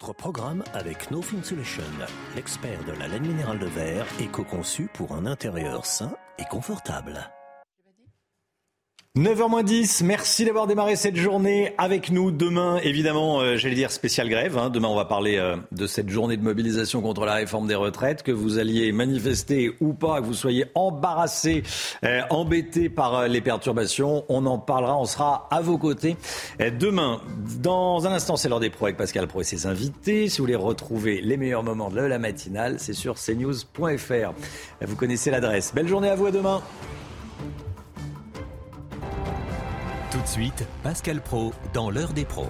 [0.01, 1.83] Votre programme avec No Solution,
[2.35, 7.29] l'expert de la laine minérale de verre, éco-conçu pour un intérieur sain et confortable.
[9.17, 12.31] 9h10, merci d'avoir démarré cette journée avec nous.
[12.31, 14.57] Demain, évidemment, euh, j'allais dire spéciale grève.
[14.57, 14.69] Hein.
[14.69, 18.23] Demain, on va parler euh, de cette journée de mobilisation contre la réforme des retraites.
[18.23, 21.63] Que vous alliez manifester ou pas, que vous soyez embarrassé,
[22.05, 26.15] euh, embêté par les perturbations, on en parlera, on sera à vos côtés.
[26.79, 27.19] demain,
[27.61, 30.29] dans un instant, c'est l'heure des pros avec Pascal Pro et ses invités.
[30.29, 34.31] Si vous voulez retrouver les meilleurs moments de la matinale, c'est sur cnews.fr.
[34.79, 35.73] Vous connaissez l'adresse.
[35.75, 36.61] Belle journée à vous, à demain.
[40.11, 42.49] Tout de suite, Pascal Pro dans l'heure des pros.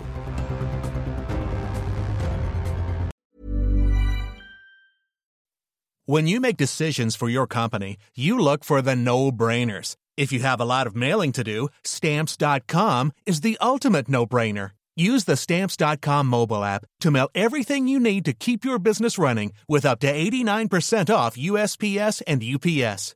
[6.06, 9.96] When you make decisions for your company, you look for the no-brainers.
[10.18, 14.72] If you have a lot of mailing to do, stamps.com is the ultimate no-brainer.
[14.96, 19.54] Use the stamps.com mobile app to mail everything you need to keep your business running
[19.70, 23.16] with up to 89% off USPS and UPS.